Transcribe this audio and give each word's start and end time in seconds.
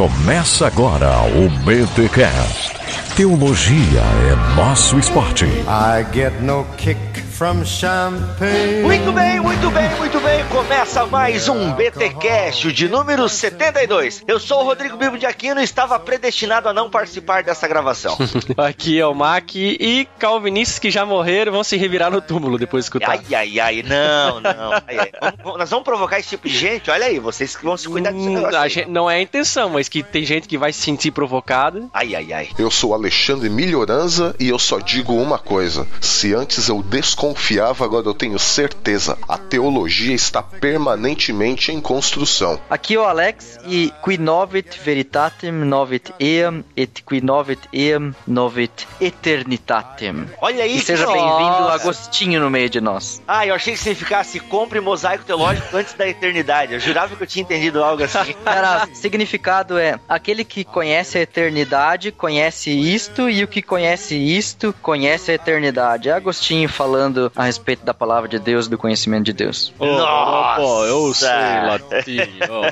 Começa 0.00 0.66
agora 0.66 1.10
o 1.26 1.50
BTCast. 1.62 2.72
Teologia 3.14 4.00
é 4.00 4.56
nosso 4.56 4.98
esporte. 4.98 5.44
I 5.44 6.06
get 6.10 6.32
no 6.40 6.64
kick 6.78 7.29
from 7.40 7.64
champagne. 7.64 8.82
Muito 8.82 9.10
bem, 9.12 9.40
muito 9.40 9.70
bem, 9.70 9.88
muito 9.96 10.20
bem. 10.20 10.44
Começa 10.50 11.06
mais 11.06 11.48
um 11.48 11.72
BTcast 11.72 12.70
de 12.70 12.86
número 12.86 13.26
72. 13.30 14.22
Eu 14.28 14.38
sou 14.38 14.60
o 14.60 14.64
Rodrigo 14.64 14.98
Bibo 14.98 15.16
de 15.16 15.24
Aquino 15.24 15.58
e 15.58 15.64
estava 15.64 15.98
predestinado 15.98 16.68
a 16.68 16.74
não 16.74 16.90
participar 16.90 17.42
dessa 17.42 17.66
gravação. 17.66 18.18
Aqui 18.58 19.00
é 19.00 19.06
o 19.06 19.14
Mac 19.14 19.54
e 19.54 20.06
calvinistas 20.18 20.78
que 20.78 20.90
já 20.90 21.06
morreram 21.06 21.50
vão 21.52 21.64
se 21.64 21.78
revirar 21.78 22.10
no 22.10 22.20
túmulo 22.20 22.58
depois 22.58 22.84
de 22.84 22.88
escutar. 22.88 23.12
Ai, 23.12 23.34
ai, 23.34 23.58
ai, 23.58 23.82
não, 23.86 24.38
não. 24.40 24.72
Ai, 24.86 24.98
ai. 24.98 25.32
Vamos- 25.42 25.58
nós 25.60 25.70
vamos 25.70 25.84
provocar 25.86 26.18
esse 26.20 26.28
tipo 26.28 26.46
de 26.46 26.54
gente? 26.58 26.90
Olha 26.90 27.06
aí, 27.06 27.18
vocês 27.18 27.56
que 27.56 27.64
vão 27.64 27.74
se 27.78 27.88
cuidar 27.88 28.12
desse 28.12 28.28
Hum, 28.28 28.34
negócio. 28.34 28.68
gente- 28.68 28.90
não 28.90 29.10
é 29.10 29.16
a 29.16 29.22
intenção, 29.22 29.70
mas 29.70 29.88
que 29.88 30.02
tem 30.02 30.26
gente 30.26 30.46
que 30.46 30.58
vai 30.58 30.74
se 30.74 30.82
sentir 30.82 31.10
provocada. 31.10 31.88
Ai, 31.94 32.14
ai, 32.14 32.32
ai. 32.34 32.48
Eu 32.58 32.70
sou 32.70 32.92
Alexandre 32.92 33.48
Milhoranza 33.48 34.36
e 34.38 34.50
eu 34.50 34.58
só 34.58 34.78
digo 34.78 35.14
uma 35.14 35.38
coisa: 35.38 35.86
se 36.02 36.34
antes 36.34 36.68
eu 36.68 36.82
desconfiava, 37.30 37.84
agora 37.84 38.06
eu 38.06 38.14
tenho 38.14 38.38
certeza. 38.38 39.16
A 39.28 39.38
teologia 39.38 40.14
está 40.14 40.42
permanentemente 40.42 41.72
em 41.72 41.80
construção. 41.80 42.60
Aqui 42.68 42.94
é 42.94 42.98
o 42.98 43.04
Alex 43.04 43.58
e 43.66 43.92
qui 44.04 44.18
novit 44.18 44.78
veritatem 44.78 45.52
novit 45.52 46.12
eam 46.20 46.64
et 46.76 47.02
qui 47.02 47.20
novit 47.20 47.60
eam 47.72 48.14
novit 48.26 48.86
eternitatem. 49.00 50.26
Olha 50.40 50.64
aí, 50.64 50.76
E 50.76 50.80
seja 50.80 51.06
bem-vindo. 51.06 51.68
Agostinho, 51.70 52.40
no 52.40 52.50
meio 52.50 52.68
de 52.68 52.80
nós. 52.80 53.22
Ah, 53.26 53.46
eu 53.46 53.54
achei 53.54 53.74
que 53.74 53.80
significasse 53.80 54.40
compre 54.40 54.80
mosaico 54.80 55.24
teológico 55.24 55.76
antes 55.76 55.94
da 55.94 56.08
eternidade. 56.08 56.74
Eu 56.74 56.80
jurava 56.80 57.14
que 57.14 57.22
eu 57.22 57.26
tinha 57.26 57.42
entendido 57.42 57.82
algo 57.82 58.02
assim. 58.02 58.34
Cara, 58.44 58.88
significado 58.94 59.78
é 59.78 59.98
aquele 60.08 60.44
que 60.44 60.64
conhece 60.64 61.18
a 61.18 61.22
eternidade, 61.22 62.12
conhece 62.12 62.70
isto, 62.70 63.28
e 63.28 63.44
o 63.44 63.48
que 63.48 63.62
conhece 63.62 64.16
isto, 64.16 64.74
conhece 64.82 65.30
a 65.30 65.34
eternidade. 65.34 66.08
É 66.08 66.12
Agostinho 66.12 66.68
falando 66.68 67.19
a 67.34 67.44
respeito 67.44 67.84
da 67.84 67.92
palavra 67.92 68.28
de 68.28 68.38
Deus, 68.38 68.68
do 68.68 68.78
conhecimimento 68.78 69.24
de 69.26 69.32
Deus. 69.32 69.72
Nossa! 69.78 70.60
Pô, 70.60 70.84
eu 70.84 71.14
sei 71.14 71.28
latim. 71.28 72.18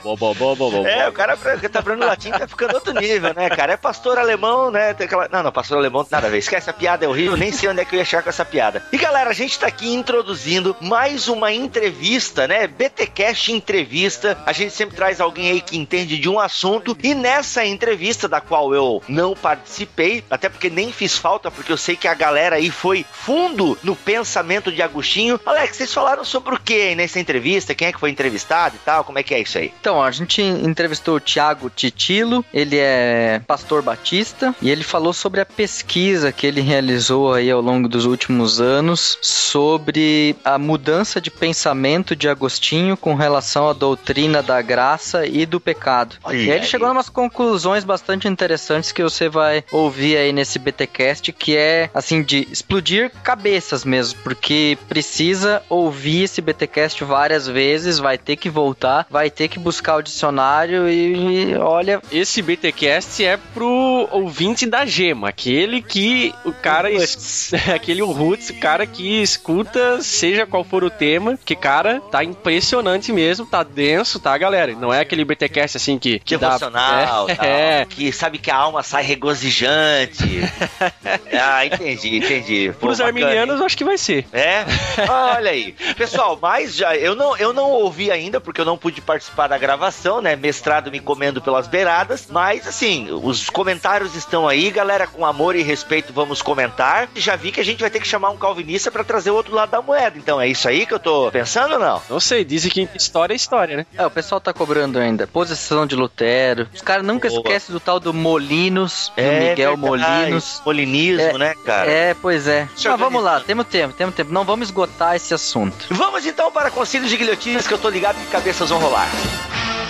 Bó, 0.03 0.17
bó, 0.17 0.35
bó, 0.35 0.55
bó. 0.55 0.87
É, 0.87 1.09
o 1.09 1.13
cara 1.13 1.37
que 1.37 1.69
tá 1.69 1.81
aprendendo 1.81 2.07
latim 2.07 2.31
tá 2.31 2.47
ficando 2.47 2.75
outro 2.75 2.93
nível, 2.95 3.35
né, 3.35 3.49
cara? 3.51 3.73
É 3.73 3.77
pastor 3.77 4.19
alemão, 4.19 4.71
né? 4.71 4.95
Tem 4.95 5.07
aquela... 5.07 5.29
Não, 5.29 5.43
não, 5.43 5.53
pastor 5.53 5.79
alemão 5.79 6.07
nada 6.11 6.27
a 6.27 6.31
ver. 6.31 6.39
Esquece, 6.39 6.71
a 6.71 6.73
piada 6.73 7.05
é 7.05 7.09
horrível, 7.09 7.37
nem 7.37 7.53
sei 7.53 7.69
onde 7.69 7.81
é 7.81 7.85
que 7.85 7.95
eu 7.95 7.99
ia 7.99 8.03
achar 8.03 8.23
com 8.23 8.29
essa 8.29 8.45
piada. 8.45 8.83
E 8.93 8.97
galera, 8.97 9.31
a 9.31 9.35
gente 9.35 9.59
tá 9.59 9.67
aqui 9.67 9.93
introduzindo 9.93 10.77
mais 10.81 11.29
uma 11.29 11.53
entrevista, 11.53 12.47
né? 12.47 12.67
BTcast 12.67 13.53
Entrevista. 13.53 14.39
A 14.47 14.53
gente 14.53 14.73
sempre 14.73 14.97
traz 14.97 15.21
alguém 15.21 15.51
aí 15.51 15.61
que 15.61 15.77
entende 15.77 16.19
de 16.19 16.29
um 16.29 16.39
assunto. 16.39 16.97
E 17.03 17.15
nessa 17.15 17.65
entrevista, 17.65 18.29
da 18.29 18.41
qual 18.41 18.75
eu 18.75 19.03
não 19.09 19.35
participei, 19.35 20.25
até 20.31 20.49
porque 20.49 20.71
nem 20.71 20.93
fiz 20.93 21.17
falta, 21.17 21.51
porque 21.51 21.73
eu 21.73 21.77
sei 21.77 21.97
que 21.97 22.09
a 22.09 22.15
galera 22.15 22.57
aí 22.57 22.71
foi 22.71 23.05
fundo 23.11 23.77
no 23.83 23.95
pensamento 23.95 24.38
de 24.73 24.83
Agostinho. 24.83 25.41
Alex, 25.45 25.77
vocês 25.77 25.93
falaram 25.93 26.25
sobre 26.25 26.55
o 26.55 26.61
que 26.61 26.95
nessa 26.95 27.19
entrevista? 27.21 27.75
Quem 27.75 27.89
é 27.89 27.93
que 27.93 28.01
foi 28.01 28.11
entrevistado 28.11 28.77
e 28.77 28.79
tal? 28.79 29.05
Como 29.05 29.19
é 29.19 29.23
que 29.23 29.35
é 29.35 29.41
isso 29.41 29.59
aí? 29.59 29.73
Então, 29.81 30.03
a 30.03 30.11
gente 30.11 30.43
entrevistou 30.43 31.17
o 31.17 31.21
Tiago 31.21 31.71
Titilo, 31.71 32.45
ele 32.53 32.77
é 32.79 33.41
pastor 33.47 33.83
batista, 33.83 34.55
e 34.61 34.71
ele 34.71 34.85
falou 34.85 35.13
sobre 35.13 35.41
a 35.41 35.47
pesquisa 35.47 36.33
que 36.33 36.47
ele 36.47 36.61
realizou 36.61 37.33
aí 37.33 37.51
ao 37.51 37.61
longo 37.61 37.89
dos 37.89 38.05
últimos 38.05 38.61
anos 38.61 39.19
sobre 39.21 40.37
a 40.45 40.59
mudança 40.59 41.21
de 41.21 41.31
pensamento 41.31 42.15
de 42.15 42.29
Agostinho 42.29 42.97
com 42.97 43.15
relação 43.15 43.69
à 43.69 43.73
doutrina 43.73 44.43
da 44.43 44.61
graça 44.63 45.27
e 45.27 45.47
do 45.47 45.61
pecado. 45.61 46.17
Olha 46.25 46.37
e 46.37 46.41
aí 46.41 46.51
ele 46.51 46.61
aí. 46.61 46.67
chegou 46.67 46.89
a 46.89 46.93
umas 46.93 47.09
conclusões 47.09 47.85
bastante 47.85 48.29
interessantes 48.29 48.93
que 48.93 49.03
você 49.03 49.29
vai 49.29 49.65
ouvir 49.71 50.17
aí 50.17 50.33
nesse 50.33 50.59
BTcast, 50.59 51.33
que 51.33 51.57
é 51.57 51.91
assim 51.95 52.23
de 52.23 52.49
explodir 52.51 53.11
cabeças 53.23 53.85
mesmo, 53.85 54.18
porque 54.23 54.77
precisa 54.89 55.63
ouvir 55.69 56.25
esse 56.25 56.41
BTcast 56.41 57.03
várias 57.05 57.47
vezes, 57.47 57.99
vai 57.99 58.19
ter 58.19 58.37
que 58.37 58.51
voltar, 58.51 59.07
vai 59.11 59.31
ter 59.31 59.49
que 59.49 59.59
buscar 59.59 59.97
o 59.97 60.03
dicionário 60.03 60.89
e, 60.89 61.51
e 61.53 61.57
olha, 61.57 62.01
Esse 62.13 62.43
BTcast 62.43 63.25
é 63.25 63.37
pro 63.55 64.09
ouvinte 64.11 64.67
da 64.67 64.85
gema, 64.87 65.29
aquele 65.29 65.81
que 65.83 66.35
o 66.45 66.53
cara. 66.53 66.91
es- 66.91 67.53
aquele 67.75 68.03
o 68.03 68.11
Roots, 68.13 68.51
o 68.51 68.55
cara 68.55 68.87
que 68.87 69.23
escuta, 69.23 70.01
seja 70.03 70.47
qual 70.47 70.65
for 70.65 70.85
o 70.85 70.91
tema, 70.91 71.39
que, 71.45 71.55
cara, 71.57 72.01
tá 72.11 72.23
impressionante 72.25 73.13
mesmo, 73.13 73.47
tá 73.47 73.63
denso, 73.63 74.19
tá, 74.21 74.37
galera? 74.37 74.73
Não 74.75 74.93
é 74.93 75.01
aquele 75.01 75.25
BTcast 75.25 75.77
assim 75.77 75.99
que. 75.99 76.19
que 76.21 76.37
dá- 76.37 76.49
devocional, 76.49 77.29
é, 77.31 77.35
tal, 77.35 77.47
é. 77.47 77.87
que 77.89 78.13
sabe 78.13 78.39
que 78.39 78.51
a 78.51 78.57
alma 78.57 78.83
sai 78.83 79.03
regozijante. 79.03 80.41
ah, 81.41 81.67
entendi, 81.67 82.17
entendi. 82.19 82.73
Pô, 82.73 82.87
Pros 82.87 82.99
bacana, 82.99 83.19
arminianos, 83.27 83.61
acho 83.61 83.77
que 83.77 83.85
vai 83.85 83.97
ser. 83.99 84.08
É? 84.33 84.65
Olha 85.09 85.51
aí. 85.51 85.73
Pessoal, 85.97 86.39
mas 86.41 86.75
já 86.75 86.97
eu 86.97 87.15
não, 87.15 87.37
eu 87.37 87.53
não 87.53 87.71
ouvi 87.71 88.11
ainda 88.11 88.41
porque 88.41 88.61
eu 88.61 88.65
não 88.65 88.77
pude 88.79 89.01
participar 89.01 89.47
da 89.49 89.59
gravação, 89.59 90.21
né? 90.21 90.37
Mestrado 90.37 90.91
me 90.91 91.01
comendo 91.01 91.41
pelas 91.41 91.67
beiradas, 91.67 92.27
mas 92.31 92.67
assim, 92.67 93.09
os 93.11 93.49
comentários 93.51 94.15
estão 94.15 94.49
aí, 94.49 94.71
galera, 94.71 95.07
com 95.07 95.25
amor 95.25 95.57
e 95.57 95.63
respeito 95.63 96.13
vamos 96.13 96.43
comentar. 96.43 97.09
Já 97.15 97.37
vi 97.37 97.53
que 97.53 97.61
a 97.61 97.65
gente 97.65 97.81
vai 97.81 97.91
ter 97.91 98.01
que 98.01 98.09
chamar 98.09 98.31
um 98.31 98.37
calvinista 98.37 98.91
pra 98.91 99.05
trazer 99.05 99.31
o 99.31 99.35
outro 99.35 99.55
lado 99.55 99.71
da 99.71 99.83
moeda. 99.83 100.17
Então 100.19 100.41
é 100.41 100.49
isso 100.49 100.69
aí 100.69 100.87
que 100.87 100.95
eu 100.95 100.99
tô 100.99 101.31
pensando 101.31 101.75
ou 101.75 101.79
não? 101.81 102.03
Não 102.09 102.21
sei, 102.21 102.45
dizem 102.45 102.71
que 102.71 102.89
história 102.95 103.35
é 103.35 103.37
história, 103.37 103.77
né? 103.77 103.87
é, 103.97 104.07
o 104.07 104.11
pessoal 104.11 104.41
tá 104.41 104.53
cobrando 104.53 104.99
ainda. 104.99 105.27
Posição 105.27 105.87
de 105.87 105.95
Lutero. 105.97 106.69
Os 106.75 106.81
caras 106.83 107.05
nunca 107.05 107.29
Boa. 107.29 107.41
esquecem 107.41 107.73
do 107.73 107.81
tal 107.81 108.01
do 108.01 108.13
Molinos, 108.15 109.13
do 109.17 109.23
Miguel 109.23 109.77
verdade. 109.77 109.79
Molinos. 110.25 110.63
Molinismo, 110.65 111.23
É, 111.23 111.39
né, 111.39 111.55
cara? 111.65 111.91
É, 111.91 112.15
pois 112.15 112.47
é. 112.47 112.69
Mas 112.85 112.99
vamos 112.99 113.23
lá, 113.23 113.41
temos 113.41 113.67
tempo, 113.67 113.95
temos 113.99 114.15
tempo. 114.15 114.33
Não 114.33 114.45
vamos 114.45 114.69
esgotar 114.69 115.17
esse 115.17 115.35
assunto. 115.35 115.87
Vamos 115.91 116.25
então 116.25 116.51
para 116.53 116.71
conselhos 116.71 117.11
de 117.11 117.17
guilhotinas 117.17 117.67
que 117.67 117.75
eu 117.75 117.79
tô 117.79 117.91
ligado 117.91 118.17
que 118.17 118.31
cabeças 118.31 118.71
vão 118.71 118.79
rolar. 118.79 119.09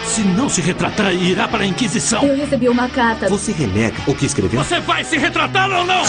Se 0.06 0.22
não 0.22 0.48
se 0.48 0.62
retratar, 0.62 1.12
irá 1.12 1.46
para 1.46 1.64
a 1.64 1.66
Inquisição. 1.66 2.24
Eu 2.24 2.34
recebi 2.34 2.68
uma 2.68 2.88
carta. 2.88 3.28
Você 3.28 3.52
renega 3.52 3.96
o 4.06 4.14
que 4.14 4.24
escreveu? 4.24 4.64
Você 4.64 4.80
vai 4.80 5.04
se 5.04 5.18
retratar 5.18 5.70
ou 5.70 5.84
não? 5.84 6.02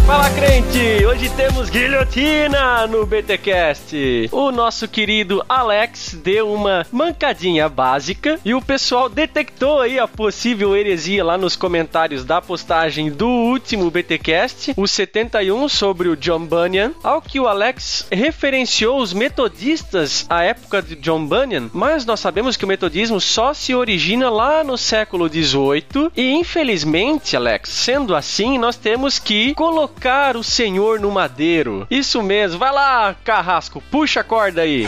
Fala 0.10 0.28
crente! 0.32 1.06
Hoje 1.06 1.30
temos 1.30 1.70
guilhotina 1.70 2.88
no 2.88 3.06
BTcast. 3.06 4.28
O 4.32 4.52
nosso 4.52 4.88
querido 4.88 5.46
Alex 5.48 6.18
deu 6.24 6.52
uma 6.52 6.84
mancadinha 6.92 7.70
básica 7.70 8.40
e 8.44 8.56
o 8.56 8.62
pessoal 8.62 9.08
detectou 9.08 9.80
aí 9.80 10.00
a 10.00 10.08
possível 10.08 10.76
heresia 10.76 11.24
lá 11.24 11.38
nos 11.38 11.56
comentários 11.56 12.26
da 12.26 12.42
postagem 12.42 13.12
do 13.12 13.28
último 13.28 13.92
BTcast, 13.92 14.74
o 14.76 14.88
71 14.88 15.70
sobre 15.70 16.10
o 16.10 16.18
John 16.18 16.44
Bunyan, 16.44 16.92
ao 17.04 17.22
que 17.22 17.40
o 17.40 17.48
Alex 17.48 18.08
referenciou 18.12 19.00
os 19.00 19.14
metodistas 19.14 20.26
à 20.28 20.44
época 20.44 20.82
de 20.82 20.96
John 20.96 21.24
Bunyan, 21.24 21.70
mas 21.72 22.04
nós 22.04 22.20
sabemos 22.20 22.58
que 22.58 22.66
o 22.66 22.68
metodismo 22.68 23.22
só 23.22 23.54
se 23.54 23.76
origina 23.76 24.28
lá 24.28 24.64
no 24.64 24.76
século 24.76 25.30
18 25.30 26.14
e 26.18 26.32
infelizmente, 26.32 27.38
Alex, 27.38 27.70
sendo 27.70 28.16
assim, 28.16 28.58
nós 28.58 28.76
temos 28.76 29.20
que 29.20 29.54
colocar 29.54 29.99
o 30.38 30.44
Senhor 30.44 31.00
no 31.00 31.12
madeiro. 31.12 31.86
Isso 31.90 32.22
mesmo, 32.24 32.60
vai 32.60 32.72
lá, 32.72 33.16
carrasco, 33.24 33.84
puxa 33.92 34.22
a 34.22 34.24
corda 34.24 34.62
aí. 34.62 34.88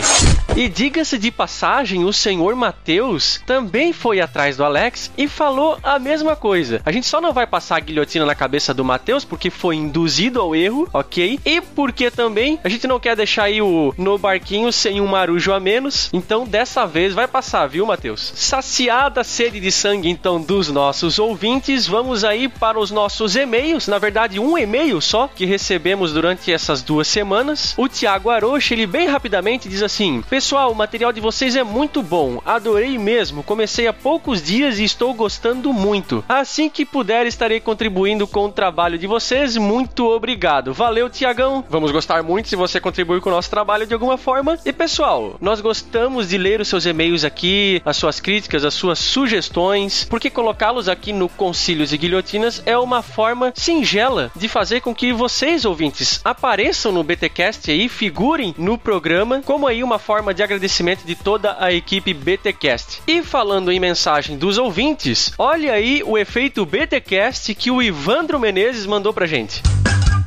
E 0.54 0.68
diga-se 0.68 1.16
de 1.16 1.30
passagem, 1.30 2.04
o 2.04 2.12
senhor 2.12 2.54
Mateus 2.54 3.40
também 3.46 3.90
foi 3.90 4.20
atrás 4.20 4.54
do 4.54 4.64
Alex 4.64 5.10
e 5.16 5.26
falou 5.26 5.78
a 5.82 5.98
mesma 5.98 6.36
coisa. 6.36 6.82
A 6.84 6.92
gente 6.92 7.06
só 7.06 7.22
não 7.22 7.32
vai 7.32 7.46
passar 7.46 7.76
a 7.76 7.80
guilhotina 7.80 8.26
na 8.26 8.34
cabeça 8.34 8.74
do 8.74 8.84
Mateus 8.84 9.24
porque 9.24 9.48
foi 9.48 9.76
induzido 9.76 10.40
ao 10.40 10.54
erro, 10.54 10.86
ok? 10.92 11.40
E 11.42 11.60
porque 11.62 12.10
também 12.10 12.60
a 12.62 12.68
gente 12.68 12.86
não 12.86 13.00
quer 13.00 13.16
deixar 13.16 13.44
aí 13.44 13.62
o 13.62 13.94
no 13.96 14.18
barquinho 14.18 14.70
sem 14.70 15.00
um 15.00 15.06
marujo 15.06 15.54
a 15.54 15.58
menos. 15.58 16.10
Então 16.12 16.46
dessa 16.46 16.86
vez 16.86 17.14
vai 17.14 17.26
passar, 17.26 17.66
viu, 17.66 17.86
Mateus? 17.86 18.32
Saciada 18.36 19.22
a 19.22 19.24
sede 19.24 19.58
de 19.58 19.72
sangue 19.72 20.10
então 20.10 20.38
dos 20.38 20.68
nossos 20.68 21.18
ouvintes, 21.18 21.86
vamos 21.86 22.24
aí 22.24 22.46
para 22.46 22.78
os 22.78 22.90
nossos 22.90 23.36
e-mails. 23.36 23.88
Na 23.88 23.98
verdade, 23.98 24.38
um 24.38 24.58
e-mail 24.58 25.00
só 25.02 25.28
que 25.28 25.44
recebemos 25.44 26.12
durante 26.12 26.52
essas 26.52 26.82
duas 26.82 27.08
semanas. 27.08 27.74
O 27.76 27.88
Thiago 27.88 28.30
Arocha, 28.30 28.74
ele 28.74 28.86
bem 28.86 29.08
rapidamente 29.08 29.68
diz 29.68 29.82
assim: 29.82 30.22
Pessoal, 30.22 30.72
o 30.72 30.74
material 30.74 31.12
de 31.12 31.20
vocês 31.20 31.56
é 31.56 31.62
muito 31.62 32.02
bom, 32.02 32.40
adorei 32.44 32.96
mesmo. 32.98 33.42
Comecei 33.42 33.86
há 33.86 33.92
poucos 33.92 34.42
dias 34.42 34.78
e 34.78 34.84
estou 34.84 35.12
gostando 35.14 35.72
muito. 35.72 36.24
Assim 36.28 36.68
que 36.68 36.84
puder, 36.84 37.26
estarei 37.26 37.60
contribuindo 37.60 38.26
com 38.26 38.46
o 38.46 38.52
trabalho 38.52 38.98
de 38.98 39.06
vocês. 39.06 39.56
Muito 39.56 40.08
obrigado. 40.08 40.72
Valeu, 40.72 41.10
Tiagão. 41.10 41.64
Vamos 41.68 41.90
gostar 41.90 42.22
muito 42.22 42.48
se 42.48 42.56
você 42.56 42.80
contribuir 42.80 43.20
com 43.20 43.28
o 43.28 43.32
nosso 43.32 43.50
trabalho 43.50 43.86
de 43.86 43.94
alguma 43.94 44.16
forma. 44.16 44.58
E 44.64 44.72
pessoal, 44.72 45.36
nós 45.40 45.60
gostamos 45.60 46.28
de 46.28 46.38
ler 46.38 46.60
os 46.60 46.68
seus 46.68 46.86
e-mails 46.86 47.24
aqui, 47.24 47.82
as 47.84 47.96
suas 47.96 48.20
críticas, 48.20 48.64
as 48.64 48.74
suas 48.74 48.98
sugestões, 48.98 50.06
porque 50.08 50.30
colocá-los 50.30 50.88
aqui 50.88 51.12
no 51.12 51.28
Concílios 51.28 51.92
e 51.92 51.98
Guilhotinas 51.98 52.62
é 52.66 52.76
uma 52.76 53.02
forma 53.02 53.52
singela 53.54 54.30
de 54.36 54.48
fazer 54.48 54.80
com 54.80 54.91
que 54.94 55.12
vocês, 55.12 55.64
ouvintes, 55.64 56.20
apareçam 56.24 56.92
no 56.92 57.02
BTcast 57.02 57.70
aí, 57.70 57.88
figurem 57.88 58.54
no 58.58 58.76
programa, 58.76 59.42
como 59.44 59.66
aí 59.66 59.82
uma 59.82 59.98
forma 59.98 60.32
de 60.34 60.42
agradecimento 60.42 61.04
de 61.04 61.14
toda 61.14 61.56
a 61.58 61.72
equipe 61.72 62.12
BTcast. 62.12 63.02
E 63.06 63.22
falando 63.22 63.70
em 63.70 63.80
mensagem 63.80 64.36
dos 64.36 64.58
ouvintes, 64.58 65.32
olha 65.38 65.72
aí 65.72 66.02
o 66.04 66.18
efeito 66.18 66.64
BTcast 66.64 67.54
que 67.54 67.70
o 67.70 67.82
Ivandro 67.82 68.38
Menezes 68.38 68.86
mandou 68.86 69.12
pra 69.12 69.26
gente. 69.26 69.62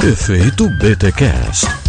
Efeito 0.03 0.67
BTCast. 0.79 1.84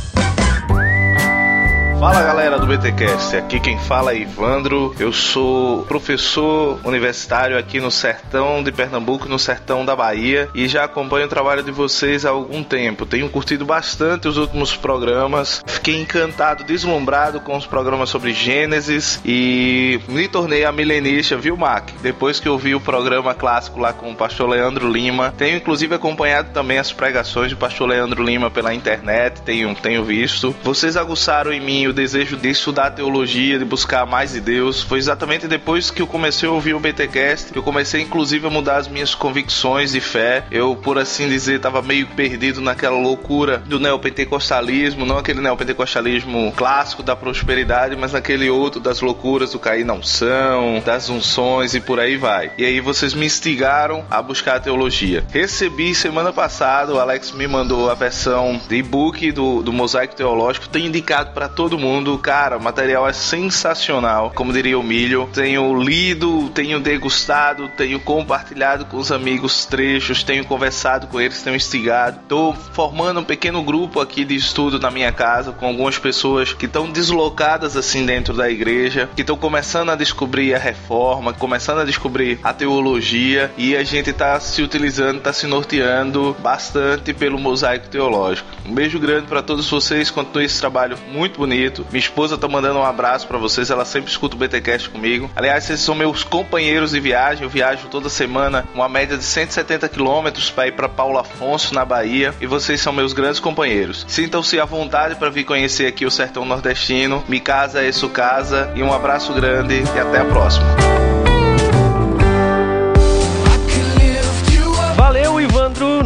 Fala 1.98 2.22
galera 2.22 2.58
do 2.58 2.66
BTcast, 2.66 3.34
aqui 3.36 3.58
quem 3.58 3.78
fala 3.78 4.12
é 4.12 4.18
Ivandro. 4.18 4.94
Eu 4.98 5.10
sou 5.12 5.82
professor 5.86 6.78
universitário 6.84 7.56
aqui 7.56 7.80
no 7.80 7.90
sertão 7.90 8.62
de 8.62 8.70
Pernambuco, 8.70 9.26
no 9.26 9.38
sertão 9.38 9.82
da 9.82 9.96
Bahia, 9.96 10.46
e 10.54 10.68
já 10.68 10.84
acompanho 10.84 11.24
o 11.24 11.28
trabalho 11.28 11.62
de 11.62 11.70
vocês 11.70 12.26
há 12.26 12.30
algum 12.30 12.62
tempo. 12.62 13.06
Tenho 13.06 13.30
curtido 13.30 13.64
bastante 13.64 14.28
os 14.28 14.36
últimos 14.36 14.76
programas. 14.76 15.62
Fiquei 15.66 15.98
encantado, 15.98 16.64
deslumbrado 16.64 17.40
com 17.40 17.56
os 17.56 17.66
programas 17.66 18.10
sobre 18.10 18.34
Gênesis 18.34 19.18
e 19.24 19.98
me 20.06 20.28
tornei 20.28 20.66
a 20.66 20.72
milenista, 20.72 21.34
viu, 21.34 21.56
Mac? 21.56 21.88
Depois 22.02 22.38
que 22.38 22.46
eu 22.46 22.58
vi 22.58 22.74
o 22.74 22.80
programa 22.80 23.34
clássico 23.34 23.80
lá 23.80 23.94
com 23.94 24.12
o 24.12 24.14
pastor 24.14 24.50
Leandro 24.50 24.86
Lima, 24.86 25.32
tenho 25.36 25.56
inclusive 25.56 25.94
acompanhado 25.94 26.50
também 26.52 26.78
as 26.78 26.92
pregações 26.92 27.50
do 27.50 27.56
pastor 27.56 27.88
Leandro 27.88 28.22
Lima 28.22 28.50
pela 28.50 28.74
internet, 28.74 29.40
tenho, 29.40 29.74
tenho 29.74 30.04
visto. 30.04 30.54
Vocês 30.62 30.94
aguçaram 30.94 31.50
em 31.50 31.60
mim 31.60 31.85
o 31.88 31.92
desejo 31.92 32.36
de 32.36 32.50
estudar 32.50 32.90
teologia, 32.90 33.58
de 33.58 33.64
buscar 33.64 34.06
mais 34.06 34.32
de 34.32 34.40
Deus. 34.40 34.82
Foi 34.82 34.98
exatamente 34.98 35.46
depois 35.46 35.90
que 35.90 36.02
eu 36.02 36.06
comecei 36.06 36.48
a 36.48 36.52
ouvir 36.52 36.74
o 36.74 36.80
BTcast 36.80 37.26
eu 37.54 37.62
comecei 37.62 38.02
inclusive 38.02 38.46
a 38.46 38.50
mudar 38.50 38.76
as 38.76 38.88
minhas 38.88 39.14
convicções 39.14 39.92
de 39.92 40.00
fé. 40.00 40.44
Eu, 40.50 40.76
por 40.76 40.98
assim 40.98 41.28
dizer, 41.28 41.56
estava 41.56 41.82
meio 41.82 42.06
perdido 42.08 42.60
naquela 42.60 42.98
loucura 42.98 43.58
do 43.58 43.78
neopentecostalismo, 43.78 45.06
não 45.06 45.18
aquele 45.18 45.40
neopentecostalismo 45.40 46.52
clássico 46.56 47.02
da 47.02 47.16
prosperidade, 47.16 47.96
mas 47.96 48.12
naquele 48.12 48.50
outro 48.50 48.80
das 48.80 49.00
loucuras 49.00 49.52
do 49.52 49.58
cair 49.58 49.84
na 49.84 49.94
unção, 49.94 50.82
das 50.84 51.08
unções 51.08 51.74
e 51.74 51.80
por 51.80 51.98
aí 51.98 52.16
vai. 52.16 52.50
E 52.58 52.64
aí 52.64 52.80
vocês 52.80 53.14
me 53.14 53.26
instigaram 53.26 54.04
a 54.10 54.20
buscar 54.20 54.56
a 54.56 54.60
teologia. 54.60 55.24
Recebi 55.30 55.94
semana 55.94 56.32
passada, 56.32 56.94
o 56.94 57.00
Alex 57.00 57.32
me 57.32 57.46
mandou 57.46 57.90
a 57.90 57.94
versão 57.94 58.60
de 58.68 58.76
e-book 58.76 59.32
do, 59.32 59.62
do 59.62 59.72
Mosaico 59.72 60.14
Teológico, 60.14 60.68
tenho 60.68 60.86
indicado 60.86 61.32
para 61.32 61.48
todo 61.48 61.75
mundo, 61.78 62.16
cara, 62.18 62.56
o 62.56 62.62
material 62.62 63.08
é 63.08 63.12
sensacional, 63.12 64.32
como 64.34 64.52
diria 64.52 64.78
o 64.78 64.82
Milho. 64.82 65.28
Tenho 65.32 65.82
lido, 65.82 66.48
tenho 66.50 66.80
degustado, 66.80 67.68
tenho 67.68 68.00
compartilhado 68.00 68.84
com 68.86 68.96
os 68.96 69.12
amigos 69.12 69.64
trechos, 69.64 70.22
tenho 70.22 70.44
conversado 70.44 71.06
com 71.06 71.20
eles, 71.20 71.42
tenho 71.42 71.56
instigado. 71.56 72.20
Tô 72.28 72.52
formando 72.52 73.20
um 73.20 73.24
pequeno 73.24 73.62
grupo 73.62 74.00
aqui 74.00 74.24
de 74.24 74.34
estudo 74.34 74.78
na 74.78 74.90
minha 74.90 75.12
casa 75.12 75.52
com 75.52 75.66
algumas 75.66 75.98
pessoas 75.98 76.52
que 76.52 76.66
estão 76.66 76.90
deslocadas 76.90 77.76
assim 77.76 78.04
dentro 78.06 78.34
da 78.34 78.50
igreja, 78.50 79.08
que 79.14 79.22
estão 79.22 79.36
começando 79.36 79.90
a 79.90 79.94
descobrir 79.94 80.54
a 80.54 80.58
reforma, 80.58 81.32
começando 81.32 81.80
a 81.80 81.84
descobrir 81.84 82.38
a 82.42 82.52
teologia 82.52 83.50
e 83.56 83.76
a 83.76 83.84
gente 83.84 84.12
tá 84.12 84.38
se 84.40 84.62
utilizando, 84.62 85.20
tá 85.20 85.32
se 85.32 85.46
norteando 85.46 86.36
bastante 86.40 87.12
pelo 87.12 87.38
mosaico 87.38 87.88
teológico. 87.88 88.48
Um 88.64 88.74
beijo 88.74 88.98
grande 88.98 89.26
para 89.26 89.42
todos 89.42 89.68
vocês, 89.68 90.10
continue 90.10 90.44
esse 90.44 90.60
trabalho 90.60 90.96
muito 91.12 91.38
bonito 91.38 91.65
acredito. 91.66 91.86
Minha 91.90 92.00
esposa 92.00 92.38
tá 92.38 92.48
mandando 92.48 92.78
um 92.78 92.84
abraço 92.84 93.26
para 93.26 93.38
vocês, 93.38 93.70
ela 93.70 93.84
sempre 93.84 94.10
escuta 94.10 94.36
o 94.36 94.38
BTcast 94.38 94.88
comigo. 94.90 95.30
Aliás, 95.34 95.64
vocês 95.64 95.80
são 95.80 95.94
meus 95.94 96.24
companheiros 96.24 96.92
de 96.92 97.00
viagem. 97.00 97.44
Eu 97.44 97.50
viajo 97.50 97.88
toda 97.88 98.08
semana 98.08 98.66
uma 98.74 98.88
média 98.88 99.16
de 99.16 99.24
170 99.24 99.88
quilômetros 99.88 100.50
para 100.50 100.68
ir 100.68 100.72
para 100.72 100.88
Paulo 100.88 101.18
Afonso, 101.18 101.74
na 101.74 101.84
Bahia, 101.84 102.34
e 102.40 102.46
vocês 102.46 102.80
são 102.80 102.92
meus 102.92 103.12
grandes 103.12 103.40
companheiros. 103.40 104.04
Sintam-se 104.08 104.58
à 104.60 104.64
vontade 104.64 105.16
para 105.16 105.30
vir 105.30 105.44
conhecer 105.44 105.86
aqui 105.86 106.06
o 106.06 106.10
sertão 106.10 106.44
nordestino. 106.44 107.24
Mi 107.28 107.40
casa 107.40 107.82
é 107.82 107.92
sua 107.92 108.10
casa 108.10 108.72
e 108.74 108.82
um 108.82 108.92
abraço 108.92 109.32
grande 109.32 109.82
e 109.94 109.98
até 109.98 110.18
a 110.20 110.24
próxima. 110.24 111.05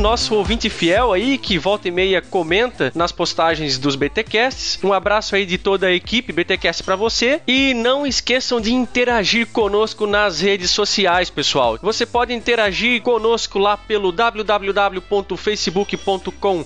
Nosso 0.00 0.34
ouvinte 0.34 0.68
fiel 0.70 1.12
aí, 1.12 1.38
que 1.38 1.58
volta 1.58 1.88
e 1.88 1.90
meia 1.90 2.22
comenta 2.22 2.90
nas 2.94 3.10
postagens 3.12 3.78
dos 3.78 3.96
BTcasts. 3.96 4.78
Um 4.82 4.92
abraço 4.92 5.36
aí 5.36 5.44
de 5.44 5.58
toda 5.58 5.88
a 5.88 5.92
equipe 5.92 6.32
BTcast 6.32 6.82
para 6.82 6.96
você. 6.96 7.42
E 7.46 7.74
não 7.74 8.06
esqueçam 8.06 8.58
de 8.60 8.72
interagir 8.72 9.48
conosco 9.48 10.06
nas 10.06 10.40
redes 10.40 10.70
sociais, 10.70 11.28
pessoal. 11.30 11.78
Você 11.82 12.06
pode 12.06 12.32
interagir 12.32 13.02
conosco 13.02 13.58
lá 13.58 13.76
pelo 13.76 14.12
www.facebook.com 14.12 16.64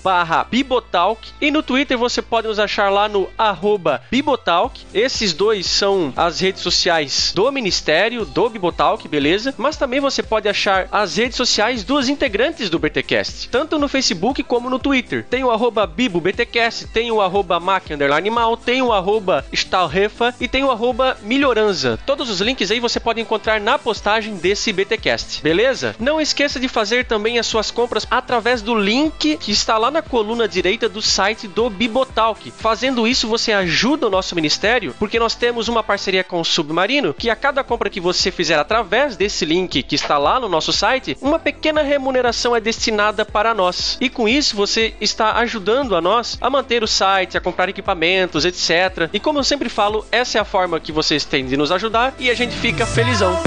bibotalk 0.50 1.29
e 1.41 1.50
no 1.50 1.62
Twitter 1.62 1.97
você 1.99 2.21
pode 2.23 2.47
nos 2.47 2.59
achar 2.59 2.91
lá 2.91 3.09
no 3.09 3.29
arroba 3.37 4.03
bibotalk. 4.11 4.81
Esses 4.93 5.33
dois 5.33 5.67
são 5.67 6.12
as 6.17 6.41
redes 6.41 6.62
sociais 6.62 7.33
do 7.35 7.50
Ministério, 7.50 8.25
do 8.25 8.49
Bibotalk, 8.49 9.07
beleza? 9.09 9.55
Mas 9.57 9.76
também 9.76 10.00
você 10.00 10.23
pode 10.23 10.49
achar 10.49 10.88
as 10.93 11.17
redes 11.17 11.37
sociais 11.37 11.85
dos 11.85 12.09
integrantes 12.09 12.71
do 12.71 12.79
BTcast, 12.79 13.24
tanto 13.50 13.78
no 13.78 13.88
Facebook 13.88 14.43
como 14.43 14.71
no 14.71 14.78
Twitter. 14.78 15.25
Tem 15.28 15.45
o 15.45 15.50
arroba 15.50 15.87
BiboBTcast, 15.87 16.87
tem 16.88 17.11
o 17.11 17.21
arroba 17.21 17.61
Mac 17.61 17.85
Animal, 17.90 18.57
tem 18.57 18.83
o 18.83 18.93
arroba 18.93 19.45
Stalrefa 19.52 20.35
e 20.40 20.49
tem 20.49 20.64
o 20.64 20.71
arroba 20.71 21.16
Melhoranza. 21.23 21.99
Todos 22.07 22.31
os 22.31 22.40
links 22.40 22.71
aí 22.71 22.81
você 22.81 22.99
pode 22.99 23.21
encontrar 23.21 23.61
na 23.61 23.78
postagem 23.78 24.37
desse 24.37 24.73
BTcast, 24.73 25.43
beleza? 25.43 25.95
Não 25.99 26.21
esqueça 26.21 26.59
de 26.59 26.69
fazer 26.69 27.04
também 27.07 27.38
as 27.38 27.47
suas 27.47 27.71
compras 27.71 28.07
através 28.11 28.62
do 28.62 28.75
link 28.75 29.37
que 29.37 29.52
está 29.52 29.78
lá 29.78 29.90
na 29.90 30.02
coluna 30.02 30.49
direita 30.49 30.88
do 30.88 31.02
site 31.02 31.47
do 31.47 31.69
Bibotalk. 31.71 32.50
Fazendo 32.50 33.07
isso, 33.07 33.28
você 33.28 33.52
ajuda 33.52 34.07
o 34.07 34.11
nosso 34.11 34.35
ministério, 34.35 34.95
porque 34.99 35.19
nós 35.19 35.35
temos 35.35 35.69
uma 35.69 35.83
parceria 35.83 36.25
com 36.25 36.40
o 36.40 36.45
Submarino, 36.45 37.14
que 37.14 37.31
a 37.31 37.37
cada 37.37 37.62
compra 37.62 37.90
que 37.90 38.00
você 38.00 38.31
fizer 38.31 38.59
através 38.59 39.16
desse 39.16 39.45
link 39.45 39.83
que 39.83 39.95
está 39.95 40.19
lá 40.19 40.40
no 40.40 40.49
nosso 40.49 40.73
site, 40.73 41.16
uma 41.21 41.38
pequena 41.38 41.83
remuneração 41.83 42.57
é 42.57 42.61
destinada 42.61 43.13
para 43.23 43.52
nós. 43.52 43.99
E 44.00 44.09
com 44.09 44.26
isso 44.26 44.56
você 44.56 44.94
está 44.99 45.37
ajudando 45.37 45.94
a 45.94 46.00
nós 46.00 46.38
a 46.40 46.49
manter 46.49 46.83
o 46.83 46.87
site, 46.87 47.37
a 47.37 47.40
comprar 47.40 47.68
equipamentos, 47.68 48.47
etc. 48.47 49.11
E 49.12 49.21
como 49.21 49.38
eu 49.38 49.44
sempre 49.44 49.68
falo, 49.68 50.06
essa 50.11 50.38
é 50.38 50.40
a 50.40 50.44
forma 50.44 50.80
que 50.80 50.90
vocês 50.90 51.23
têm 51.26 51.44
de 51.44 51.56
nos 51.56 51.71
ajudar 51.71 52.14
e 52.18 52.30
a 52.30 52.35
gente 52.35 52.56
fica 52.56 52.87
felizão. 52.87 53.38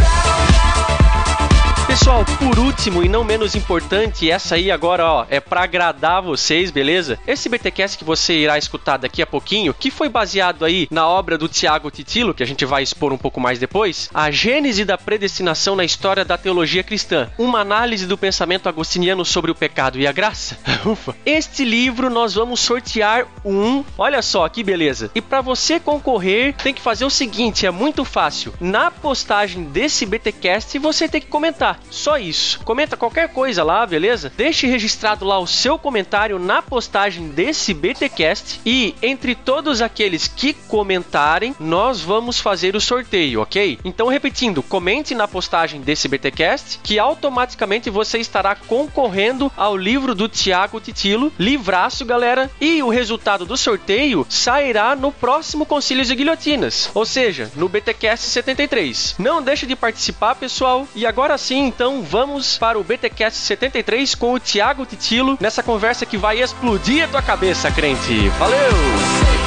Pessoal, 1.99 2.23
por 2.37 2.59
último 2.59 3.03
e 3.03 3.09
não 3.09 3.23
menos 3.23 3.55
importante, 3.55 4.29
essa 4.29 4.53
aí 4.53 4.69
agora, 4.69 5.03
ó, 5.03 5.25
é 5.31 5.39
para 5.39 5.63
agradar 5.63 6.21
vocês, 6.21 6.69
beleza? 6.69 7.17
Esse 7.25 7.49
BTcast 7.49 7.97
que 7.97 8.03
você 8.03 8.37
irá 8.37 8.55
escutar 8.55 8.97
daqui 8.97 9.19
a 9.19 9.25
pouquinho, 9.25 9.73
que 9.73 9.89
foi 9.89 10.07
baseado 10.07 10.63
aí 10.63 10.87
na 10.91 11.07
obra 11.07 11.39
do 11.39 11.49
Tiago 11.49 11.89
Titilo, 11.89 12.35
que 12.35 12.43
a 12.43 12.45
gente 12.45 12.63
vai 12.65 12.83
expor 12.83 13.11
um 13.11 13.17
pouco 13.17 13.41
mais 13.41 13.57
depois, 13.57 14.09
A 14.13 14.29
Gênese 14.29 14.85
da 14.85 14.95
Predestinação 14.95 15.75
na 15.75 15.83
História 15.83 16.23
da 16.23 16.37
Teologia 16.37 16.83
Cristã, 16.83 17.31
uma 17.35 17.61
análise 17.61 18.05
do 18.05 18.17
pensamento 18.17 18.69
agostiniano 18.69 19.25
sobre 19.25 19.49
o 19.49 19.55
pecado 19.55 19.99
e 19.99 20.05
a 20.05 20.11
graça. 20.11 20.55
Ufa. 20.85 21.15
Este 21.25 21.65
livro 21.65 22.11
nós 22.11 22.35
vamos 22.35 22.59
sortear 22.59 23.25
um, 23.43 23.83
olha 23.97 24.21
só 24.21 24.47
que 24.47 24.63
beleza. 24.63 25.09
E 25.15 25.21
para 25.21 25.41
você 25.41 25.79
concorrer, 25.79 26.53
tem 26.53 26.75
que 26.75 26.81
fazer 26.81 27.05
o 27.05 27.09
seguinte, 27.09 27.65
é 27.65 27.71
muito 27.71 28.05
fácil. 28.05 28.53
Na 28.61 28.91
postagem 28.91 29.63
desse 29.63 30.05
BTcast, 30.05 30.77
você 30.77 31.09
tem 31.09 31.19
que 31.19 31.27
comentar 31.27 31.79
só 31.89 32.17
isso. 32.17 32.59
Comenta 32.63 32.97
qualquer 32.97 33.29
coisa 33.29 33.63
lá, 33.63 33.85
beleza? 33.85 34.31
Deixe 34.35 34.67
registrado 34.67 35.25
lá 35.25 35.39
o 35.39 35.47
seu 35.47 35.77
comentário 35.77 36.39
na 36.39 36.61
postagem 36.61 37.29
desse 37.29 37.73
BTcast 37.73 38.61
e 38.65 38.95
entre 39.01 39.35
todos 39.35 39.81
aqueles 39.81 40.27
que 40.27 40.53
comentarem, 40.53 41.55
nós 41.59 42.01
vamos 42.01 42.39
fazer 42.39 42.75
o 42.75 42.81
sorteio, 42.81 43.41
ok? 43.41 43.79
Então, 43.83 44.07
repetindo, 44.07 44.61
comente 44.61 45.15
na 45.15 45.27
postagem 45.27 45.81
desse 45.81 46.07
BTcast 46.07 46.79
que 46.83 46.99
automaticamente 46.99 47.89
você 47.89 48.19
estará 48.19 48.55
concorrendo 48.55 49.51
ao 49.55 49.75
livro 49.75 50.13
do 50.13 50.27
Tiago 50.27 50.79
Titilo, 50.79 51.31
livraço, 51.39 52.05
galera, 52.05 52.49
e 52.59 52.81
o 52.83 52.89
resultado 52.89 53.45
do 53.45 53.57
sorteio 53.57 54.25
sairá 54.29 54.95
no 54.95 55.11
próximo 55.11 55.65
Concílios 55.65 56.11
e 56.11 56.15
Guilhotinas, 56.15 56.89
ou 56.93 57.05
seja, 57.05 57.51
no 57.55 57.69
BTcast 57.69 58.25
73. 58.27 59.15
Não 59.19 59.41
deixe 59.41 59.65
de 59.65 59.75
participar, 59.75 60.35
pessoal, 60.35 60.87
e 60.95 61.05
agora 61.05 61.37
sim, 61.37 61.71
então 61.77 62.01
vamos 62.01 62.57
para 62.57 62.79
o 62.79 62.83
BTcast 62.83 63.37
73 63.37 64.15
com 64.15 64.33
o 64.33 64.39
Thiago 64.39 64.83
Titilo 64.83 65.37
nessa 65.39 65.61
conversa 65.61 66.07
que 66.07 66.17
vai 66.17 66.41
explodir 66.41 67.03
a 67.03 67.07
tua 67.07 67.21
cabeça, 67.21 67.69
crente. 67.69 68.29
Valeu! 68.39 69.46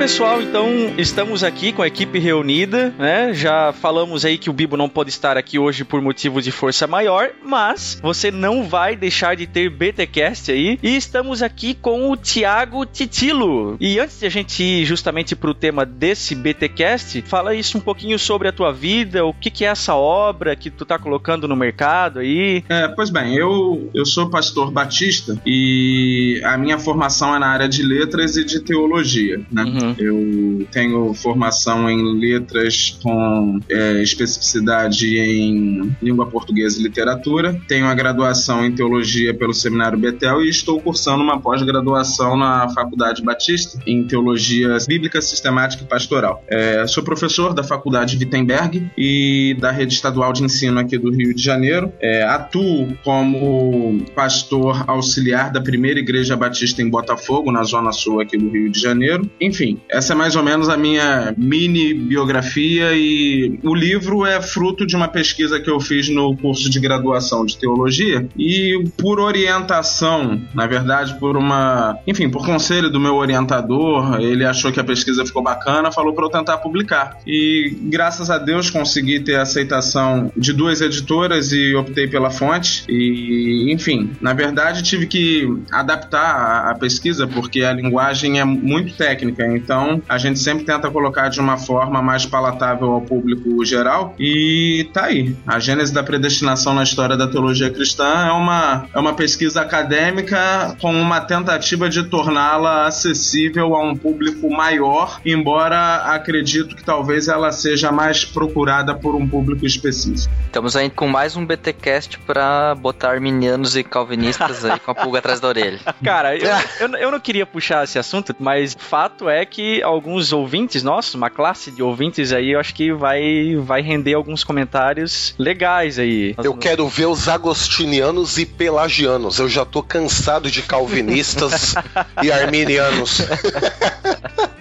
Pessoal. 0.00 0.40
Então, 0.40 0.66
estamos 0.96 1.44
aqui 1.44 1.72
com 1.72 1.82
a 1.82 1.86
equipe 1.86 2.18
reunida, 2.18 2.90
né? 2.98 3.34
Já 3.34 3.70
falamos 3.70 4.24
aí 4.24 4.38
que 4.38 4.48
o 4.48 4.52
Bibo 4.52 4.74
não 4.74 4.88
pode 4.88 5.10
estar 5.10 5.36
aqui 5.36 5.58
hoje 5.58 5.84
por 5.84 6.00
motivo 6.00 6.40
de 6.40 6.50
força 6.50 6.86
maior, 6.86 7.28
mas 7.44 8.00
você 8.02 8.30
não 8.30 8.66
vai 8.66 8.96
deixar 8.96 9.36
de 9.36 9.46
ter 9.46 9.68
BTcast 9.68 10.52
aí. 10.52 10.78
E 10.82 10.96
estamos 10.96 11.42
aqui 11.42 11.74
com 11.74 12.10
o 12.10 12.16
Thiago 12.16 12.86
Titilo. 12.86 13.76
E 13.78 13.98
antes 13.98 14.20
de 14.20 14.24
a 14.24 14.30
gente 14.30 14.62
ir 14.62 14.86
justamente 14.86 15.36
pro 15.36 15.52
tema 15.52 15.84
desse 15.84 16.34
BTcast, 16.34 17.20
fala 17.26 17.54
isso 17.54 17.76
um 17.76 17.80
pouquinho 17.82 18.18
sobre 18.18 18.48
a 18.48 18.52
tua 18.52 18.72
vida, 18.72 19.26
o 19.26 19.34
que 19.34 19.50
que 19.50 19.66
é 19.66 19.68
essa 19.68 19.94
obra 19.94 20.56
que 20.56 20.70
tu 20.70 20.86
tá 20.86 20.98
colocando 20.98 21.46
no 21.46 21.54
mercado 21.54 22.20
aí. 22.20 22.64
É, 22.70 22.88
pois 22.88 23.10
bem, 23.10 23.34
eu, 23.34 23.90
eu 23.92 24.06
sou 24.06 24.30
pastor 24.30 24.70
batista 24.70 25.38
e 25.44 26.40
a 26.42 26.56
minha 26.56 26.78
formação 26.78 27.36
é 27.36 27.38
na 27.38 27.48
área 27.48 27.68
de 27.68 27.82
letras 27.82 28.38
e 28.38 28.44
de 28.46 28.60
teologia. 28.60 29.42
Né? 29.52 29.62
Uhum. 29.62 29.89
Eu 29.98 30.66
tenho 30.70 31.12
formação 31.14 31.88
em 31.88 32.18
letras 32.18 32.98
com 33.02 33.58
é, 33.68 34.02
especificidade 34.02 35.18
em 35.18 35.96
língua 36.02 36.26
portuguesa 36.26 36.78
e 36.78 36.82
literatura. 36.82 37.60
Tenho 37.68 37.86
a 37.86 37.94
graduação 37.94 38.64
em 38.64 38.72
teologia 38.72 39.34
pelo 39.34 39.54
Seminário 39.54 39.98
Betel 39.98 40.42
e 40.42 40.48
estou 40.48 40.80
cursando 40.80 41.22
uma 41.22 41.40
pós-graduação 41.40 42.36
na 42.36 42.68
Faculdade 42.70 43.22
Batista 43.22 43.78
em 43.86 44.04
teologia 44.04 44.76
bíblica, 44.86 45.20
sistemática 45.20 45.84
e 45.84 45.86
pastoral. 45.86 46.42
É, 46.48 46.86
sou 46.86 47.02
professor 47.02 47.52
da 47.54 47.62
Faculdade 47.62 48.16
Wittenberg 48.16 48.90
e 48.96 49.56
da 49.58 49.70
rede 49.70 49.94
estadual 49.94 50.32
de 50.32 50.44
ensino 50.44 50.78
aqui 50.78 50.98
do 50.98 51.10
Rio 51.10 51.34
de 51.34 51.42
Janeiro. 51.42 51.92
É, 52.00 52.22
atuo 52.22 52.88
como 53.04 54.04
pastor 54.14 54.84
auxiliar 54.86 55.50
da 55.50 55.60
primeira 55.60 56.00
igreja 56.00 56.36
batista 56.36 56.82
em 56.82 56.88
Botafogo, 56.88 57.50
na 57.50 57.62
zona 57.62 57.92
sul 57.92 58.20
aqui 58.20 58.36
do 58.36 58.48
Rio 58.50 58.70
de 58.70 58.80
Janeiro. 58.80 59.30
Enfim, 59.40 59.79
essa 59.88 60.12
é 60.12 60.16
mais 60.16 60.36
ou 60.36 60.42
menos 60.42 60.68
a 60.68 60.76
minha 60.76 61.34
mini 61.36 61.94
biografia 61.94 62.92
e 62.94 63.58
o 63.62 63.74
livro 63.74 64.26
é 64.26 64.40
fruto 64.40 64.86
de 64.86 64.96
uma 64.96 65.08
pesquisa 65.08 65.60
que 65.60 65.70
eu 65.70 65.80
fiz 65.80 66.08
no 66.08 66.36
curso 66.36 66.68
de 66.68 66.80
graduação 66.80 67.44
de 67.44 67.56
teologia 67.56 68.28
e 68.36 68.84
por 68.96 69.20
orientação, 69.20 70.40
na 70.54 70.66
verdade, 70.66 71.14
por 71.18 71.36
uma, 71.36 71.98
enfim, 72.06 72.28
por 72.28 72.44
conselho 72.44 72.90
do 72.90 73.00
meu 73.00 73.14
orientador, 73.14 74.20
ele 74.20 74.44
achou 74.44 74.72
que 74.72 74.80
a 74.80 74.84
pesquisa 74.84 75.24
ficou 75.24 75.42
bacana, 75.42 75.92
falou 75.92 76.12
para 76.12 76.24
eu 76.24 76.30
tentar 76.30 76.58
publicar. 76.58 77.18
E 77.26 77.76
graças 77.82 78.30
a 78.30 78.38
Deus 78.38 78.70
consegui 78.70 79.20
ter 79.20 79.36
a 79.36 79.42
aceitação 79.42 80.30
de 80.36 80.52
duas 80.52 80.80
editoras 80.80 81.52
e 81.52 81.74
optei 81.74 82.06
pela 82.06 82.30
fonte. 82.30 82.84
E, 82.88 83.72
enfim, 83.72 84.10
na 84.20 84.32
verdade 84.32 84.82
tive 84.82 85.06
que 85.06 85.48
adaptar 85.70 86.20
a, 86.20 86.70
a 86.70 86.74
pesquisa 86.74 87.26
porque 87.26 87.62
a 87.62 87.72
linguagem 87.72 88.40
é 88.40 88.44
muito 88.44 88.94
técnica 88.94 89.20
técnica. 89.20 89.69
Então, 89.70 90.02
a 90.08 90.18
gente 90.18 90.40
sempre 90.40 90.64
tenta 90.64 90.90
colocar 90.90 91.28
de 91.28 91.38
uma 91.38 91.56
forma 91.56 92.02
mais 92.02 92.26
palatável 92.26 92.90
ao 92.90 93.02
público 93.02 93.64
geral. 93.64 94.16
E 94.18 94.90
tá 94.92 95.04
aí. 95.04 95.36
A 95.46 95.60
Gênese 95.60 95.94
da 95.94 96.02
Predestinação 96.02 96.74
na 96.74 96.82
História 96.82 97.16
da 97.16 97.28
Teologia 97.28 97.70
Cristã 97.70 98.26
é 98.26 98.32
uma, 98.32 98.88
é 98.92 98.98
uma 98.98 99.14
pesquisa 99.14 99.60
acadêmica 99.60 100.76
com 100.80 100.92
uma 100.92 101.20
tentativa 101.20 101.88
de 101.88 102.02
torná-la 102.02 102.86
acessível 102.86 103.76
a 103.76 103.84
um 103.84 103.94
público 103.94 104.50
maior, 104.50 105.20
embora 105.24 105.98
acredito 106.06 106.74
que 106.74 106.82
talvez 106.82 107.28
ela 107.28 107.52
seja 107.52 107.92
mais 107.92 108.24
procurada 108.24 108.92
por 108.92 109.14
um 109.14 109.28
público 109.28 109.64
específico. 109.64 110.34
Estamos 110.46 110.74
aí 110.74 110.90
com 110.90 111.06
mais 111.06 111.36
um 111.36 111.46
BTcast 111.46 112.18
pra 112.26 112.74
botar 112.74 113.10
arminianos 113.10 113.76
e 113.76 113.84
calvinistas 113.84 114.64
aí 114.64 114.80
com 114.80 114.90
a 114.90 114.94
pulga 114.96 115.20
atrás 115.20 115.38
da 115.38 115.46
orelha. 115.46 115.78
Cara, 116.02 116.36
eu, 116.36 116.50
eu, 116.80 116.96
eu 116.96 117.10
não 117.12 117.20
queria 117.20 117.46
puxar 117.46 117.84
esse 117.84 118.00
assunto, 118.00 118.34
mas 118.40 118.76
fato 118.76 119.28
é 119.28 119.46
que 119.46 119.59
alguns 119.82 120.32
ouvintes 120.32 120.82
nossos, 120.82 121.14
uma 121.14 121.30
classe 121.30 121.70
de 121.70 121.82
ouvintes 121.82 122.32
aí, 122.32 122.52
eu 122.52 122.60
acho 122.60 122.74
que 122.74 122.92
vai, 122.92 123.56
vai 123.56 123.82
render 123.82 124.14
alguns 124.14 124.44
comentários 124.44 125.34
legais 125.38 125.98
aí. 125.98 126.34
Eu 126.42 126.54
quero 126.54 126.88
ver 126.88 127.06
os 127.06 127.28
agostinianos 127.28 128.38
e 128.38 128.46
pelagianos. 128.46 129.38
Eu 129.38 129.48
já 129.48 129.64
tô 129.64 129.82
cansado 129.82 130.50
de 130.50 130.62
calvinistas 130.62 131.74
e 132.22 132.30
arminianos. 132.30 133.22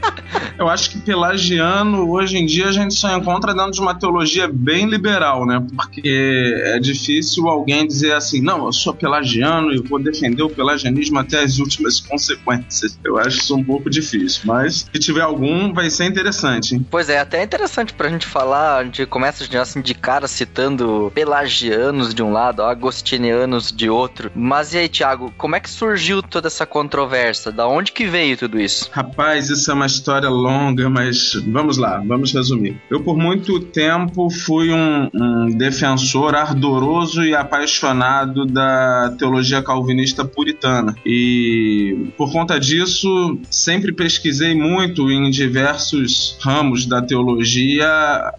Eu 0.60 0.70
acho 0.70 0.90
que 0.92 1.00
pelagiano, 1.00 2.10
hoje 2.12 2.38
em 2.38 2.46
dia, 2.46 2.68
a 2.68 2.72
gente 2.72 2.94
só 2.94 3.16
encontra 3.16 3.54
dentro 3.54 3.72
de 3.72 3.80
uma 3.80 3.96
teologia 3.96 4.46
bem 4.52 4.86
liberal, 4.88 5.46
né? 5.46 5.66
Porque 5.74 6.54
é 6.66 6.80
difícil 6.80 7.48
alguém 7.48 7.88
dizer 7.88 8.12
assim, 8.14 8.42
não, 8.42 8.66
eu 8.66 8.74
sou 8.74 8.94
pelagiano 8.94 9.74
e 9.74 9.82
vou 9.82 10.00
defender 10.00 10.44
o 10.44 10.50
pelagianismo 10.50 11.18
até 11.18 11.42
as 11.42 11.60
últimas 11.60 12.02
consequências. 12.02 13.00
Eu 13.04 13.18
acho 13.18 13.38
isso 13.38 13.56
um 13.56 13.64
pouco 13.64 13.90
difícil, 13.90 14.42
mas 14.46 14.90
se 14.92 15.00
tiver 15.00 15.22
algum, 15.22 15.74
vai 15.74 15.90
ser 15.90 16.06
interessante. 16.06 16.76
Hein? 16.76 16.86
Pois 16.92 17.10
é, 17.10 17.20
até 17.20 17.40
é 17.40 17.44
interessante 17.44 17.94
pra 17.94 18.10
gente 18.10 18.26
falar, 18.26 18.80
a 18.80 18.84
gente 18.84 19.06
começa 19.06 19.46
já 19.46 19.62
assim 19.62 19.82
de 19.82 19.94
cara 19.94 20.28
citando 20.28 21.10
pelagianos 21.16 22.14
de 22.14 22.22
um 22.22 22.34
lado, 22.34 22.64
agostinianos 22.64 23.72
de 23.72 23.90
outro. 23.90 24.30
Mas 24.36 24.74
e 24.74 24.80
aí, 24.80 24.90
Thiago, 24.90 25.34
como 25.38 25.56
é 25.56 25.60
que 25.62 25.70
surgiu 25.70 26.22
toda 26.22 26.48
essa 26.48 26.66
controvérsia? 26.66 27.50
Da 27.50 27.66
onde 27.66 27.94
que 27.94 28.06
veio 28.06 28.36
tudo 28.36 28.60
isso? 28.60 28.90
Rapaz, 28.92 29.50
isso 29.50 29.72
é 29.72 29.74
uma 29.74 29.86
história 29.86 30.28
longa, 30.28 30.49
mas 30.90 31.34
vamos 31.48 31.78
lá, 31.78 32.02
vamos 32.06 32.34
resumir. 32.34 32.78
Eu, 32.90 33.02
por 33.02 33.18
muito 33.18 33.60
tempo, 33.60 34.30
fui 34.30 34.72
um, 34.72 35.10
um 35.14 35.50
defensor 35.50 36.36
ardoroso 36.36 37.24
e 37.24 37.36
apaixonado 37.36 38.46
da 38.46 39.16
teologia 39.18 39.62
calvinista 39.62 40.24
puritana. 40.26 40.96
E, 41.06 42.12
por 42.18 42.32
conta 42.32 42.60
disso, 42.60 43.40
sempre 43.50 43.92
pesquisei 43.92 44.56
muito 44.56 45.12
em 45.12 45.30
diversos 45.30 46.38
ramos 46.42 46.86
da 46.86 47.02
teologia 47.02 47.88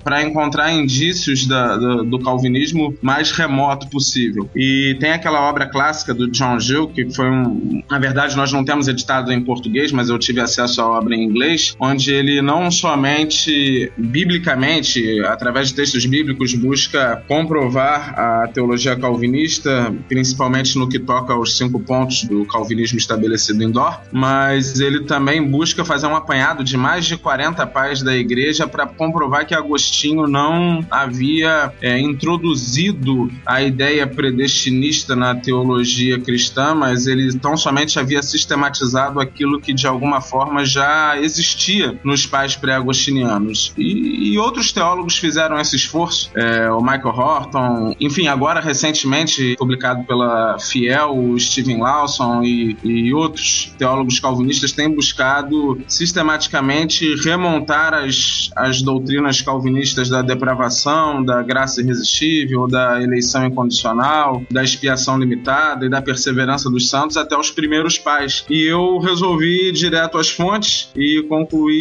para 0.02 0.22
encontrar 0.22 0.72
indícios 0.72 1.46
da, 1.46 1.76
do, 1.76 2.04
do 2.04 2.18
calvinismo 2.18 2.94
mais 3.02 3.30
remoto 3.32 3.88
possível. 3.88 4.48
E 4.54 4.96
tem 4.98 5.12
aquela 5.12 5.48
obra 5.48 5.66
clássica 5.66 6.14
do 6.14 6.30
John 6.30 6.58
Gill, 6.58 6.88
que 6.88 7.10
foi 7.12 7.30
um. 7.30 7.82
Na 7.90 7.98
verdade, 7.98 8.36
nós 8.36 8.52
não 8.52 8.64
temos 8.64 8.88
editado 8.88 9.32
em 9.32 9.40
português, 9.42 9.92
mas 9.92 10.08
eu 10.08 10.18
tive 10.18 10.40
acesso 10.40 10.80
à 10.80 10.88
obra 10.88 11.14
em 11.14 11.24
inglês, 11.24 11.74
onde 11.78 11.99
ele 12.08 12.40
não 12.40 12.70
somente 12.70 13.92
biblicamente, 13.96 15.20
através 15.24 15.68
de 15.68 15.74
textos 15.74 16.06
bíblicos, 16.06 16.54
busca 16.54 17.22
comprovar 17.26 18.18
a 18.18 18.48
teologia 18.48 18.96
calvinista, 18.96 19.94
principalmente 20.08 20.78
no 20.78 20.88
que 20.88 20.98
toca 20.98 21.32
aos 21.32 21.56
cinco 21.56 21.80
pontos 21.80 22.24
do 22.24 22.44
calvinismo 22.44 22.98
estabelecido 22.98 23.62
em 23.62 23.70
Dort, 23.70 24.00
mas 24.12 24.80
ele 24.80 25.04
também 25.04 25.42
busca 25.42 25.84
fazer 25.84 26.06
um 26.06 26.16
apanhado 26.16 26.62
de 26.62 26.76
mais 26.76 27.06
de 27.06 27.16
40 27.16 27.66
pais 27.66 28.02
da 28.02 28.16
igreja 28.16 28.66
para 28.66 28.86
comprovar 28.86 29.46
que 29.46 29.54
Agostinho 29.54 30.26
não 30.26 30.84
havia 30.90 31.72
é, 31.80 31.98
introduzido 31.98 33.30
a 33.44 33.62
ideia 33.62 34.06
predestinista 34.06 35.16
na 35.16 35.34
teologia 35.34 36.18
cristã, 36.20 36.74
mas 36.74 37.06
ele 37.06 37.32
tão 37.38 37.56
somente 37.56 37.98
havia 37.98 38.22
sistematizado 38.22 39.20
aquilo 39.20 39.60
que 39.60 39.72
de 39.72 39.86
alguma 39.86 40.20
forma 40.20 40.64
já 40.64 41.18
existia 41.18 41.89
nos 42.04 42.26
pais 42.26 42.56
pré-agostinianos. 42.56 43.72
E, 43.76 44.32
e, 44.32 44.38
outros 44.38 44.72
teólogos 44.72 45.16
fizeram 45.18 45.58
esse 45.58 45.76
esforço, 45.76 46.30
é, 46.34 46.70
o 46.70 46.80
Michael 46.80 47.14
Horton, 47.14 47.94
enfim, 48.00 48.28
agora 48.28 48.60
recentemente 48.60 49.54
publicado 49.58 50.04
pela 50.04 50.58
Fiel, 50.58 51.16
o 51.16 51.38
Stephen 51.38 51.80
Lawson 51.80 52.42
e, 52.42 52.76
e 52.82 53.12
outros 53.12 53.72
teólogos 53.78 54.18
calvinistas 54.20 54.72
têm 54.72 54.90
buscado 54.90 55.80
sistematicamente 55.86 57.14
remontar 57.16 57.94
as, 57.94 58.50
as 58.56 58.82
doutrinas 58.82 59.40
calvinistas 59.42 60.08
da 60.08 60.22
depravação, 60.22 61.24
da 61.24 61.42
graça 61.42 61.80
irresistível, 61.80 62.66
da 62.66 63.02
eleição 63.02 63.46
incondicional, 63.46 64.42
da 64.50 64.62
expiação 64.62 65.18
limitada 65.18 65.86
e 65.86 65.88
da 65.88 66.02
perseverança 66.02 66.70
dos 66.70 66.88
santos 66.88 67.16
até 67.16 67.36
os 67.36 67.50
primeiros 67.50 67.98
pais. 67.98 68.44
E 68.48 68.62
eu 68.62 68.98
resolvi 68.98 69.68
ir 69.68 69.72
direto 69.72 70.18
às 70.18 70.30
fontes 70.30 70.90
e 70.96 71.22
concluí 71.28 71.79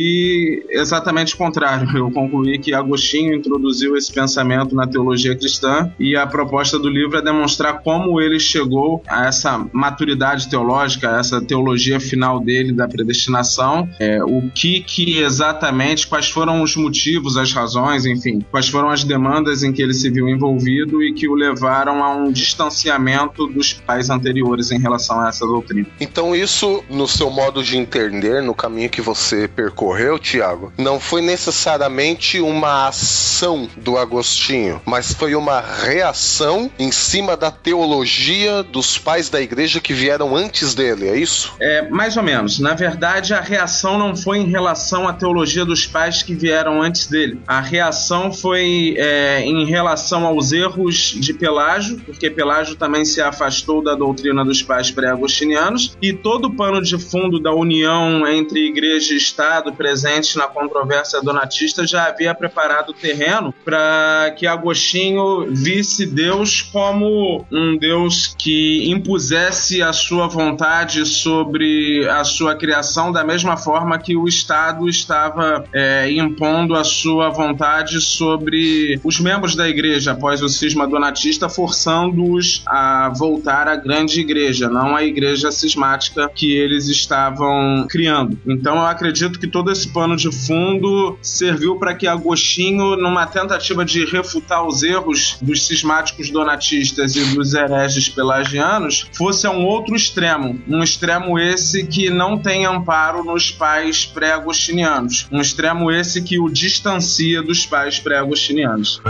exatamente 0.70 1.34
o 1.34 1.38
contrário. 1.38 1.89
Eu 1.96 2.12
concluí 2.12 2.58
que 2.60 2.74
Agostinho 2.74 3.34
introduziu 3.34 3.96
esse 3.96 4.12
pensamento 4.12 4.75
na 4.75 4.88
teologia 4.88 5.36
cristã 5.36 5.91
e 6.00 6.15
a 6.15 6.25
proposta 6.25 6.77
do 6.79 6.89
livro 6.89 7.18
é 7.18 7.22
demonstrar 7.22 7.82
como 7.82 8.22
ele 8.22 8.39
chegou 8.39 9.01
a 9.08 9.27
essa 9.27 9.65
maturidade 9.71 10.50
teológica, 10.50 11.15
a 11.15 11.19
essa 11.19 11.41
teologia 11.41 12.00
final 12.00 12.39
dele 12.39 12.71
da 12.71 12.88
predestinação, 12.88 13.89
é, 14.00 14.24
o 14.24 14.50
que 14.54 14.82
que 14.82 15.19
exatamente, 15.19 16.08
quais 16.08 16.30
foram 16.30 16.62
os 16.62 16.76
motivos, 16.76 17.38
as 17.38 17.52
razões, 17.52 18.06
enfim, 18.06 18.39
quais 18.52 18.69
foram 18.69 18.89
as 18.89 19.04
demandas 19.04 19.63
em 19.63 19.71
que 19.71 19.82
ele 19.82 19.93
se 19.93 20.10
viu 20.10 20.30
envolvido 20.30 21.04
e 21.04 21.13
que 21.13 21.28
o 21.28 21.34
levaram 21.34 22.04
a 22.04 22.15
um 22.15 22.32
distanciamento 22.32 23.47
dos 23.47 23.74
pais 23.74 24.10
anteriores 24.10 24.71
em 24.71 24.80
relação 24.80 25.19
a 25.19 25.30
essa 25.30 25.45
doutrina. 25.45 25.88
Então 26.00 26.36
isso, 26.36 26.84
no 26.89 27.08
seu 27.08 27.30
modo 27.30 27.63
de 27.63 27.78
entender, 27.78 28.41
no 28.41 28.54
caminho 28.54 28.89
que 28.89 29.02
você 29.02 29.47
percorreu, 29.47 29.79
Tiago, 30.20 30.74
não 30.78 31.00
foi 31.00 31.22
necessariamente 31.22 32.39
uma 32.42 32.88
ação 32.88 33.68
do 33.78 33.98
Agostinho, 33.98 34.82
mas 34.86 35.13
foi 35.13 35.36
uma 35.36 35.62
reação 35.62 36.70
em 36.78 36.92
cima 36.92 37.38
da 37.38 37.50
teologia 37.50 38.62
dos 38.62 38.98
pais 38.98 39.30
da 39.30 39.42
igreja 39.42 39.80
que 39.80 39.94
vieram 39.94 40.36
antes 40.36 40.76
dele, 40.76 41.08
é 41.08 41.18
isso? 41.18 41.54
É, 41.60 41.89
mais 41.89 42.18
ou 42.18 42.24
menos. 42.24 42.60
Na 42.60 42.74
verdade, 42.74 43.34
a 43.34 43.39
reação 43.39 43.98
não 43.98 44.15
foi 44.15 44.39
em 44.39 44.50
relação 44.50 45.08
à 45.08 45.13
teologia 45.13 45.63
dos 45.63 45.88
pais 45.88 46.22
que 46.24 46.36
vieram 46.36 46.82
antes 46.82 47.08
dele. 47.08 47.39
A 47.48 47.62
reação 47.62 48.32
foi 48.34 48.96
é, 48.98 49.42
em 49.42 49.65
relação 49.65 50.26
aos 50.26 50.52
erros 50.52 51.15
de 51.18 51.34
Pelágio, 51.34 52.00
porque 52.06 52.30
Pelágio 52.30 52.76
também 52.76 53.06
se 53.06 53.22
afastou 53.22 53.82
da 53.84 53.96
doutrina 53.96 54.44
dos 54.44 54.62
pais 54.62 54.92
pré-agostinianos, 54.92 55.98
e 56.02 56.12
todo 56.12 56.46
o 56.46 56.56
pano 56.56 56.82
de 56.82 56.98
fundo 56.98 57.39
da 57.39 57.54
união 57.54 58.28
entre 58.28 58.68
igreja 58.68 59.13
e 59.13 59.18
Estado 59.18 59.68
presente 59.71 60.38
na 60.38 60.47
controvérsia 60.47 61.21
donatista 61.21 61.86
já 61.86 62.05
havia 62.05 62.34
preparado 62.34 62.89
o 62.89 62.93
terreno 62.93 63.53
para 63.63 64.34
que 64.38 64.47
Agostinho 64.47 65.47
visse 65.51 66.05
Deus 66.05 66.62
como 66.62 67.45
um 67.51 67.77
Deus 67.77 68.34
que 68.38 68.89
impusesse 68.89 69.82
a 69.82 69.93
sua 69.93 70.27
vontade 70.27 71.05
sobre 71.05 72.08
a 72.10 72.23
sua 72.23 72.55
criação 72.55 73.12
da 73.12 73.23
mesma 73.23 73.58
forma 73.58 73.97
que 73.97 74.15
o 74.15 74.27
Estado 74.27 74.88
estava 74.88 75.65
é, 75.73 76.12
impondo 76.12 76.75
a 76.75 76.84
sua 76.84 77.29
vontade 77.29 77.99
sobre 78.01 78.99
os 79.03 79.19
membros 79.19 79.55
da 79.55 79.67
igreja 79.67 80.12
após 80.12 80.41
o 80.41 80.49
cisma 80.49 80.88
donatista, 80.88 81.49
forçando-os 81.49 82.63
a 82.65 83.12
voltar 83.15 83.67
à 83.67 83.75
grande 83.75 84.19
igreja, 84.19 84.69
não 84.69 84.95
à 84.95 85.03
igreja 85.03 85.51
cismática 85.51 86.29
que 86.34 86.53
eles 86.53 86.88
estavam 86.88 87.86
criando. 87.89 88.38
Então 88.47 88.75
eu 88.75 88.86
acredito 88.86 89.39
que 89.39 89.47
todo 89.47 89.59
esse 89.67 89.89
pano 89.89 90.15
de 90.15 90.32
fundo 90.32 91.17
serviu 91.22 91.78
para 91.78 91.95
que 91.95 92.08
Agostinho, 92.08 92.95
numa 92.95 93.26
tentativa 93.26 93.84
de 93.84 94.06
refutar 94.06 94.65
os 94.65 94.84
erros 94.84 95.38
dos 95.41 95.65
cismáticos 95.65 96.30
donatistas 96.30 97.15
e 97.15 97.36
dos 97.36 97.54
hereges 97.54 98.10
pelagianos, 98.10 99.10
fosse 99.13 99.48
a 99.48 99.52
um 99.52 99.65
outro 99.65 99.95
extremo, 99.95 100.62
um 100.67 100.84
extremo 100.84 101.39
esse 101.39 101.86
que 101.86 102.10
não 102.10 102.38
tem 102.38 102.65
amparo 102.65 103.24
nos 103.24 103.52
pais 103.52 104.06
pré-agostinianos, 104.06 105.28
um 105.32 105.41
extremo 105.41 105.91
esse 105.91 106.22
que 106.22 106.39
o 106.39 106.50
distancia 106.50 107.41
dos 107.41 107.65
pais 107.65 108.00
pré-agostinianos. 108.00 109.02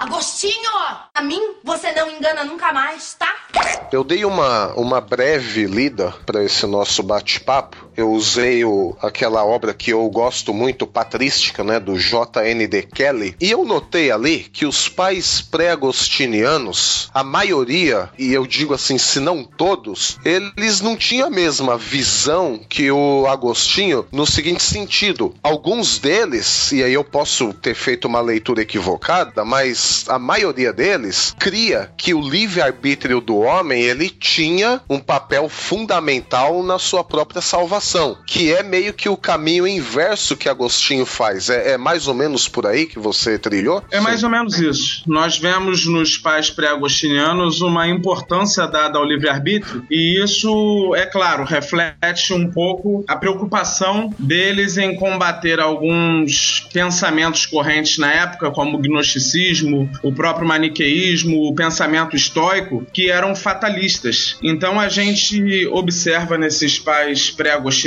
Agostinho, 0.00 0.70
a 1.14 1.22
mim 1.22 1.40
você 1.64 1.92
não 1.92 2.10
engana 2.10 2.44
nunca 2.44 2.72
mais, 2.72 3.14
tá? 3.14 3.28
Eu 3.90 4.04
dei 4.04 4.24
uma, 4.24 4.72
uma 4.74 5.00
breve 5.00 5.66
lida 5.66 6.14
para 6.26 6.44
esse 6.44 6.66
nosso 6.66 7.02
bate-papo. 7.02 7.87
Eu 7.98 8.12
usei 8.12 8.64
o, 8.64 8.96
aquela 9.02 9.44
obra 9.44 9.74
que 9.74 9.92
eu 9.92 10.08
gosto 10.08 10.54
muito, 10.54 10.86
patrística, 10.86 11.64
né, 11.64 11.80
do 11.80 11.98
J.N.D. 11.98 12.82
Kelly, 12.82 13.34
e 13.40 13.50
eu 13.50 13.64
notei 13.64 14.12
ali 14.12 14.38
que 14.38 14.64
os 14.64 14.88
pais 14.88 15.40
pré-agostinianos, 15.40 17.10
a 17.12 17.24
maioria, 17.24 18.08
e 18.16 18.32
eu 18.32 18.46
digo 18.46 18.72
assim, 18.72 18.98
se 18.98 19.18
não 19.18 19.42
todos, 19.42 20.16
eles 20.24 20.80
não 20.80 20.96
tinham 20.96 21.26
a 21.26 21.30
mesma 21.30 21.76
visão 21.76 22.60
que 22.68 22.88
o 22.88 23.26
Agostinho 23.26 24.06
no 24.12 24.24
seguinte 24.24 24.62
sentido. 24.62 25.34
Alguns 25.42 25.98
deles, 25.98 26.70
e 26.70 26.84
aí 26.84 26.94
eu 26.94 27.02
posso 27.02 27.52
ter 27.52 27.74
feito 27.74 28.06
uma 28.06 28.20
leitura 28.20 28.62
equivocada, 28.62 29.44
mas 29.44 30.04
a 30.06 30.20
maioria 30.20 30.72
deles 30.72 31.34
cria 31.36 31.90
que 31.96 32.14
o 32.14 32.20
livre-arbítrio 32.20 33.20
do 33.20 33.38
homem 33.38 33.82
ele 33.82 34.08
tinha 34.08 34.80
um 34.88 35.00
papel 35.00 35.48
fundamental 35.48 36.62
na 36.62 36.78
sua 36.78 37.02
própria 37.02 37.42
salvação 37.42 37.87
que 38.26 38.52
é 38.52 38.62
meio 38.62 38.92
que 38.92 39.08
o 39.08 39.16
caminho 39.16 39.66
inverso 39.66 40.36
que 40.36 40.48
Agostinho 40.48 41.06
faz. 41.06 41.48
É, 41.48 41.72
é 41.72 41.78
mais 41.78 42.06
ou 42.06 42.14
menos 42.14 42.48
por 42.48 42.66
aí 42.66 42.86
que 42.86 42.98
você 42.98 43.38
trilhou? 43.38 43.82
É 43.90 44.00
mais 44.00 44.22
ou 44.22 44.30
menos 44.30 44.58
isso. 44.58 45.02
Nós 45.06 45.38
vemos 45.38 45.86
nos 45.86 46.18
pais 46.18 46.50
pré-agostinianos 46.50 47.60
uma 47.60 47.88
importância 47.88 48.66
dada 48.66 48.98
ao 48.98 49.04
livre-arbítrio, 49.04 49.84
e 49.90 50.22
isso, 50.22 50.94
é 50.94 51.06
claro, 51.06 51.44
reflete 51.44 52.32
um 52.32 52.50
pouco 52.50 53.04
a 53.08 53.16
preocupação 53.16 54.12
deles 54.18 54.76
em 54.76 54.94
combater 54.96 55.60
alguns 55.60 56.66
pensamentos 56.72 57.46
correntes 57.46 57.98
na 57.98 58.12
época, 58.12 58.50
como 58.50 58.76
o 58.76 58.80
gnosticismo, 58.80 59.90
o 60.02 60.12
próprio 60.12 60.46
maniqueísmo, 60.46 61.48
o 61.48 61.54
pensamento 61.54 62.16
estoico, 62.16 62.86
que 62.92 63.10
eram 63.10 63.34
fatalistas. 63.34 64.36
Então 64.42 64.78
a 64.78 64.88
gente 64.88 65.66
observa 65.68 66.36
nesses 66.36 66.78
pais 66.78 67.30
pré-agostinianos 67.30 67.77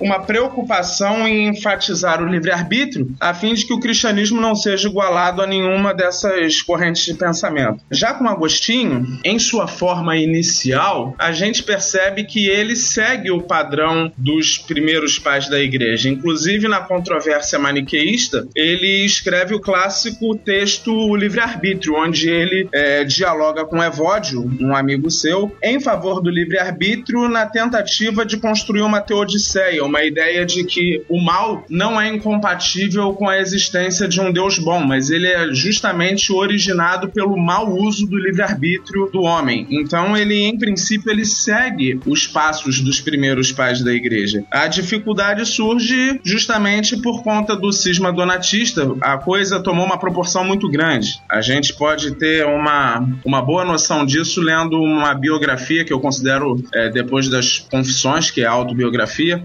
uma 0.00 0.20
preocupação 0.20 1.26
em 1.26 1.48
enfatizar 1.48 2.22
o 2.22 2.26
livre-arbítrio, 2.26 3.14
a 3.20 3.34
fim 3.34 3.54
de 3.54 3.66
que 3.66 3.72
o 3.72 3.80
cristianismo 3.80 4.40
não 4.40 4.54
seja 4.54 4.88
igualado 4.88 5.42
a 5.42 5.46
nenhuma 5.46 5.94
dessas 5.94 6.62
correntes 6.62 7.04
de 7.04 7.14
pensamento. 7.14 7.80
Já 7.90 8.14
com 8.14 8.28
Agostinho, 8.28 9.18
em 9.24 9.38
sua 9.38 9.66
forma 9.66 10.16
inicial, 10.16 11.14
a 11.18 11.32
gente 11.32 11.62
percebe 11.62 12.24
que 12.24 12.48
ele 12.48 12.76
segue 12.76 13.30
o 13.30 13.42
padrão 13.42 14.12
dos 14.16 14.58
primeiros 14.58 15.18
pais 15.18 15.48
da 15.48 15.60
igreja. 15.60 16.08
Inclusive, 16.08 16.68
na 16.68 16.80
controvérsia 16.80 17.58
maniqueísta, 17.58 18.46
ele 18.54 19.04
escreve 19.04 19.54
o 19.54 19.60
clássico 19.60 20.36
texto 20.36 20.92
O 20.92 21.16
Livre-Arbítrio, 21.16 21.94
onde 21.96 22.28
ele 22.28 22.68
é, 22.72 23.04
dialoga 23.04 23.64
com 23.64 23.82
Evódio, 23.82 24.50
um 24.60 24.74
amigo 24.74 25.10
seu, 25.10 25.54
em 25.62 25.80
favor 25.80 26.20
do 26.20 26.30
livre-arbítrio 26.30 27.28
na 27.28 27.46
tentativa 27.46 28.24
de 28.24 28.36
construir 28.36 28.82
uma 28.82 29.00
teodiceia, 29.20 29.84
uma 29.84 30.02
ideia 30.02 30.44
de 30.44 30.64
que 30.64 31.02
o 31.08 31.20
mal 31.20 31.64
não 31.68 32.00
é 32.00 32.08
incompatível 32.08 33.12
com 33.12 33.28
a 33.28 33.38
existência 33.38 34.08
de 34.08 34.20
um 34.20 34.32
Deus 34.32 34.58
bom, 34.58 34.80
mas 34.80 35.10
ele 35.10 35.26
é 35.26 35.52
justamente 35.52 36.32
originado 36.32 37.08
pelo 37.08 37.36
mau 37.36 37.72
uso 37.72 38.06
do 38.06 38.18
livre-arbítrio 38.18 39.10
do 39.12 39.22
homem. 39.22 39.66
Então 39.70 40.16
ele, 40.16 40.42
em 40.42 40.58
princípio, 40.58 41.10
ele 41.10 41.24
segue 41.24 42.00
os 42.06 42.26
passos 42.26 42.80
dos 42.80 43.00
primeiros 43.00 43.52
pais 43.52 43.82
da 43.82 43.92
igreja. 43.92 44.44
A 44.50 44.66
dificuldade 44.66 45.44
surge 45.46 46.20
justamente 46.24 46.96
por 47.00 47.22
conta 47.22 47.54
do 47.56 47.72
cisma 47.72 48.12
donatista. 48.12 48.90
A 49.00 49.18
coisa 49.18 49.62
tomou 49.62 49.84
uma 49.84 49.98
proporção 49.98 50.44
muito 50.44 50.68
grande. 50.68 51.20
A 51.28 51.40
gente 51.40 51.74
pode 51.74 52.14
ter 52.14 52.46
uma, 52.46 53.06
uma 53.24 53.42
boa 53.42 53.64
noção 53.64 54.04
disso 54.04 54.40
lendo 54.40 54.80
uma 54.80 55.14
biografia 55.14 55.84
que 55.84 55.92
eu 55.92 56.00
considero, 56.00 56.62
é, 56.74 56.88
depois 56.90 57.28
das 57.28 57.58
confissões, 57.58 58.30
que 58.30 58.42
é 58.42 58.46
a 58.46 58.50
autobiografia, 58.50 58.99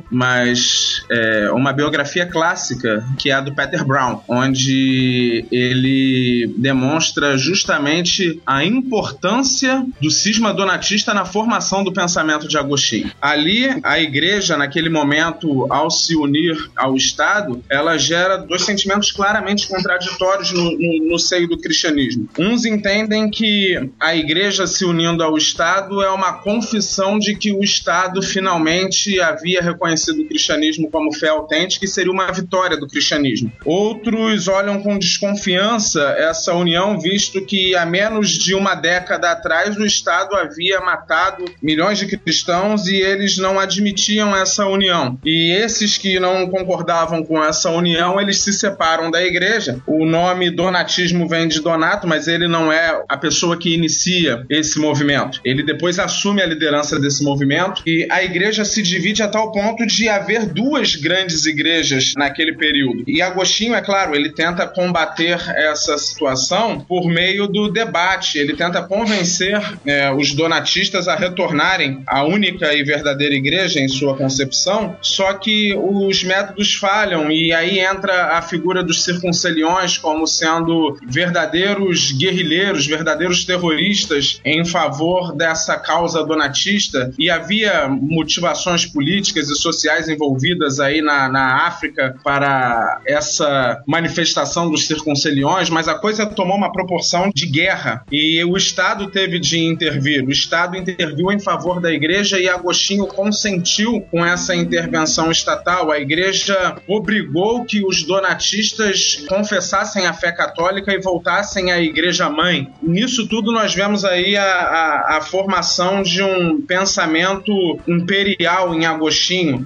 mas 0.09 1.03
é, 1.09 1.49
uma 1.51 1.71
biografia 1.73 2.25
clássica, 2.25 3.05
que 3.17 3.29
é 3.29 3.33
a 3.33 3.41
do 3.41 3.53
Peter 3.53 3.83
Brown, 3.85 4.21
onde 4.27 5.45
ele 5.51 6.53
demonstra 6.57 7.37
justamente 7.37 8.41
a 8.45 8.63
importância 8.63 9.85
do 10.01 10.09
cisma 10.09 10.53
donatista 10.53 11.13
na 11.13 11.25
formação 11.25 11.83
do 11.83 11.93
pensamento 11.93 12.47
de 12.47 12.57
Agostinho. 12.57 13.11
Ali, 13.21 13.67
a 13.83 13.99
igreja, 13.99 14.57
naquele 14.57 14.89
momento, 14.89 15.71
ao 15.71 15.89
se 15.89 16.15
unir 16.15 16.69
ao 16.75 16.95
Estado, 16.95 17.63
ela 17.69 17.97
gera 17.97 18.37
dois 18.37 18.63
sentimentos 18.63 19.11
claramente 19.11 19.67
contraditórios 19.67 20.51
no, 20.51 20.71
no, 20.71 21.09
no 21.11 21.19
seio 21.19 21.47
do 21.47 21.57
cristianismo. 21.57 22.27
Uns 22.37 22.65
entendem 22.65 23.29
que 23.29 23.89
a 23.99 24.15
igreja 24.15 24.67
se 24.67 24.85
unindo 24.85 25.23
ao 25.23 25.37
Estado 25.37 26.01
é 26.01 26.09
uma 26.09 26.33
confissão 26.33 27.17
de 27.19 27.35
que 27.35 27.51
o 27.51 27.63
Estado 27.63 28.21
finalmente 28.21 29.19
havia 29.19 29.44
reconhecido 29.53 30.21
o 30.21 30.27
cristianismo 30.27 30.89
como 30.89 31.13
fé 31.13 31.29
autêntica 31.29 31.85
e 31.85 31.87
seria 31.87 32.11
uma 32.11 32.31
vitória 32.31 32.77
do 32.77 32.87
cristianismo. 32.87 33.51
Outros 33.63 34.47
olham 34.47 34.81
com 34.81 34.97
desconfiança 34.97 36.15
essa 36.17 36.53
união, 36.53 36.99
visto 36.99 37.45
que 37.45 37.75
há 37.75 37.85
menos 37.85 38.29
de 38.31 38.53
uma 38.53 38.75
década 38.75 39.31
atrás 39.31 39.77
o 39.77 39.85
Estado 39.85 40.35
havia 40.35 40.79
matado 40.79 41.45
milhões 41.61 41.97
de 41.97 42.17
cristãos 42.17 42.87
e 42.87 42.95
eles 42.95 43.37
não 43.37 43.59
admitiam 43.59 44.35
essa 44.35 44.65
união. 44.65 45.17
E 45.23 45.51
esses 45.51 45.97
que 45.97 46.19
não 46.19 46.47
concordavam 46.49 47.23
com 47.23 47.43
essa 47.43 47.69
união, 47.69 48.19
eles 48.19 48.39
se 48.39 48.53
separam 48.53 49.11
da 49.11 49.23
igreja. 49.23 49.79
O 49.85 50.05
nome 50.05 50.49
donatismo 50.49 51.27
vem 51.27 51.47
de 51.47 51.61
Donato, 51.61 52.07
mas 52.07 52.27
ele 52.27 52.47
não 52.47 52.71
é 52.71 53.03
a 53.07 53.17
pessoa 53.17 53.57
que 53.57 53.73
inicia 53.73 54.45
esse 54.49 54.79
movimento. 54.79 55.39
Ele 55.43 55.63
depois 55.63 55.99
assume 55.99 56.41
a 56.41 56.45
liderança 56.45 56.99
desse 56.99 57.23
movimento 57.23 57.81
e 57.85 58.07
a 58.09 58.23
igreja 58.23 58.63
se 58.63 58.81
divide 58.81 59.23
a 59.23 59.27
tal 59.35 59.51
ponto 59.51 59.85
de 59.85 60.07
haver 60.07 60.45
duas 60.45 60.95
grandes 60.95 61.45
igrejas 61.45 62.13
naquele 62.15 62.53
período. 62.53 63.03
E 63.05 63.21
Agostinho, 63.21 63.75
é 63.75 63.81
claro, 63.81 64.15
ele 64.15 64.29
tenta 64.29 64.65
combater 64.65 65.37
essa 65.49 65.97
situação 65.97 66.79
por 66.79 67.05
meio 67.09 67.45
do 67.45 67.69
debate. 67.69 68.37
Ele 68.37 68.53
tenta 68.53 68.81
convencer 68.81 69.61
é, 69.85 70.09
os 70.09 70.33
donatistas 70.33 71.09
a 71.09 71.17
retornarem 71.17 72.01
à 72.07 72.23
única 72.23 72.73
e 72.73 72.81
verdadeira 72.81 73.35
igreja 73.35 73.81
em 73.81 73.89
sua 73.89 74.15
concepção. 74.15 74.95
Só 75.01 75.33
que 75.33 75.75
os 75.75 76.23
métodos 76.23 76.73
falham 76.75 77.29
e 77.29 77.51
aí 77.51 77.79
entra 77.79 78.37
a 78.37 78.41
figura 78.41 78.81
dos 78.81 79.03
circunceliões 79.03 79.97
como 79.97 80.25
sendo 80.25 80.97
verdadeiros 81.05 82.13
guerrilheiros, 82.13 82.87
verdadeiros 82.87 83.43
terroristas 83.43 84.39
em 84.45 84.63
favor 84.63 85.35
dessa 85.35 85.77
causa 85.77 86.23
donatista 86.23 87.11
e 87.19 87.29
havia 87.29 87.89
motivações 87.89 88.85
políticas 88.85 89.24
e 89.29 89.55
sociais 89.55 90.09
envolvidas 90.09 90.79
aí 90.79 91.01
na, 91.01 91.29
na 91.29 91.67
África 91.67 92.15
para 92.23 93.01
essa 93.05 93.81
manifestação 93.87 94.69
dos 94.69 94.87
circunceliões, 94.87 95.69
mas 95.69 95.87
a 95.87 95.95
coisa 95.95 96.25
tomou 96.25 96.57
uma 96.57 96.71
proporção 96.71 97.29
de 97.33 97.45
guerra 97.45 98.05
e 98.11 98.43
o 98.43 98.57
Estado 98.57 99.09
teve 99.09 99.39
de 99.39 99.59
intervir. 99.59 100.25
O 100.25 100.31
Estado 100.31 100.77
interviu 100.77 101.31
em 101.31 101.39
favor 101.39 101.79
da 101.79 101.91
igreja 101.91 102.39
e 102.39 102.47
Agostinho 102.47 103.07
consentiu 103.07 104.01
com 104.11 104.25
essa 104.25 104.55
intervenção 104.55 105.31
estatal. 105.31 105.91
A 105.91 105.99
igreja 105.99 106.75
obrigou 106.87 107.65
que 107.65 107.85
os 107.85 108.03
donatistas 108.03 109.23
confessassem 109.27 110.05
a 110.05 110.13
fé 110.13 110.31
católica 110.31 110.93
e 110.93 111.01
voltassem 111.01 111.71
à 111.71 111.79
igreja 111.79 112.29
mãe. 112.29 112.71
Nisso 112.81 113.27
tudo 113.27 113.51
nós 113.51 113.73
vemos 113.73 114.03
aí 114.03 114.35
a, 114.35 114.43
a, 114.43 115.17
a 115.17 115.21
formação 115.21 116.01
de 116.01 116.21
um 116.21 116.61
pensamento 116.61 117.79
imperial 117.87 118.73
em 118.73 118.85
Agostinho, 118.85 119.14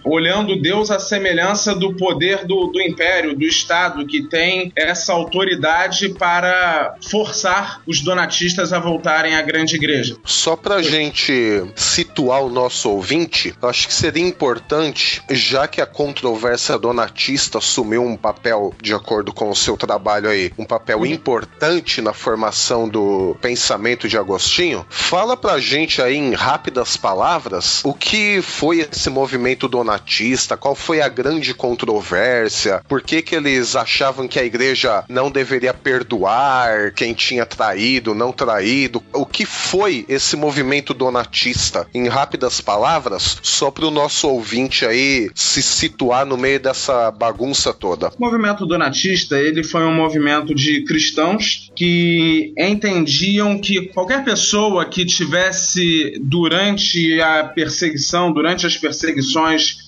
olhando 0.03 0.59
Deus 0.61 0.91
à 0.91 0.99
semelhança 0.99 1.75
do 1.75 1.93
poder 1.95 2.45
do, 2.45 2.67
do 2.67 2.81
império, 2.81 3.35
do 3.35 3.43
Estado, 3.43 4.05
que 4.05 4.23
tem 4.23 4.71
essa 4.75 5.13
autoridade 5.13 6.09
para 6.09 6.95
forçar 7.09 7.81
os 7.85 8.01
donatistas 8.01 8.71
a 8.73 8.79
voltarem 8.79 9.35
à 9.35 9.41
grande 9.41 9.75
igreja. 9.75 10.17
Só 10.23 10.55
pra 10.55 10.81
gente 10.81 11.63
situar 11.75 12.43
o 12.43 12.49
nosso 12.49 12.89
ouvinte, 12.89 13.53
acho 13.61 13.87
que 13.87 13.93
seria 13.93 14.25
importante, 14.25 15.21
já 15.29 15.67
que 15.67 15.81
a 15.81 15.85
controvérsia 15.85 16.77
donatista 16.77 17.57
assumiu 17.57 18.03
um 18.03 18.15
papel, 18.15 18.73
de 18.81 18.93
acordo 18.93 19.33
com 19.33 19.49
o 19.49 19.55
seu 19.55 19.75
trabalho 19.75 20.29
aí, 20.29 20.51
um 20.57 20.65
papel 20.65 21.05
importante 21.05 22.01
na 22.01 22.13
formação 22.13 22.87
do 22.87 23.35
pensamento 23.41 24.07
de 24.07 24.17
Agostinho, 24.17 24.85
fala 24.89 25.35
pra 25.35 25.59
gente 25.59 26.01
aí 26.01 26.15
em 26.15 26.33
rápidas 26.33 26.97
palavras 26.97 27.81
o 27.83 27.93
que 27.93 28.41
foi 28.41 28.79
esse 28.79 29.09
movimento 29.09 29.38
donatista, 29.67 30.57
qual 30.57 30.75
foi 30.75 31.01
a 31.01 31.07
grande 31.07 31.53
controvérsia, 31.53 32.81
por 32.87 33.01
que 33.01 33.21
que 33.21 33.35
eles 33.35 33.75
achavam 33.75 34.27
que 34.27 34.39
a 34.39 34.43
igreja 34.43 35.03
não 35.07 35.31
deveria 35.31 35.73
perdoar 35.73 36.91
quem 36.93 37.13
tinha 37.13 37.45
traído, 37.45 38.13
não 38.13 38.31
traído, 38.31 39.01
o 39.13 39.25
que 39.25 39.45
foi 39.45 40.05
esse 40.09 40.35
movimento 40.35 40.93
donatista? 40.93 41.87
Em 41.93 42.07
rápidas 42.07 42.59
palavras, 42.59 43.37
só 43.41 43.71
para 43.71 43.85
o 43.85 43.91
nosso 43.91 44.27
ouvinte 44.27 44.85
aí 44.85 45.29
se 45.33 45.61
situar 45.61 46.25
no 46.25 46.37
meio 46.37 46.59
dessa 46.59 47.11
bagunça 47.11 47.73
toda. 47.73 48.11
O 48.17 48.25
movimento 48.25 48.65
donatista, 48.65 49.39
ele 49.39 49.63
foi 49.63 49.83
um 49.83 49.93
movimento 49.93 50.53
de 50.53 50.83
cristãos 50.83 51.71
que 51.75 52.53
entendiam 52.57 53.59
que 53.59 53.87
qualquer 53.87 54.23
pessoa 54.23 54.85
que 54.85 55.05
tivesse 55.05 56.19
durante 56.21 57.21
a 57.21 57.43
perseguição, 57.45 58.31
durante 58.31 58.65
as 58.65 58.75
perseguições 58.75 59.28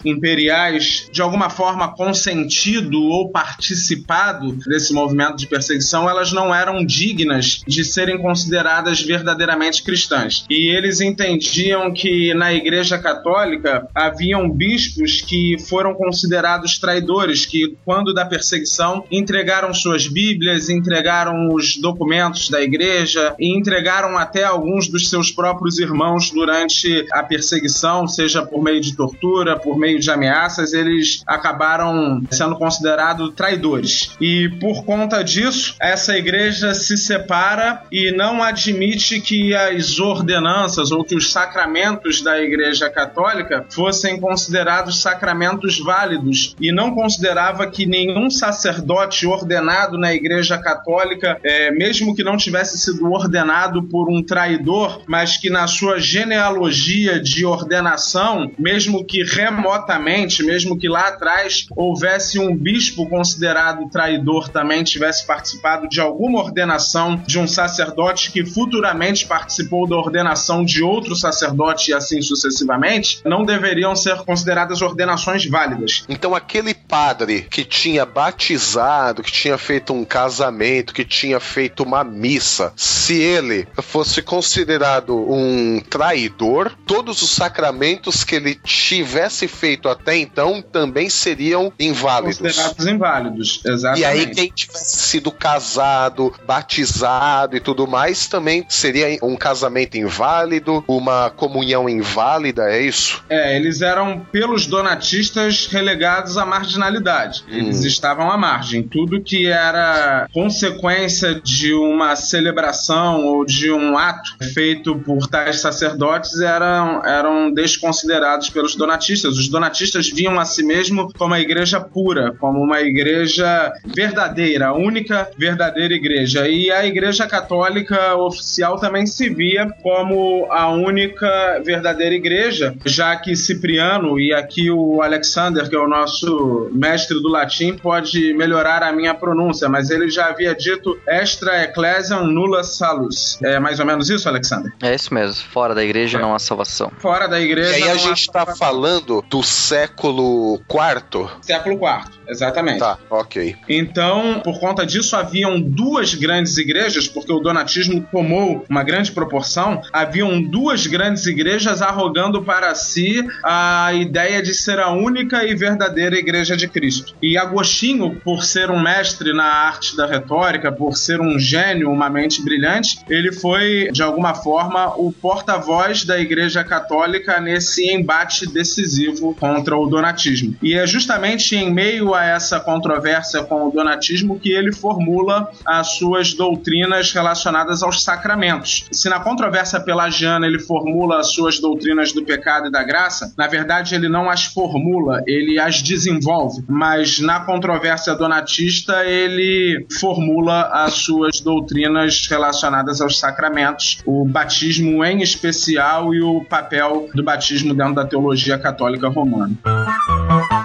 imperiais, 0.06 1.10
de 1.12 1.22
alguma 1.22 1.50
forma 1.50 1.94
consentido 1.96 3.02
ou 3.04 3.30
participado 3.30 4.52
desse 4.68 4.94
movimento 4.94 5.38
de 5.38 5.48
perseguição, 5.48 6.10
elas 6.10 6.32
não 6.32 6.54
eram 6.54 6.86
dignas 6.86 7.62
de 7.68 7.84
serem 7.84 8.18
consideradas 8.18 9.02
verdadeiramente 9.02 9.84
cristãs. 9.84 10.46
E 10.50 10.70
eles 10.70 11.02
entendiam 11.02 11.94
que 11.94 12.34
na 12.34 12.54
Igreja 12.54 12.98
Católica 12.98 13.88
haviam 13.94 14.50
bispos 14.50 15.22
que 15.22 15.58
foram 15.68 15.94
considerados 15.94 16.80
traidores, 16.80 17.46
que 17.46 17.76
quando 17.86 18.14
da 18.14 18.26
perseguição 18.26 19.04
entregaram 19.12 19.74
suas 19.74 20.08
Bíblias, 20.08 20.70
entregaram 20.70 21.54
os 21.54 21.78
documentos 21.78 22.50
da 22.50 22.62
igreja 22.62 23.36
e 23.40 23.56
entregaram 23.58 24.18
até 24.18 24.44
alguns 24.44 24.88
dos 24.88 25.10
seus 25.10 25.32
próprios 25.32 25.80
irmãos 25.80 26.30
durante 26.32 27.06
a 27.12 27.24
perseguição, 27.24 28.08
seja 28.08 28.46
por 28.46 28.62
meio 28.62 28.82
de 28.82 28.96
tortura 28.96 29.31
por 29.62 29.78
meio 29.78 30.00
de 30.00 30.10
ameaças, 30.10 30.74
eles 30.74 31.24
acabaram 31.26 32.22
sendo 32.32 32.56
considerados 32.56 33.34
traidores. 33.36 34.16
E 34.20 34.50
por 34.60 34.84
conta 34.84 35.24
disso, 35.24 35.76
essa 35.82 36.18
igreja 36.18 36.74
se 36.74 36.98
separa 36.98 37.84
e 37.92 38.12
não 38.12 38.44
admite 38.44 39.20
que 39.22 39.54
as 39.56 40.00
ordenanças 40.00 40.92
ou 40.92 41.04
que 41.04 41.16
os 41.16 41.32
sacramentos 41.32 42.22
da 42.22 42.42
Igreja 42.42 42.90
Católica 42.90 43.66
fossem 43.70 44.20
considerados 44.20 45.02
sacramentos 45.02 45.80
válidos 45.80 46.56
e 46.60 46.72
não 46.72 46.94
considerava 46.94 47.68
que 47.68 47.86
nenhum 47.86 48.30
sacerdote 48.30 49.26
ordenado 49.26 49.98
na 49.98 50.14
Igreja 50.14 50.58
Católica, 50.58 51.38
é, 51.44 51.72
mesmo 51.72 52.16
que 52.16 52.24
não 52.24 52.38
tivesse 52.38 52.78
sido 52.78 53.12
ordenado 53.12 53.84
por 53.84 54.10
um 54.10 54.24
traidor, 54.24 55.02
mas 55.08 55.38
que 55.38 55.50
na 55.50 55.68
sua 55.68 56.00
genealogia 56.00 57.20
de 57.20 57.46
ordenação, 57.46 58.52
mesmo 58.58 59.06
que 59.06 59.21
remotamente, 59.24 60.44
mesmo 60.44 60.78
que 60.78 60.88
lá 60.88 61.08
atrás 61.08 61.66
houvesse 61.76 62.40
um 62.40 62.56
bispo 62.56 63.08
considerado 63.08 63.90
traidor 63.90 64.50
também 64.50 64.84
tivesse 64.84 65.26
participado 65.26 65.88
de 65.88 66.00
alguma 66.00 66.40
ordenação 66.40 67.22
de 67.26 67.40
um 67.40 67.48
sacerdote 67.48 68.32
que 68.32 68.46
futuramente 68.46 69.26
participou 69.26 69.88
da 69.88 69.96
ordenação 69.96 70.64
de 70.64 70.84
outro 70.84 71.16
sacerdote 71.16 71.92
e 71.92 71.94
assim 71.94 72.22
sucessivamente, 72.22 73.22
não 73.26 73.44
deveriam 73.44 73.96
ser 73.96 74.18
consideradas 74.18 74.82
ordenações 74.82 75.46
válidas. 75.46 76.04
Então 76.10 76.36
aquele 76.36 76.74
padre 76.74 77.48
que 77.50 77.64
tinha 77.64 78.06
batizado, 78.06 79.24
que 79.24 79.32
tinha 79.32 79.58
feito 79.58 79.94
um 79.94 80.04
casamento, 80.04 80.94
que 80.94 81.06
tinha 81.06 81.40
feito 81.40 81.84
uma 81.84 82.04
missa, 82.04 82.74
se 82.76 83.20
ele 83.22 83.68
fosse 83.82 84.22
considerado 84.22 85.16
um 85.16 85.80
traidor, 85.90 86.72
todos 86.86 87.22
os 87.22 87.32
sacramentos 87.32 88.24
que 88.24 88.36
ele 88.36 88.60
tivesse 89.02 89.48
feito 89.48 89.90
até 89.90 90.16
então 90.16 90.62
também 90.62 91.10
seriam 91.10 91.74
inválidos. 91.80 92.38
Considerados 92.38 92.86
inválidos, 92.86 93.62
exatamente. 93.66 94.02
E 94.02 94.06
aí 94.06 94.28
quem 94.28 94.52
tivesse 94.52 94.98
sido 94.98 95.32
casado, 95.32 96.34
batizado 96.46 97.58
e 97.58 97.60
tudo 97.60 97.88
mais, 97.88 98.28
também 98.28 98.64
seria 98.70 99.18
um 99.24 99.36
casamento 99.36 99.98
inválido, 99.98 100.84
uma 100.88 101.32
comunhão 101.32 101.90
inválida, 101.90 102.70
é 102.72 102.82
isso? 102.82 103.24
É, 103.28 103.56
eles 103.56 103.82
eram, 103.82 104.20
pelos 104.32 104.68
donatistas, 104.68 105.68
relegados 105.68 106.38
à 106.38 106.46
marginalidade. 106.46 107.44
Hum. 107.50 107.58
Eles 107.58 107.84
estavam 107.84 108.30
à 108.30 108.38
margem. 108.38 108.84
Tudo 108.84 109.22
que 109.22 109.48
era 109.48 110.28
consequência 110.32 111.34
de 111.34 111.74
uma 111.74 112.16
celebração 112.16 113.26
ou 113.26 113.46
de 113.46 113.72
um 113.72 113.98
ato 113.98 114.32
feito 114.54 114.96
por 115.00 115.28
tais 115.28 115.60
sacerdotes 115.60 116.40
eram, 116.40 117.04
eram 117.04 117.52
desconsiderados 117.52 118.50
pelos 118.50 118.76
donatistas. 118.76 118.91
Os 119.28 119.48
donatistas 119.48 120.10
viam 120.10 120.40
a 120.40 120.46
si 120.46 120.64
mesmo 120.64 121.12
como 121.18 121.34
a 121.34 121.40
igreja 121.40 121.80
pura, 121.80 122.34
como 122.40 122.60
uma 122.60 122.82
igreja 122.82 123.72
verdadeira, 123.86 124.68
a 124.68 124.74
única 124.74 125.30
verdadeira 125.38 125.94
igreja. 125.94 126.48
E 126.48 126.70
a 126.72 126.86
igreja 126.86 127.28
católica 127.28 128.16
oficial 128.16 128.80
também 128.80 129.06
se 129.06 129.30
via 129.30 129.68
como 129.82 130.48
a 130.52 130.70
única 130.70 131.62
verdadeira 131.64 132.14
igreja, 132.14 132.76
já 132.86 133.16
que 133.16 133.36
Cipriano, 133.36 134.20
e 134.20 134.34
aqui 134.34 134.70
o 134.70 135.02
Alexander, 135.02 135.70
que 135.70 135.76
é 135.76 135.80
o 135.80 135.88
nosso 135.88 136.70
mestre 136.74 137.20
do 137.22 137.30
latim, 137.30 137.78
pode 137.78 138.34
melhorar 138.34 138.84
a 138.84 138.92
minha 138.92 139.14
pronúncia, 139.14 139.70
mas 139.70 139.90
ele 139.90 140.10
já 140.10 140.28
havia 140.28 140.54
dito 140.54 141.00
extra 141.08 141.64
ecclesiam 141.64 142.26
nulla 142.26 142.64
salus. 142.64 143.42
É 143.42 143.60
mais 143.60 143.80
ou 143.80 143.86
menos 143.86 144.10
isso, 144.10 144.28
Alexander? 144.28 144.72
É 144.82 144.94
isso 144.94 145.14
mesmo. 145.14 145.44
Fora 145.52 145.74
da 145.74 145.84
igreja 145.84 146.20
não 146.20 146.36
há 146.36 146.40
salvação. 146.40 146.92
Fora 147.00 147.28
da 147.28 147.40
igreja. 147.40 147.78
E 147.78 147.84
aí 147.84 147.90
a 147.90 147.96
gente 147.96 148.30
tá 148.32 148.46
falando 148.46 148.81
do 149.30 149.44
século 149.44 150.62
IV? 150.70 151.30
Século 151.42 151.76
IV, 151.76 152.12
exatamente. 152.28 152.80
Tá, 152.80 152.98
ok. 153.10 153.56
Então, 153.70 154.42
por 154.44 154.60
conta 154.60 154.86
disso, 154.86 155.16
haviam 155.16 155.60
duas 155.60 156.16
grandes 156.16 156.58
igrejas, 156.58 157.08
porque 157.08 157.32
o 157.32 157.40
donatismo 157.40 158.06
tomou 158.12 158.66
uma 158.70 158.84
grande 158.84 159.12
proporção. 159.12 159.82
Haviam 159.94 160.42
duas 160.42 160.88
grandes 160.88 161.26
igrejas 161.26 161.82
arrogando 161.82 162.44
para 162.44 162.74
si 162.76 163.26
a 163.44 163.94
ideia 163.94 164.42
de 164.42 164.54
ser 164.54 164.80
a 164.80 164.90
única 164.90 165.46
e 165.46 165.54
verdadeira 165.54 166.18
igreja 166.18 166.58
de 166.58 166.68
Cristo. 166.68 167.16
E 167.22 167.38
Agostinho, 167.38 168.20
por 168.24 168.44
ser 168.44 168.72
um 168.72 168.82
mestre 168.82 169.34
na 169.34 169.46
arte 169.46 169.96
da 169.96 170.06
retórica, 170.06 170.72
por 170.72 170.96
ser 170.96 171.22
um 171.22 171.38
gênio, 171.38 171.92
uma 171.92 172.10
mente 172.10 172.42
brilhante, 172.44 173.00
ele 173.10 173.32
foi, 173.32 173.90
de 173.92 174.02
alguma 174.02 174.34
forma, 174.34 174.94
o 174.98 175.12
porta-voz 175.12 176.04
da 176.04 176.20
Igreja 176.20 176.64
Católica 176.64 177.40
nesse 177.40 177.92
embate 177.92 178.52
decisivo 178.72 179.36
contra 179.36 179.78
o 179.78 179.88
donatismo. 179.88 180.56
E 180.62 180.74
é 180.74 180.88
justamente 180.88 181.56
em 181.56 181.72
meio 181.72 182.14
a 182.14 182.24
essa 182.24 182.60
controvérsia 182.60 183.44
com 183.44 183.68
o 183.68 183.72
donatismo 183.72 184.40
que 184.40 184.52
ele 184.52 184.72
formula 184.72 185.52
as 185.66 185.98
suas 185.98 186.34
doutrinas 186.34 187.12
relacionadas 187.12 187.84
aos 187.84 188.04
sacramentos. 188.04 188.86
Se 188.92 189.10
na 189.10 189.20
controvérsia 189.20 189.80
pelagiana 189.80 190.48
ele 190.48 190.60
formula 190.60 191.20
as 191.20 191.34
suas 191.34 191.60
doutrinas 191.60 192.14
do 192.14 192.24
pecado 192.24 192.68
e 192.68 192.72
da 192.72 192.84
graça, 192.84 193.34
na 193.38 193.48
verdade 193.48 193.94
ele 193.94 194.08
não 194.08 194.30
as 194.30 194.46
formula, 194.46 195.22
ele 195.28 195.60
as 195.60 195.82
desenvolve. 195.82 196.64
Mas 196.68 197.20
na 197.20 197.42
controvérsia 197.42 198.16
donatista 198.16 199.06
ele 199.06 199.86
formula 200.00 200.70
as 200.72 200.94
suas 200.94 201.42
doutrinas 201.42 202.28
relacionadas 202.30 203.02
aos 203.02 203.20
sacramentos, 203.20 204.00
o 204.06 204.26
batismo 204.26 205.04
em 205.04 205.22
especial 205.22 206.14
e 206.14 206.22
o 206.22 206.44
papel 206.46 207.10
do 207.14 207.24
batismo 207.24 207.74
dentro 207.74 207.96
da 207.96 208.06
teologia 208.06 208.61
católica 208.62 209.10
romana. 209.10 209.54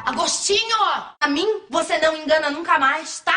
Agostinho, 0.04 0.76
a 1.20 1.28
mim 1.28 1.46
você 1.68 1.98
não 1.98 2.16
engana 2.16 2.50
nunca 2.50 2.78
mais, 2.78 3.20
tá? 3.20 3.35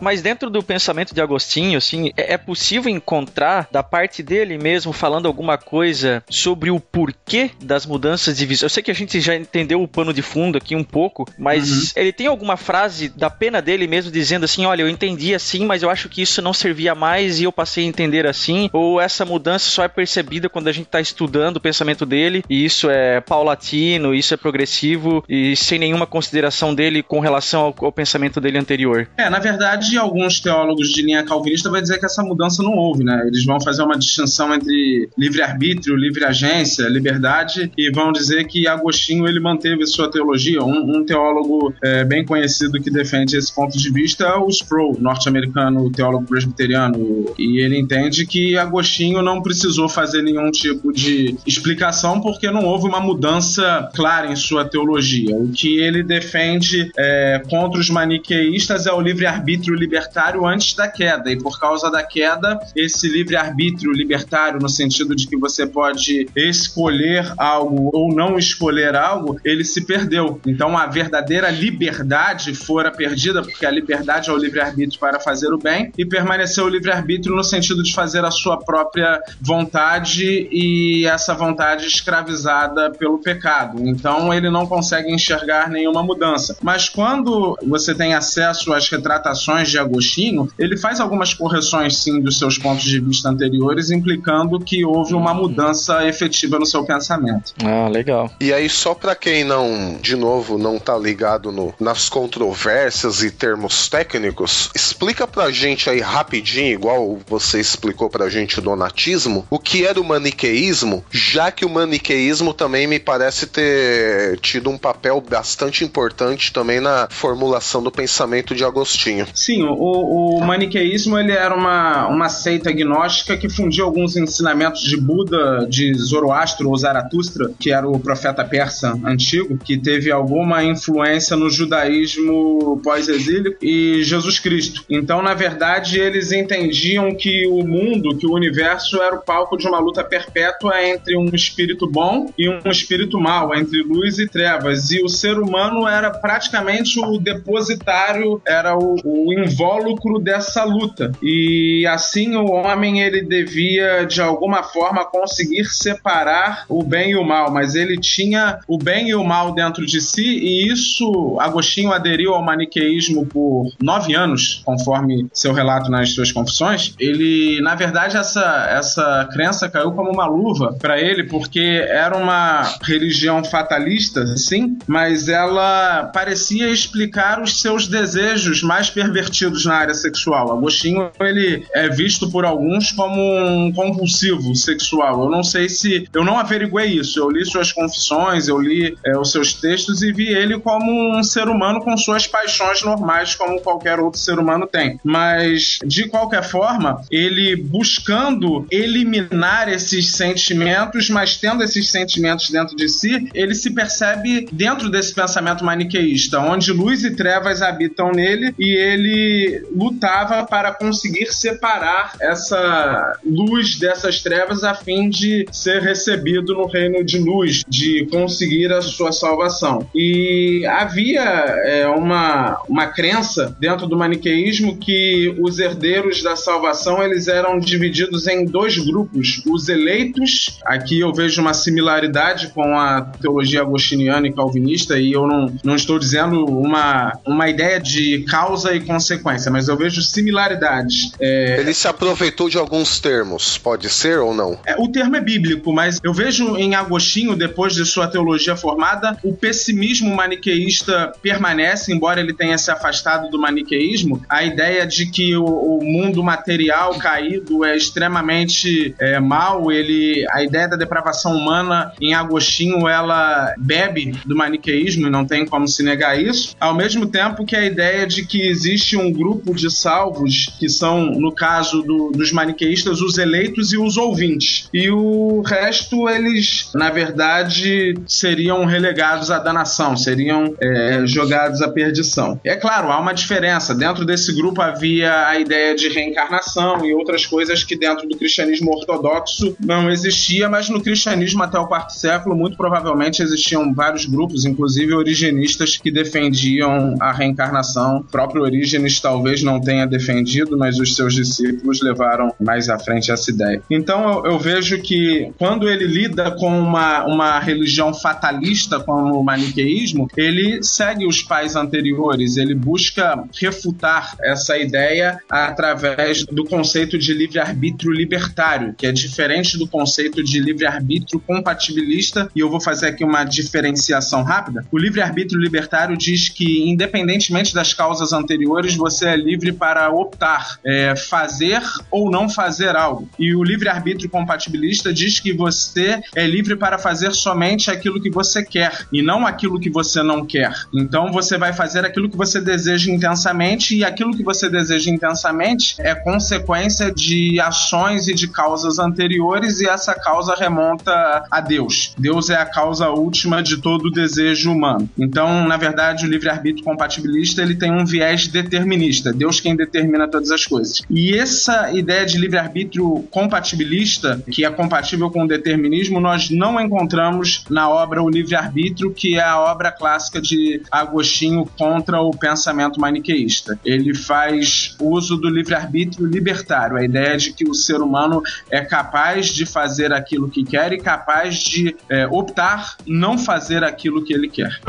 Mas 0.00 0.20
dentro 0.22 0.50
do 0.50 0.62
pensamento 0.62 1.14
de 1.14 1.20
Agostinho, 1.20 1.78
assim, 1.78 2.12
é 2.16 2.36
é 2.36 2.38
possível 2.38 2.90
encontrar 2.90 3.66
da 3.72 3.82
parte 3.82 4.22
dele 4.22 4.58
mesmo 4.58 4.92
falando 4.92 5.26
alguma 5.26 5.56
coisa 5.56 6.22
sobre 6.28 6.70
o 6.70 6.78
porquê 6.78 7.50
das 7.62 7.86
mudanças 7.86 8.36
de 8.36 8.44
visão. 8.44 8.66
Eu 8.66 8.70
sei 8.70 8.82
que 8.82 8.90
a 8.90 8.94
gente 8.94 9.20
já 9.20 9.34
entendeu 9.34 9.82
o 9.82 9.88
pano 9.88 10.12
de 10.12 10.20
fundo 10.20 10.58
aqui 10.58 10.76
um 10.76 10.84
pouco, 10.84 11.26
mas 11.38 11.96
ele 11.96 12.12
tem 12.12 12.26
alguma 12.26 12.58
frase 12.58 13.08
da 13.08 13.30
pena 13.30 13.62
dele 13.62 13.86
mesmo 13.86 14.12
dizendo 14.12 14.44
assim: 14.44 14.66
olha, 14.66 14.82
eu 14.82 14.88
entendi 14.88 15.34
assim, 15.34 15.64
mas 15.64 15.82
eu 15.82 15.88
acho 15.88 16.10
que 16.10 16.20
isso 16.20 16.42
não 16.42 16.52
servia 16.52 16.94
mais 16.94 17.40
e 17.40 17.44
eu 17.44 17.52
passei 17.52 17.84
a 17.84 17.88
entender 17.88 18.26
assim. 18.26 18.68
Ou 18.70 19.00
essa 19.00 19.24
mudança 19.24 19.70
só 19.70 19.84
é 19.84 19.88
percebida 19.88 20.48
quando 20.48 20.68
a 20.68 20.72
gente 20.72 20.86
está 20.86 21.00
estudando 21.00 21.56
o 21.56 21.60
pensamento 21.60 22.04
dele 22.04 22.44
e 22.50 22.66
isso 22.66 22.90
é 22.90 23.22
paulatino, 23.22 23.85
isso 24.14 24.34
é 24.34 24.36
progressivo 24.36 25.24
e 25.28 25.56
sem 25.56 25.78
nenhuma 25.78 26.06
consideração 26.06 26.74
dele 26.74 27.02
com 27.02 27.20
relação 27.20 27.62
ao, 27.62 27.74
ao 27.86 27.92
pensamento 27.92 28.40
dele 28.40 28.58
anterior. 28.58 29.08
É, 29.16 29.28
na 29.28 29.38
verdade, 29.38 29.96
alguns 29.96 30.40
teólogos 30.40 30.88
de 30.88 31.02
linha 31.02 31.22
calvinista 31.22 31.70
vão 31.70 31.80
dizer 31.80 31.98
que 31.98 32.06
essa 32.06 32.22
mudança 32.22 32.62
não 32.62 32.72
houve, 32.72 33.04
né? 33.04 33.24
Eles 33.26 33.44
vão 33.44 33.60
fazer 33.60 33.82
uma 33.82 33.98
distinção 33.98 34.54
entre 34.54 35.08
livre-arbítrio, 35.16 35.96
livre-agência, 35.96 36.88
liberdade, 36.88 37.70
e 37.76 37.90
vão 37.90 38.12
dizer 38.12 38.46
que 38.46 38.66
Agostinho 38.66 39.26
ele 39.26 39.40
manteve 39.40 39.86
sua 39.86 40.10
teologia. 40.10 40.62
Um, 40.62 40.98
um 40.98 41.04
teólogo 41.04 41.74
é, 41.82 42.04
bem 42.04 42.24
conhecido 42.24 42.80
que 42.80 42.90
defende 42.90 43.36
esse 43.36 43.54
ponto 43.54 43.76
de 43.76 43.90
vista 43.92 44.24
é 44.24 44.36
o 44.36 44.48
Sproul, 44.48 44.96
norte-americano, 45.00 45.90
teólogo 45.90 46.26
presbiteriano, 46.26 47.34
e 47.38 47.60
ele 47.60 47.78
entende 47.78 48.26
que 48.26 48.56
Agostinho 48.56 49.22
não 49.22 49.42
precisou 49.42 49.88
fazer 49.88 50.22
nenhum 50.22 50.50
tipo 50.50 50.92
de 50.92 51.36
explicação 51.46 52.20
porque 52.20 52.50
não 52.50 52.64
houve 52.64 52.86
uma 52.86 53.00
mudança 53.00 53.75
clara 53.82 54.30
em 54.30 54.36
sua 54.36 54.64
teologia. 54.64 55.34
O 55.36 55.50
que 55.50 55.78
ele 55.78 56.02
defende 56.02 56.90
é, 56.96 57.42
contra 57.48 57.80
os 57.80 57.90
maniqueístas 57.90 58.86
é 58.86 58.92
o 58.92 59.00
livre-arbítrio 59.00 59.74
libertário 59.74 60.46
antes 60.46 60.74
da 60.74 60.88
queda, 60.88 61.30
e 61.30 61.38
por 61.38 61.58
causa 61.58 61.90
da 61.90 62.02
queda, 62.02 62.58
esse 62.74 63.08
livre-arbítrio 63.08 63.92
libertário, 63.92 64.60
no 64.60 64.68
sentido 64.68 65.14
de 65.14 65.26
que 65.26 65.36
você 65.36 65.66
pode 65.66 66.28
escolher 66.34 67.32
algo 67.36 67.90
ou 67.92 68.14
não 68.14 68.38
escolher 68.38 68.94
algo, 68.94 69.38
ele 69.44 69.64
se 69.64 69.84
perdeu. 69.84 70.40
Então 70.46 70.76
a 70.76 70.86
verdadeira 70.86 71.50
liberdade 71.50 72.54
fora 72.54 72.90
perdida, 72.90 73.42
porque 73.42 73.66
a 73.66 73.70
liberdade 73.70 74.30
é 74.30 74.32
o 74.32 74.36
livre-arbítrio 74.36 74.98
para 74.98 75.20
fazer 75.20 75.52
o 75.52 75.58
bem, 75.58 75.92
e 75.96 76.04
permaneceu 76.04 76.64
o 76.64 76.68
livre-arbítrio 76.68 77.34
no 77.34 77.44
sentido 77.44 77.82
de 77.82 77.94
fazer 77.94 78.24
a 78.24 78.30
sua 78.30 78.58
própria 78.58 79.20
vontade 79.40 80.48
e 80.50 81.06
essa 81.06 81.34
vontade 81.34 81.86
escravizada 81.86 82.90
pelo 82.90 83.18
pecado. 83.18 83.65
Então 83.78 84.32
ele 84.32 84.50
não 84.50 84.66
consegue 84.66 85.12
enxergar 85.12 85.68
nenhuma 85.68 86.02
mudança. 86.02 86.56
mas 86.62 86.88
quando 86.88 87.56
você 87.66 87.94
tem 87.94 88.14
acesso 88.14 88.72
às 88.72 88.88
retratações 88.88 89.70
de 89.70 89.78
Agostinho, 89.78 90.48
ele 90.58 90.76
faz 90.76 91.00
algumas 91.00 91.34
correções 91.34 91.98
sim 91.98 92.20
dos 92.20 92.38
seus 92.38 92.58
pontos 92.58 92.84
de 92.84 93.00
vista 93.00 93.28
anteriores, 93.28 93.90
implicando 93.90 94.58
que 94.60 94.84
houve 94.84 95.14
uma 95.14 95.34
mudança 95.34 96.06
efetiva 96.06 96.58
no 96.58 96.66
seu 96.66 96.84
pensamento. 96.84 97.52
Ah, 97.64 97.88
legal. 97.88 98.30
E 98.40 98.52
aí, 98.52 98.68
só 98.68 98.94
para 98.94 99.14
quem 99.14 99.44
não, 99.44 99.96
de 100.00 100.16
novo, 100.16 100.58
não 100.58 100.78
tá 100.78 100.96
ligado 100.96 101.52
no, 101.52 101.74
nas 101.80 102.08
controvérsias 102.08 103.22
e 103.22 103.30
termos 103.30 103.88
técnicos, 103.88 104.70
explica 104.74 105.26
pra 105.26 105.50
gente 105.50 105.88
aí 105.88 106.00
rapidinho, 106.00 106.72
igual 106.72 107.18
você 107.26 107.60
explicou 107.60 108.08
pra 108.08 108.28
gente 108.28 108.60
do 108.60 108.74
natismo, 108.76 109.46
o 109.50 109.58
que 109.58 109.86
era 109.86 110.00
o 110.00 110.04
maniqueísmo, 110.04 111.04
já 111.10 111.50
que 111.50 111.64
o 111.64 111.70
maniqueísmo 111.70 112.52
também 112.52 112.86
me 112.86 112.98
parece 112.98 113.45
ter 113.46 114.38
tido 114.40 114.70
um 114.70 114.78
papel 114.78 115.20
bastante 115.20 115.84
importante 115.84 116.52
também 116.52 116.80
na 116.80 117.08
formulação 117.10 117.82
do 117.82 117.90
pensamento 117.90 118.54
de 118.54 118.64
Agostinho. 118.64 119.26
Sim, 119.34 119.62
o, 119.62 120.38
o 120.38 120.40
maniqueísmo 120.44 121.18
ele 121.18 121.32
era 121.32 121.54
uma, 121.54 122.06
uma 122.08 122.28
seita 122.28 122.72
gnóstica 122.72 123.36
que 123.36 123.48
fundia 123.48 123.84
alguns 123.84 124.16
ensinamentos 124.16 124.82
de 124.82 124.96
Buda, 124.96 125.66
de 125.68 125.94
Zoroastro 125.94 126.68
ou 126.68 126.76
Zaratustra, 126.76 127.50
que 127.58 127.72
era 127.72 127.88
o 127.88 127.98
profeta 127.98 128.44
persa 128.44 128.98
antigo, 129.04 129.58
que 129.58 129.76
teve 129.76 130.10
alguma 130.10 130.64
influência 130.64 131.36
no 131.36 131.50
judaísmo 131.50 132.80
pós-exílio 132.82 133.56
e 133.60 134.02
Jesus 134.02 134.38
Cristo. 134.38 134.84
Então, 134.88 135.22
na 135.22 135.34
verdade, 135.34 135.98
eles 135.98 136.32
entendiam 136.32 137.14
que 137.14 137.46
o 137.46 137.66
mundo, 137.66 138.16
que 138.16 138.26
o 138.26 138.32
universo 138.32 139.00
era 139.00 139.16
o 139.16 139.22
palco 139.22 139.56
de 139.56 139.66
uma 139.66 139.78
luta 139.78 140.02
perpétua 140.04 140.82
entre 140.82 141.16
um 141.16 141.26
espírito 141.34 141.86
bom 141.86 142.32
e 142.36 142.48
um 142.48 142.60
espírito 142.70 143.18
mau, 143.18 143.35
entre 143.54 143.82
luz 143.82 144.18
e 144.18 144.28
trevas. 144.28 144.90
E 144.90 145.02
o 145.02 145.08
ser 145.08 145.38
humano 145.38 145.86
era 145.86 146.10
praticamente 146.10 146.98
o 147.00 147.18
depositário, 147.18 148.40
era 148.46 148.76
o, 148.76 148.96
o 149.04 149.32
invólucro 149.32 150.18
dessa 150.18 150.64
luta. 150.64 151.12
E 151.22 151.86
assim 151.86 152.36
o 152.36 152.46
homem 152.46 153.00
ele 153.00 153.22
devia 153.22 154.04
de 154.04 154.20
alguma 154.20 154.62
forma 154.62 155.04
conseguir 155.04 155.64
separar 155.64 156.64
o 156.68 156.82
bem 156.82 157.12
e 157.12 157.16
o 157.16 157.24
mal, 157.24 157.50
mas 157.50 157.74
ele 157.74 157.98
tinha 157.98 158.58
o 158.68 158.78
bem 158.78 159.08
e 159.08 159.14
o 159.14 159.24
mal 159.24 159.52
dentro 159.52 159.84
de 159.84 160.00
si 160.00 160.24
e 160.24 160.68
isso 160.70 161.36
Agostinho 161.40 161.92
aderiu 161.92 162.34
ao 162.34 162.42
maniqueísmo 162.42 163.26
por 163.26 163.72
nove 163.80 164.14
anos, 164.14 164.62
conforme 164.64 165.26
seu 165.32 165.52
relato 165.52 165.90
nas 165.90 166.12
suas 166.12 166.32
confissões. 166.32 166.94
Ele, 166.98 167.60
na 167.60 167.74
verdade, 167.74 168.16
essa 168.16 168.66
essa 168.70 169.28
crença 169.32 169.68
caiu 169.68 169.92
como 169.92 170.10
uma 170.10 170.26
luva 170.26 170.76
para 170.80 171.00
ele 171.00 171.24
porque 171.24 171.60
era 171.60 172.16
uma 172.16 172.62
religião 172.82 173.25
fatalista, 173.44 174.36
sim, 174.36 174.78
mas 174.86 175.28
ela 175.28 176.04
parecia 176.12 176.68
explicar 176.68 177.40
os 177.42 177.60
seus 177.60 177.86
desejos 177.86 178.62
mais 178.62 178.90
pervertidos 178.90 179.64
na 179.64 179.74
área 179.74 179.94
sexual. 179.94 180.52
Agostinho 180.52 181.10
ele 181.20 181.66
é 181.72 181.88
visto 181.88 182.30
por 182.30 182.44
alguns 182.44 182.92
como 182.92 183.20
um 183.20 183.72
compulsivo 183.72 184.54
sexual. 184.54 185.24
Eu 185.24 185.30
não 185.30 185.42
sei 185.42 185.68
se 185.68 186.08
eu 186.12 186.24
não 186.24 186.38
averiguei 186.38 186.86
isso. 186.86 187.18
Eu 187.18 187.30
li 187.30 187.44
suas 187.44 187.72
confissões, 187.72 188.48
eu 188.48 188.58
li 188.58 188.96
é, 189.04 189.16
os 189.18 189.32
seus 189.32 189.54
textos 189.54 190.02
e 190.02 190.12
vi 190.12 190.28
ele 190.28 190.58
como 190.58 191.18
um 191.18 191.22
ser 191.22 191.48
humano 191.48 191.80
com 191.80 191.96
suas 191.96 192.26
paixões 192.26 192.82
normais, 192.82 193.34
como 193.34 193.60
qualquer 193.60 193.98
outro 193.98 194.18
ser 194.18 194.38
humano 194.38 194.66
tem. 194.66 195.00
Mas 195.02 195.78
de 195.84 196.08
qualquer 196.08 196.44
forma, 196.44 197.02
ele 197.10 197.56
buscando 197.56 198.66
eliminar 198.70 199.68
esses 199.68 200.12
sentimentos, 200.12 201.08
mas 201.10 201.36
tendo 201.36 201.62
esses 201.62 201.88
sentimentos 201.88 202.50
dentro 202.50 202.76
de 202.76 202.88
si, 202.88 203.15
ele 203.34 203.54
se 203.54 203.70
percebe 203.70 204.48
dentro 204.52 204.90
desse 204.90 205.14
pensamento 205.14 205.64
maniqueísta, 205.64 206.40
onde 206.40 206.72
luz 206.72 207.04
e 207.04 207.14
trevas 207.14 207.62
habitam 207.62 208.12
nele 208.12 208.54
e 208.58 208.74
ele 208.74 209.66
lutava 209.74 210.44
para 210.44 210.72
conseguir 210.72 211.32
separar 211.32 212.12
essa 212.20 213.18
luz 213.24 213.78
dessas 213.78 214.22
trevas 214.22 214.64
a 214.64 214.74
fim 214.74 215.08
de 215.08 215.46
ser 215.50 215.82
recebido 215.82 216.54
no 216.54 216.66
reino 216.66 217.04
de 217.04 217.18
luz, 217.18 217.62
de 217.68 218.06
conseguir 218.06 218.72
a 218.72 218.82
sua 218.82 219.12
salvação. 219.12 219.88
E 219.94 220.64
havia 220.66 221.22
é, 221.22 221.86
uma, 221.88 222.60
uma 222.68 222.86
crença 222.86 223.54
dentro 223.58 223.86
do 223.86 223.96
maniqueísmo 223.96 224.76
que 224.76 225.34
os 225.40 225.58
herdeiros 225.58 226.22
da 226.22 226.36
salvação 226.36 227.02
eles 227.02 227.28
eram 227.28 227.58
divididos 227.58 228.26
em 228.26 228.44
dois 228.44 228.78
grupos, 228.78 229.42
os 229.46 229.68
eleitos, 229.68 230.58
aqui 230.64 231.00
eu 231.00 231.12
vejo 231.12 231.40
uma 231.40 231.54
similaridade 231.54 232.48
com 232.48 232.78
a 232.78 233.00
teologia 233.20 233.60
agostiniana 233.60 234.26
e 234.26 234.32
calvinista, 234.32 234.98
e 234.98 235.12
eu 235.12 235.26
não, 235.26 235.52
não 235.64 235.76
estou 235.76 235.98
dizendo 235.98 236.44
uma, 236.44 237.12
uma 237.24 237.48
ideia 237.48 237.80
de 237.80 238.24
causa 238.28 238.74
e 238.74 238.80
consequência, 238.80 239.50
mas 239.50 239.68
eu 239.68 239.76
vejo 239.76 240.02
similaridades. 240.02 241.12
É... 241.20 241.60
Ele 241.60 241.74
se 241.74 241.88
aproveitou 241.88 242.48
de 242.48 242.58
alguns 242.58 243.00
termos, 243.00 243.58
pode 243.58 243.88
ser 243.88 244.18
ou 244.18 244.34
não? 244.34 244.58
É, 244.66 244.76
o 244.78 244.88
termo 244.88 245.16
é 245.16 245.20
bíblico, 245.20 245.72
mas 245.72 246.00
eu 246.02 246.12
vejo 246.12 246.56
em 246.56 246.74
Agostinho, 246.74 247.36
depois 247.36 247.74
de 247.74 247.84
sua 247.84 248.06
teologia 248.06 248.56
formada, 248.56 249.16
o 249.22 249.34
pessimismo 249.34 250.14
maniqueísta 250.14 251.12
permanece, 251.22 251.92
embora 251.92 252.20
ele 252.20 252.32
tenha 252.32 252.56
se 252.58 252.70
afastado 252.70 253.30
do 253.30 253.38
maniqueísmo, 253.38 254.22
a 254.28 254.44
ideia 254.44 254.86
de 254.86 255.06
que 255.06 255.36
o, 255.36 255.44
o 255.44 255.84
mundo 255.84 256.22
material 256.22 256.94
caído 256.98 257.64
é 257.64 257.76
extremamente 257.76 258.94
é, 258.98 259.18
mal, 259.20 259.70
ele, 259.70 260.24
a 260.30 260.42
ideia 260.42 260.68
da 260.68 260.76
depravação 260.76 261.36
humana 261.36 261.92
em 262.00 262.14
Agostinho, 262.14 262.88
ela 262.96 263.54
bebe 263.58 264.12
do 264.24 264.36
maniqueísmo 264.36 265.06
e 265.06 265.10
não 265.10 265.24
tem 265.24 265.46
como 265.46 265.68
se 265.68 265.82
negar 265.82 266.20
isso, 266.20 266.54
ao 266.58 266.74
mesmo 266.74 267.06
tempo 267.06 267.44
que 267.44 267.56
a 267.56 267.64
ideia 267.64 268.06
de 268.06 268.24
que 268.24 268.46
existe 268.48 268.96
um 268.96 269.12
grupo 269.12 269.54
de 269.54 269.70
salvos 269.70 270.54
que 270.58 270.68
são, 270.68 271.06
no 271.06 271.34
caso 271.34 271.82
do, 271.82 272.10
dos 272.10 272.32
maniqueístas, 272.32 273.00
os 273.00 273.18
eleitos 273.18 273.72
e 273.72 273.78
os 273.78 273.96
ouvintes. 273.96 274.68
E 274.72 274.90
o 274.90 275.42
resto, 275.42 276.08
eles, 276.08 276.70
na 276.74 276.90
verdade, 276.90 277.94
seriam 278.06 278.64
relegados 278.64 279.30
à 279.30 279.38
danação, 279.38 279.96
seriam 279.96 280.54
é, 280.60 281.06
jogados 281.06 281.62
à 281.62 281.68
perdição. 281.68 282.40
É 282.44 282.56
claro, 282.56 282.90
há 282.90 282.98
uma 282.98 283.12
diferença. 283.12 283.74
Dentro 283.74 284.04
desse 284.04 284.34
grupo 284.34 284.62
havia 284.62 285.26
a 285.26 285.38
ideia 285.38 285.74
de 285.74 285.88
reencarnação 285.88 286.84
e 286.84 286.94
outras 286.94 287.26
coisas 287.26 287.62
que 287.62 287.76
dentro 287.76 288.08
do 288.08 288.16
cristianismo 288.16 288.70
ortodoxo 288.70 289.56
não 289.60 289.90
existia, 289.90 290.48
mas 290.48 290.68
no 290.68 290.80
cristianismo 290.80 291.42
até 291.42 291.58
o 291.58 291.66
quarto 291.66 291.92
século, 291.92 292.34
muito 292.34 292.56
provavelmente 292.56 292.85
existiam 293.22 293.72
vários 293.72 294.04
grupos, 294.06 294.44
inclusive 294.44 294.94
origenistas, 294.94 295.76
que 295.76 295.90
defendiam 295.90 296.94
a 297.00 297.12
reencarnação. 297.12 297.98
O 297.98 298.04
próprio 298.04 298.42
Orígenes 298.42 299.00
talvez 299.00 299.42
não 299.42 299.60
tenha 299.60 299.86
defendido, 299.86 300.56
mas 300.56 300.78
os 300.78 300.94
seus 300.94 301.14
discípulos 301.14 301.80
levaram 301.82 302.32
mais 302.40 302.68
à 302.68 302.78
frente 302.78 303.10
essa 303.10 303.30
ideia. 303.30 303.62
Então 303.70 304.24
eu, 304.24 304.32
eu 304.32 304.38
vejo 304.38 304.80
que 304.80 305.32
quando 305.38 305.68
ele 305.68 305.86
lida 305.86 306.30
com 306.32 306.48
uma, 306.58 307.04
uma 307.06 307.38
religião 307.38 307.94
fatalista 307.94 308.80
como 308.80 309.18
o 309.18 309.24
maniqueísmo, 309.24 310.08
ele 310.16 310.62
segue 310.62 311.06
os 311.06 311.22
pais 311.22 311.56
anteriores, 311.56 312.36
ele 312.36 312.54
busca 312.54 313.24
refutar 313.40 314.16
essa 314.20 314.58
ideia 314.58 315.18
através 315.30 316.24
do 316.24 316.44
conceito 316.44 316.98
de 316.98 317.12
livre-arbítrio 317.14 317.92
libertário, 317.92 318.74
que 318.76 318.86
é 318.86 318.92
diferente 318.92 319.58
do 319.58 319.66
conceito 319.66 320.22
de 320.22 320.40
livre-arbítrio 320.40 321.20
compatibilista, 321.20 322.30
e 322.34 322.40
eu 322.40 322.50
vou 322.50 322.60
fazer 322.60 322.75
aqui 322.84 323.04
uma 323.04 323.24
diferenciação 323.24 324.22
rápida. 324.22 324.66
O 324.70 324.78
livre-arbítrio 324.78 325.40
libertário 325.40 325.96
diz 325.96 326.28
que, 326.28 326.68
independentemente 326.68 327.54
das 327.54 327.72
causas 327.72 328.12
anteriores, 328.12 328.76
você 328.76 329.06
é 329.06 329.16
livre 329.16 329.52
para 329.52 329.90
optar, 329.90 330.58
é, 330.64 330.94
fazer 330.94 331.62
ou 331.90 332.10
não 332.10 332.28
fazer 332.28 332.76
algo. 332.76 333.08
E 333.18 333.34
o 333.34 333.42
livre-arbítrio 333.42 334.10
compatibilista 334.10 334.92
diz 334.92 335.20
que 335.20 335.32
você 335.32 336.00
é 336.14 336.26
livre 336.26 336.56
para 336.56 336.78
fazer 336.78 337.12
somente 337.12 337.70
aquilo 337.70 338.00
que 338.00 338.10
você 338.10 338.44
quer 338.44 338.86
e 338.92 339.02
não 339.02 339.26
aquilo 339.26 339.60
que 339.60 339.70
você 339.70 340.02
não 340.02 340.24
quer. 340.24 340.52
Então 340.74 341.12
você 341.12 341.38
vai 341.38 341.52
fazer 341.52 341.84
aquilo 341.84 342.08
que 342.08 342.16
você 342.16 342.40
deseja 342.40 342.90
intensamente 342.90 343.76
e 343.76 343.84
aquilo 343.84 344.16
que 344.16 344.22
você 344.22 344.48
deseja 344.48 344.90
intensamente 344.90 345.76
é 345.78 345.94
consequência 345.94 346.92
de 346.92 347.40
ações 347.40 348.08
e 348.08 348.14
de 348.14 348.28
causas 348.28 348.78
anteriores 348.78 349.60
e 349.60 349.68
essa 349.68 349.94
causa 349.94 350.34
remonta 350.34 351.24
a 351.30 351.40
Deus. 351.40 351.94
Deus 351.98 352.30
é 352.30 352.36
a 352.36 352.46
causa 352.56 352.88
última 352.88 353.42
de 353.42 353.58
todo 353.58 353.88
o 353.88 353.90
desejo 353.90 354.50
humano. 354.50 354.88
Então, 354.98 355.46
na 355.46 355.58
verdade, 355.58 356.06
o 356.06 356.08
livre-arbítrio 356.08 356.64
compatibilista 356.64 357.42
ele 357.42 357.54
tem 357.54 357.70
um 357.70 357.84
viés 357.84 358.28
determinista. 358.28 359.12
Deus 359.12 359.40
quem 359.40 359.54
determina 359.54 360.08
todas 360.08 360.30
as 360.30 360.46
coisas. 360.46 360.80
E 360.88 361.14
essa 361.14 361.70
ideia 361.70 362.06
de 362.06 362.16
livre-arbítrio 362.16 363.06
compatibilista, 363.10 364.24
que 364.32 364.42
é 364.42 364.48
compatível 364.48 365.10
com 365.10 365.24
o 365.24 365.28
determinismo, 365.28 366.00
nós 366.00 366.30
não 366.30 366.58
encontramos 366.58 367.44
na 367.50 367.68
obra 367.68 368.02
O 368.02 368.08
Livre-Arbítrio, 368.08 368.90
que 368.90 369.16
é 369.16 369.22
a 369.22 369.38
obra 369.38 369.70
clássica 369.70 370.18
de 370.18 370.62
Agostinho 370.72 371.44
contra 371.58 372.00
o 372.00 372.10
pensamento 372.10 372.80
maniqueísta. 372.80 373.60
Ele 373.66 373.94
faz 373.94 374.74
uso 374.80 375.18
do 375.18 375.28
livre-arbítrio 375.28 376.06
libertário, 376.06 376.78
a 376.78 376.82
ideia 376.82 377.18
de 377.18 377.34
que 377.34 377.46
o 377.46 377.52
ser 377.52 377.82
humano 377.82 378.22
é 378.50 378.62
capaz 378.62 379.26
de 379.26 379.44
fazer 379.44 379.92
aquilo 379.92 380.30
que 380.30 380.42
quer 380.42 380.72
e 380.72 380.78
capaz 380.78 381.40
de 381.40 381.76
é, 381.90 382.06
optar 382.06 382.45
não 382.86 383.18
fazer 383.18 383.64
aquilo 383.64 384.04
que 384.04 384.12
ele 384.12 384.28
quer. 384.28 384.60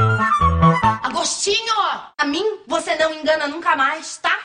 Agostinho, 1.04 1.74
a 2.18 2.26
mim 2.26 2.44
você 2.68 2.96
não 2.96 3.14
engana 3.14 3.48
nunca 3.48 3.76
mais, 3.76 4.18
tá? 4.18 4.38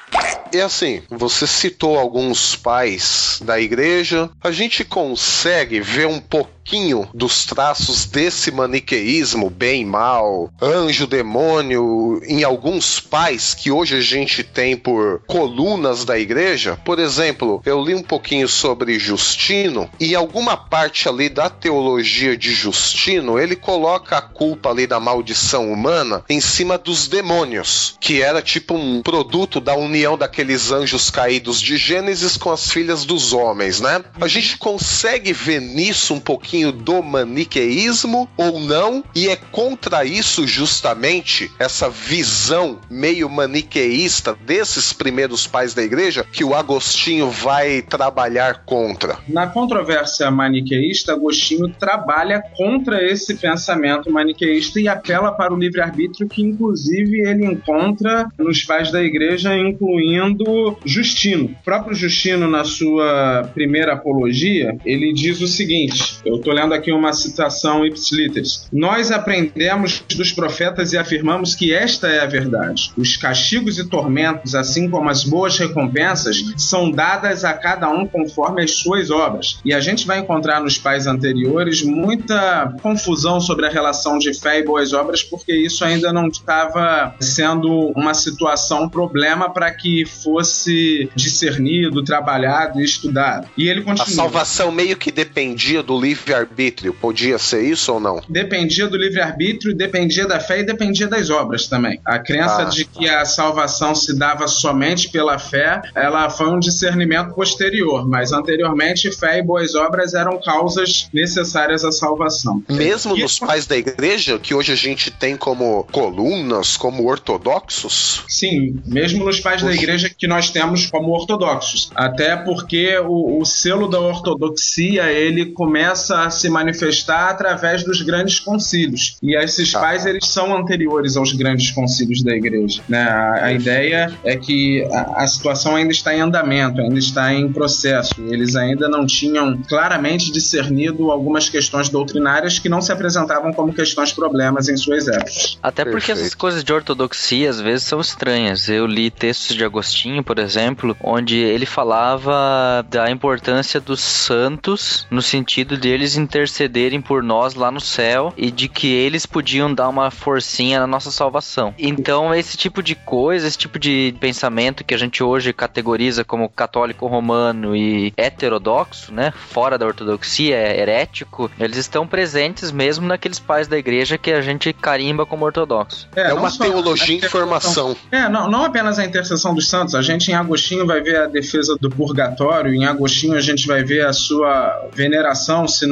E 0.53 0.61
assim, 0.61 1.03
você 1.09 1.47
citou 1.47 1.99
alguns 1.99 2.55
pais 2.55 3.41
da 3.43 3.59
igreja, 3.59 4.29
a 4.43 4.51
gente 4.51 4.85
consegue 4.85 5.81
ver 5.81 6.07
um 6.07 6.21
pouquinho 6.63 7.09
dos 7.13 7.45
traços 7.45 8.07
desse 8.07 8.53
maniqueísmo, 8.53 9.51
bem 9.51 9.85
mal, 9.85 10.49
anjo, 10.63 11.09
demônio, 11.09 12.23
em 12.25 12.45
alguns 12.45 13.01
pais 13.01 13.53
que 13.53 13.71
hoje 13.71 13.97
a 13.97 14.01
gente 14.01 14.45
tem 14.45 14.77
por 14.77 15.23
colunas 15.27 16.05
da 16.05 16.17
igreja. 16.17 16.79
Por 16.85 17.01
exemplo, 17.01 17.61
eu 17.67 17.83
li 17.83 17.95
um 17.95 18.03
pouquinho 18.03 18.49
sobre 18.49 18.99
Justino 18.99 19.91
e 19.99 20.15
alguma 20.15 20.57
parte 20.57 21.09
ali 21.09 21.29
da 21.29 21.51
teologia 21.51 22.37
de 22.37 22.55
Justino, 22.55 23.41
ele 23.41 23.57
coloca 23.57 24.17
a 24.17 24.23
culpa 24.23 24.71
ali 24.71 24.87
da 24.87 25.01
maldição 25.01 25.71
humana 25.71 26.25
em 26.29 26.41
cima 26.41 26.79
dos 26.79 27.09
demônios, 27.09 27.97
que 28.01 28.23
era 28.23 28.41
tipo 28.41 28.75
um 28.75 29.03
produto 29.03 29.61
da 29.61 29.75
união 29.75 30.17
daqueles 30.17 30.71
anjos 30.71 31.11
caídos 31.11 31.61
de 31.61 31.77
Gênesis 31.77 32.37
com 32.37 32.53
as 32.53 32.71
filhas 32.71 33.05
dos 33.05 33.33
homens, 33.33 33.81
né? 33.81 34.05
A 34.21 34.29
gente 34.29 34.57
consegue 34.57 35.33
ver 35.33 35.61
nisso 35.61 36.15
um 36.15 36.21
pouquinho 36.21 36.52
do 36.73 37.03
maniqueísmo 37.03 38.29
ou 38.37 38.61
não? 38.61 39.03
E 39.15 39.29
é 39.29 39.37
contra 39.37 40.05
isso 40.05 40.47
justamente 40.47 41.51
essa 41.59 41.89
visão 41.89 42.79
meio 42.91 43.31
maniqueísta 43.31 44.37
desses 44.45 44.93
primeiros 44.93 45.47
pais 45.47 45.73
da 45.73 45.83
igreja 45.83 46.27
que 46.31 46.45
o 46.45 46.55
Agostinho 46.55 47.31
vai 47.31 47.81
trabalhar 47.81 48.65
contra. 48.67 49.19
Na 49.29 49.47
controvérsia 49.47 50.31
maniqueísta, 50.31 51.13
Agostinho 51.13 51.69
trabalha 51.69 52.43
contra 52.57 53.03
esse 53.03 53.35
pensamento 53.37 54.11
maniqueísta 54.11 54.81
e 54.81 54.89
apela 54.89 55.33
para 55.33 55.55
o 55.55 55.57
livre-arbítrio 55.57 56.29
que, 56.29 56.43
inclusive, 56.43 57.21
ele 57.21 57.47
encontra 57.47 58.29
nos 58.39 58.63
pais 58.63 58.91
da 58.91 59.03
igreja, 59.03 59.57
incluindo 59.57 60.77
Justino. 60.85 61.47
O 61.47 61.65
próprio 61.65 61.95
Justino, 61.95 62.49
na 62.49 62.65
sua 62.65 63.49
primeira 63.55 63.95
apologia, 63.95 64.77
ele 64.85 65.13
diz 65.13 65.41
o 65.41 65.47
seguinte: 65.47 66.19
eu 66.25 66.41
estou 66.43 66.53
lendo 66.53 66.75
aqui 66.75 66.93
uma 66.93 67.13
citação 67.13 67.87
ipsiliteris. 67.87 68.69
Nós 68.73 69.11
aprendemos 69.11 70.05
dos 70.15 70.33
profetas 70.33 70.93
e 70.93 70.99
afirmamos 70.99 71.55
que 71.55 71.73
esta 71.73 72.09
é 72.09 72.21
a 72.21 72.27
verdade. 72.27 72.93
Os 72.97 73.17
castigos 73.17 73.79
e 73.79 73.89
tormentos, 73.89 74.55
assim 74.55 74.91
como 74.91 75.09
as 75.09 75.25
boas 75.25 75.59
recompensas, 75.59 76.43
são 76.57 76.91
dadas 76.91 77.45
a 77.45 77.53
cada 77.55 77.89
um 77.89 78.07
conforme 78.07 78.63
as 78.63 78.73
suas 78.73 79.11
obras. 79.11 79.61
E 79.65 79.73
a 79.73 79.81
gente 79.81 80.07
vai 80.07 80.19
encontrar 80.19 80.61
nos 80.61 80.77
pais 80.77 81.07
anteriores 81.07 81.83
muita 81.83 82.75
confusão 82.83 83.41
sobre 83.41 83.67
a 83.67 83.71
relação 83.71 84.19
de 84.19 84.35
fé 84.35 84.59
e 84.59 84.65
boas 84.65 84.93
obras, 84.93 85.23
porque 85.23 85.55
isso 85.55 85.85
ainda 85.85 86.13
não 86.13 86.29
estava 86.29 87.15
sendo 87.21 87.93
uma 87.97 88.15
situação, 88.15 88.85
um 88.85 88.89
problema 88.89 89.53
para 89.53 89.71
que 89.71 90.05
fosse 90.05 91.09
discernido, 91.15 92.03
trabalhado 92.03 92.81
e 92.81 92.85
estudado. 92.85 93.49
E 93.57 93.69
ele 93.69 93.83
continua. 93.83 94.05
A 94.05 94.09
salvação 94.09 94.73
meio 94.73 94.97
que 94.97 95.13
dependia 95.13 95.83
do 95.83 95.97
livre-arbítrio. 96.33 96.95
Podia 96.95 97.39
ser 97.39 97.63
isso 97.63 97.93
ou 97.93 98.01
não? 98.01 98.21
Dependia 98.29 98.89
do 98.89 98.97
livre-arbítrio, 98.97 99.75
dependia 99.75 100.27
da 100.27 100.41
fé 100.41 100.61
e 100.61 100.65
dependia 100.65 101.07
das 101.07 101.31
obras 101.31 101.67
também. 101.67 102.01
A 102.05 102.19
crença 102.19 102.63
Ah, 102.63 102.65
de 102.65 102.85
que 102.85 103.09
a 103.09 103.25
salvação 103.25 103.95
se 103.95 104.17
dava 104.17 104.47
somente 104.49 105.11
pela 105.11 105.39
fé, 105.39 105.81
ela 105.95 106.29
foi 106.31 106.49
um 106.49 106.59
discernimento 106.59 107.35
posterior, 107.35 108.09
mas 108.09 108.33
anteriormente 108.33 109.11
fé 109.17 109.39
e 109.39 109.43
boas 109.43 109.75
obras 109.75 110.15
eram 110.15 110.41
causas 110.41 111.09
necessárias 111.13 111.85
à 111.85 111.93
salvação. 111.93 112.63
Mesmo 112.69 113.17
E- 113.17 113.23
nos 113.23 113.39
pais 113.39 113.67
da 113.67 113.77
igreja, 113.77 114.39
que 114.39 114.55
hoje 114.55 114.73
a 114.73 114.77
gente 114.77 115.11
tem 115.11 115.37
como 115.37 115.85
colunas, 115.91 116.77
como 116.77 117.07
ortodoxos? 117.09 118.25
Sim, 118.29 118.81
mesmo 118.87 119.25
nos 119.25 119.41
pais 119.41 119.63
da 119.63 119.73
igreja 119.73 120.11
que 120.17 120.27
nós 120.27 120.51
temos 120.51 120.87
como 120.87 121.11
ortodoxos. 121.13 121.91
Até 121.95 122.37
porque 122.37 122.97
o, 122.99 123.41
o 123.41 123.45
selo 123.45 123.89
da 123.89 124.01
ortodoxia 124.01 125.11
ele 125.13 125.47
começa 125.47 126.22
a 126.25 126.31
se 126.31 126.49
manifestar 126.49 127.31
através 127.31 127.85
dos 127.85 128.03
grandes 128.03 128.39
concílios. 128.41 129.17
E 129.23 129.37
esses 129.37 129.75
Ah. 129.75 129.81
pais 129.81 130.07
eles 130.07 130.27
são 130.27 130.57
anteriores 130.57 131.17
aos 131.17 131.33
grandes 131.33 131.71
concílios 131.71 132.23
da 132.23 132.33
igreja. 132.35 132.83
né? 132.89 133.03
A, 133.03 133.45
a 133.47 133.53
ideia 133.53 134.13
é 134.25 134.37
que 134.37 134.85
a, 134.93 135.23
a 135.23 135.27
situação 135.27 135.77
ainda 135.77 135.93
está 135.93 136.15
em 136.15 136.21
andamento, 136.21 136.81
ainda 136.81 136.99
está 136.99 137.33
em 137.33 137.51
processo. 137.53 138.15
Eles 138.29 138.57
ainda 138.57 138.89
não 138.89 139.07
tinham 139.07 139.59
claramente 139.69 140.31
discernido 140.31 141.11
algumas 141.11 141.49
questões 141.49 141.89
doutrinárias 141.89 142.59
que 142.59 142.69
não 142.69 142.81
se 142.81 142.93
apresentavam 142.93 143.53
como 143.53 143.73
questões 143.73 144.13
problemas 144.13 144.69
em 144.69 144.77
suas 144.77 145.09
épocas. 145.09 145.59
Até 145.63 145.85
porque 145.85 146.07
Perfeito. 146.07 146.21
essas 146.21 146.35
coisas 146.35 146.63
de 146.65 146.73
ortodoxia 146.73 147.49
às 147.51 147.61
vezes 147.61 147.85
são 147.87 148.01
estranhas. 148.01 148.69
Eu 148.69 148.87
li 148.87 149.11
textos 149.11 149.57
de 149.57 149.65
Agostinho, 149.65 150.23
por 150.23 150.39
exemplo, 150.39 150.97
onde 151.03 151.37
ele 151.37 151.67
falava 151.67 152.85
da 152.91 153.11
importância 153.11 153.81
dos 153.81 154.01
santos 154.01 155.07
no 155.11 155.23
sentido 155.23 155.77
de 155.77 155.89
eles 156.13 156.17
intercederem 156.17 157.01
por 157.01 157.23
nós 157.23 157.55
lá 157.55 157.71
no 157.71 157.81
céu 157.81 158.33
e 158.37 158.51
de 158.51 158.69
que 158.69 158.93
eles 158.93 159.25
podiam 159.27 159.73
dar 159.73 159.89
uma 159.89 160.11
forcinha 160.11 160.81
na 160.81 160.87
nossa 160.87 161.11
salvação. 161.11 161.75
Então, 161.79 162.35
esse 162.35 162.57
tipo 162.57 162.83
de 162.83 162.95
coisa, 162.95 163.47
esse 163.47 163.57
tipo 163.59 163.79
de 163.79 164.15
pensamento 164.21 164.85
que 164.85 164.95
a 164.95 164.99
gente 164.99 165.23
hoje 165.23 165.53
categoriza 165.53 166.25
como 166.25 166.49
católico 166.49 167.07
romano 167.07 167.75
e 167.77 168.13
heterodoxo, 168.17 169.13
né, 169.13 169.33
fora 169.51 169.79
da 169.79 169.87
ortodoxia, 169.87 170.57
é 170.57 170.81
herético, 170.81 171.51
eles 171.59 171.77
estão 171.77 172.07
presentes 172.07 172.71
mesmo 172.71 173.07
naqueles 173.07 173.39
pais 173.39 173.69
da 173.69 173.79
igreja 173.79 174.19
que 174.19 174.33
a 174.33 174.41
gente 174.41 174.73
carimba 174.73 175.25
como 175.25 175.45
ortodoxo. 175.45 176.09
É, 176.15 176.29
não 176.29 176.39
uma 176.39 176.51
só- 176.51 176.65
teologia 176.65 177.17
em 177.17 177.29
formação. 177.29 177.97
É, 178.11 178.29
não, 178.29 178.51
não 178.51 178.65
apenas 178.65 178.99
a 178.99 179.05
intercessão 179.05 179.55
dos 179.55 179.69
santos. 179.69 179.95
A 179.95 180.03
gente 180.03 180.31
em 180.31 180.35
Agostinho 180.35 180.87
vai 180.87 181.01
ver 181.01 181.17
a 181.17 181.27
defesa 181.27 181.77
do 181.81 181.89
purgatório, 181.91 182.75
em 182.75 182.85
Agostinho 182.85 183.37
a 183.37 183.41
gente 183.41 183.67
vai 183.67 183.83
ver 183.83 184.05
a 184.07 184.13
sua 184.13 184.89
veneração, 184.93 185.67
se 185.69 185.87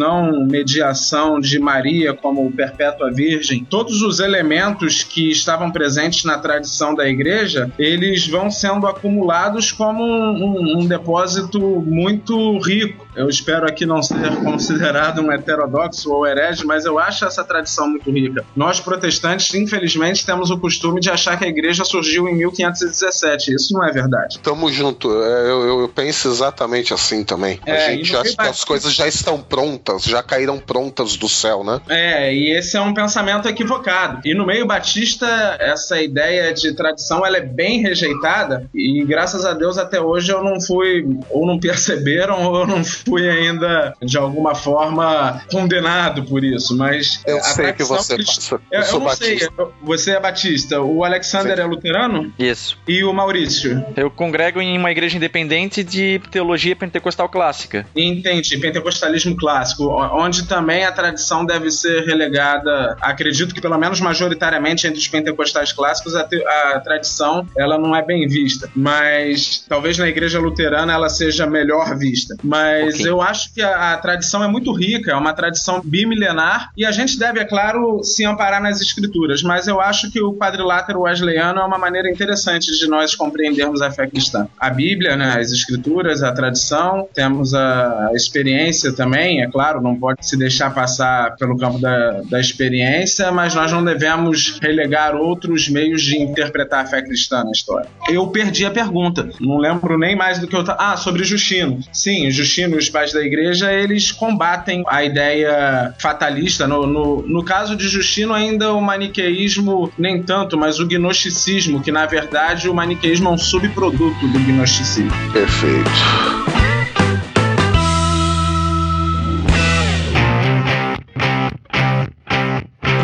mediação 0.46 1.40
de 1.40 1.58
Maria 1.58 2.12
como 2.14 2.50
perpétua 2.52 3.10
virgem. 3.12 3.64
Todos 3.68 4.02
os 4.02 4.20
elementos 4.20 5.02
que 5.02 5.30
estavam 5.30 5.70
presentes 5.70 6.24
na 6.24 6.38
tradição 6.38 6.94
da 6.94 7.08
igreja, 7.08 7.70
eles 7.78 8.26
vão 8.26 8.50
sendo 8.50 8.86
acumulados 8.86 9.72
como 9.72 10.02
um, 10.02 10.44
um- 10.44 10.78
um 10.80 10.86
depósito 10.86 11.60
muito 11.60 12.58
rico. 12.60 13.06
Eu 13.14 13.28
espero 13.28 13.66
aqui 13.66 13.84
não 13.84 14.02
ser 14.02 14.36
considerado 14.42 15.20
um 15.20 15.32
heterodoxo 15.32 16.12
ou 16.12 16.26
herege, 16.26 16.64
mas 16.64 16.84
eu 16.84 16.98
acho 16.98 17.24
essa 17.24 17.42
tradição 17.44 17.88
muito 17.88 18.10
rica. 18.10 18.44
Nós 18.54 18.80
protestantes, 18.80 19.52
infelizmente, 19.54 20.24
temos 20.24 20.50
o 20.50 20.58
costume 20.58 21.00
de 21.00 21.10
achar 21.10 21.36
que 21.38 21.44
a 21.44 21.48
igreja 21.48 21.84
surgiu 21.84 22.28
em 22.28 22.34
1517. 22.36 23.54
Isso 23.54 23.72
não 23.74 23.84
é 23.84 23.90
verdade. 23.92 24.38
Tamo 24.40 24.70
junto. 24.72 25.10
É, 25.22 25.42
eu, 25.50 25.62
eu- 25.66 25.80
eu 25.80 25.88
penso 25.88 26.28
exatamente 26.28 26.92
assim 26.94 27.24
também. 27.24 27.58
É, 27.66 27.86
a 27.86 27.90
gente 27.90 28.14
acha 28.16 28.36
que 28.36 28.46
as 28.46 28.64
coisas 28.64 28.92
já 28.94 29.06
estão 29.06 29.40
prontas, 29.40 30.02
já 30.04 30.22
caíram 30.22 30.58
prontas 30.58 31.16
do 31.16 31.28
céu, 31.28 31.64
né? 31.64 31.80
É, 31.88 32.32
e 32.34 32.50
esse 32.56 32.76
é 32.76 32.80
um 32.80 32.94
pensamento 32.94 33.48
equivocado. 33.48 34.20
E 34.24 34.34
no 34.34 34.46
meio 34.46 34.66
batista, 34.66 35.26
essa 35.60 36.00
ideia 36.00 36.52
de 36.52 36.72
tradição 36.74 37.24
ela 37.26 37.36
é 37.38 37.40
bem 37.40 37.80
rejeitada 37.80 38.68
e 38.74 39.04
graças 39.04 39.44
a 39.44 39.52
Deus 39.52 39.78
até 39.78 40.00
hoje 40.00 40.30
eu 40.32 40.42
não 40.42 40.60
fui, 40.60 41.04
ou 41.30 41.46
não 41.46 41.58
perceberam, 41.58 42.44
ou 42.44 42.66
não 42.66 42.84
fui 42.84 43.00
ainda 43.18 43.94
de 44.02 44.16
alguma 44.18 44.54
forma 44.54 45.40
condenado 45.50 46.24
por 46.24 46.44
isso. 46.44 46.76
Mas 46.76 47.20
Eu 47.26 47.38
a 47.38 47.42
sei 47.42 47.72
que 47.72 47.82
você 47.84 48.14
crist- 48.14 48.36
passa. 48.36 48.54
Eu, 48.54 48.60
Eu 48.70 48.80
eu 48.80 48.84
sou 48.86 49.00
não 49.00 49.10
sei, 49.10 49.34
batista. 49.34 49.52
eu- 49.58 49.72
você 49.82 50.10
é 50.12 50.20
batista. 50.20 50.80
O 50.80 51.04
Alexander 51.04 51.56
Sim. 51.56 51.62
é 51.62 51.64
luterano 51.66 52.32
Isso. 52.38 52.78
e 52.86 53.02
o 53.04 53.12
Maurício. 53.12 53.84
Eu 53.96 54.10
congrego 54.10 54.60
em 54.60 54.76
uma 54.78 54.90
igreja 54.90 55.16
independente 55.16 55.82
de 55.82 56.20
teologia 56.30 56.74
pentecostal 56.76 57.28
clássica. 57.28 57.86
Entendi, 57.94 58.56
pentecostalismo 58.58 59.36
clássico, 59.36 59.84
onde 60.14 60.46
também 60.46 60.84
a 60.84 60.92
tradição 60.92 61.44
deve 61.44 61.70
ser 61.70 62.04
relegada. 62.04 62.96
Acredito 63.00 63.54
que 63.54 63.60
pelo 63.60 63.78
menos 63.78 64.00
majoritariamente 64.00 64.86
entre 64.86 64.98
os 64.98 65.08
pentecostais 65.08 65.72
clássicos 65.72 66.14
a, 66.14 66.24
te- 66.24 66.44
a 66.46 66.80
tradição 66.80 67.46
ela 67.56 67.78
não 67.78 67.94
é 67.94 68.02
bem 68.04 68.26
vista, 68.26 68.70
mas 68.74 69.64
talvez 69.68 69.98
na 69.98 70.08
igreja 70.08 70.38
luterana 70.38 70.92
ela 70.92 71.08
seja 71.08 71.46
melhor 71.46 71.96
vista. 71.96 72.36
Mas 72.42 72.89
Ok. 72.94 73.08
eu 73.08 73.20
acho 73.20 73.52
que 73.52 73.62
a, 73.62 73.94
a 73.94 73.96
tradição 73.98 74.42
é 74.42 74.48
muito 74.48 74.72
rica, 74.72 75.12
é 75.12 75.16
uma 75.16 75.32
tradição 75.32 75.80
bimilenar 75.84 76.70
e 76.76 76.84
a 76.84 76.92
gente 76.92 77.18
deve, 77.18 77.40
é 77.40 77.44
claro, 77.44 78.02
se 78.02 78.24
amparar 78.24 78.62
nas 78.62 78.80
escrituras. 78.80 79.42
Mas 79.42 79.66
eu 79.66 79.80
acho 79.80 80.10
que 80.10 80.20
o 80.20 80.34
quadrilátero 80.34 81.00
wesleyano 81.02 81.60
é 81.60 81.64
uma 81.64 81.78
maneira 81.78 82.10
interessante 82.10 82.70
de 82.72 82.86
nós 82.88 83.14
compreendermos 83.14 83.82
a 83.82 83.90
fé 83.90 84.06
cristã. 84.06 84.48
A 84.58 84.70
Bíblia, 84.70 85.16
né, 85.16 85.36
as 85.38 85.50
escrituras, 85.50 86.22
a 86.22 86.32
tradição, 86.32 87.08
temos 87.14 87.54
a 87.54 88.10
experiência 88.14 88.92
também, 88.92 89.42
é 89.42 89.46
claro 89.48 89.80
não 89.80 89.98
pode 89.98 90.26
se 90.26 90.36
deixar 90.36 90.72
passar 90.72 91.36
pelo 91.36 91.56
campo 91.56 91.78
da, 91.78 92.22
da 92.22 92.40
experiência, 92.40 93.30
mas 93.32 93.54
nós 93.54 93.72
não 93.72 93.84
devemos 93.84 94.58
relegar 94.60 95.14
outros 95.14 95.68
meios 95.68 96.02
de 96.02 96.20
interpretar 96.20 96.84
a 96.84 96.86
fé 96.86 97.02
cristã 97.02 97.44
na 97.44 97.50
história. 97.50 97.88
Eu 98.08 98.26
perdi 98.28 98.64
a 98.64 98.70
pergunta, 98.70 99.28
não 99.40 99.58
lembro 99.58 99.98
nem 99.98 100.16
mais 100.16 100.38
do 100.38 100.46
que 100.46 100.56
eu. 100.56 100.64
Ah, 100.78 100.96
sobre 100.96 101.24
Justino. 101.24 101.80
Sim, 101.92 102.30
Justino 102.30 102.78
os 102.80 102.88
pais 102.88 103.12
da 103.12 103.22
igreja, 103.22 103.72
eles 103.72 104.10
combatem 104.10 104.82
a 104.88 105.04
ideia 105.04 105.94
fatalista. 105.98 106.66
No, 106.66 106.86
no, 106.86 107.22
no 107.22 107.44
caso 107.44 107.76
de 107.76 107.88
Justino, 107.88 108.34
ainda 108.34 108.72
o 108.72 108.80
maniqueísmo 108.80 109.92
nem 109.96 110.22
tanto, 110.22 110.58
mas 110.58 110.80
o 110.80 110.86
gnosticismo, 110.86 111.80
que 111.80 111.92
na 111.92 112.06
verdade 112.06 112.68
o 112.68 112.74
maniqueísmo 112.74 113.28
é 113.28 113.32
um 113.32 113.38
subproduto 113.38 114.26
do 114.28 114.38
gnosticismo. 114.40 115.10
Perfeito. 115.32 116.49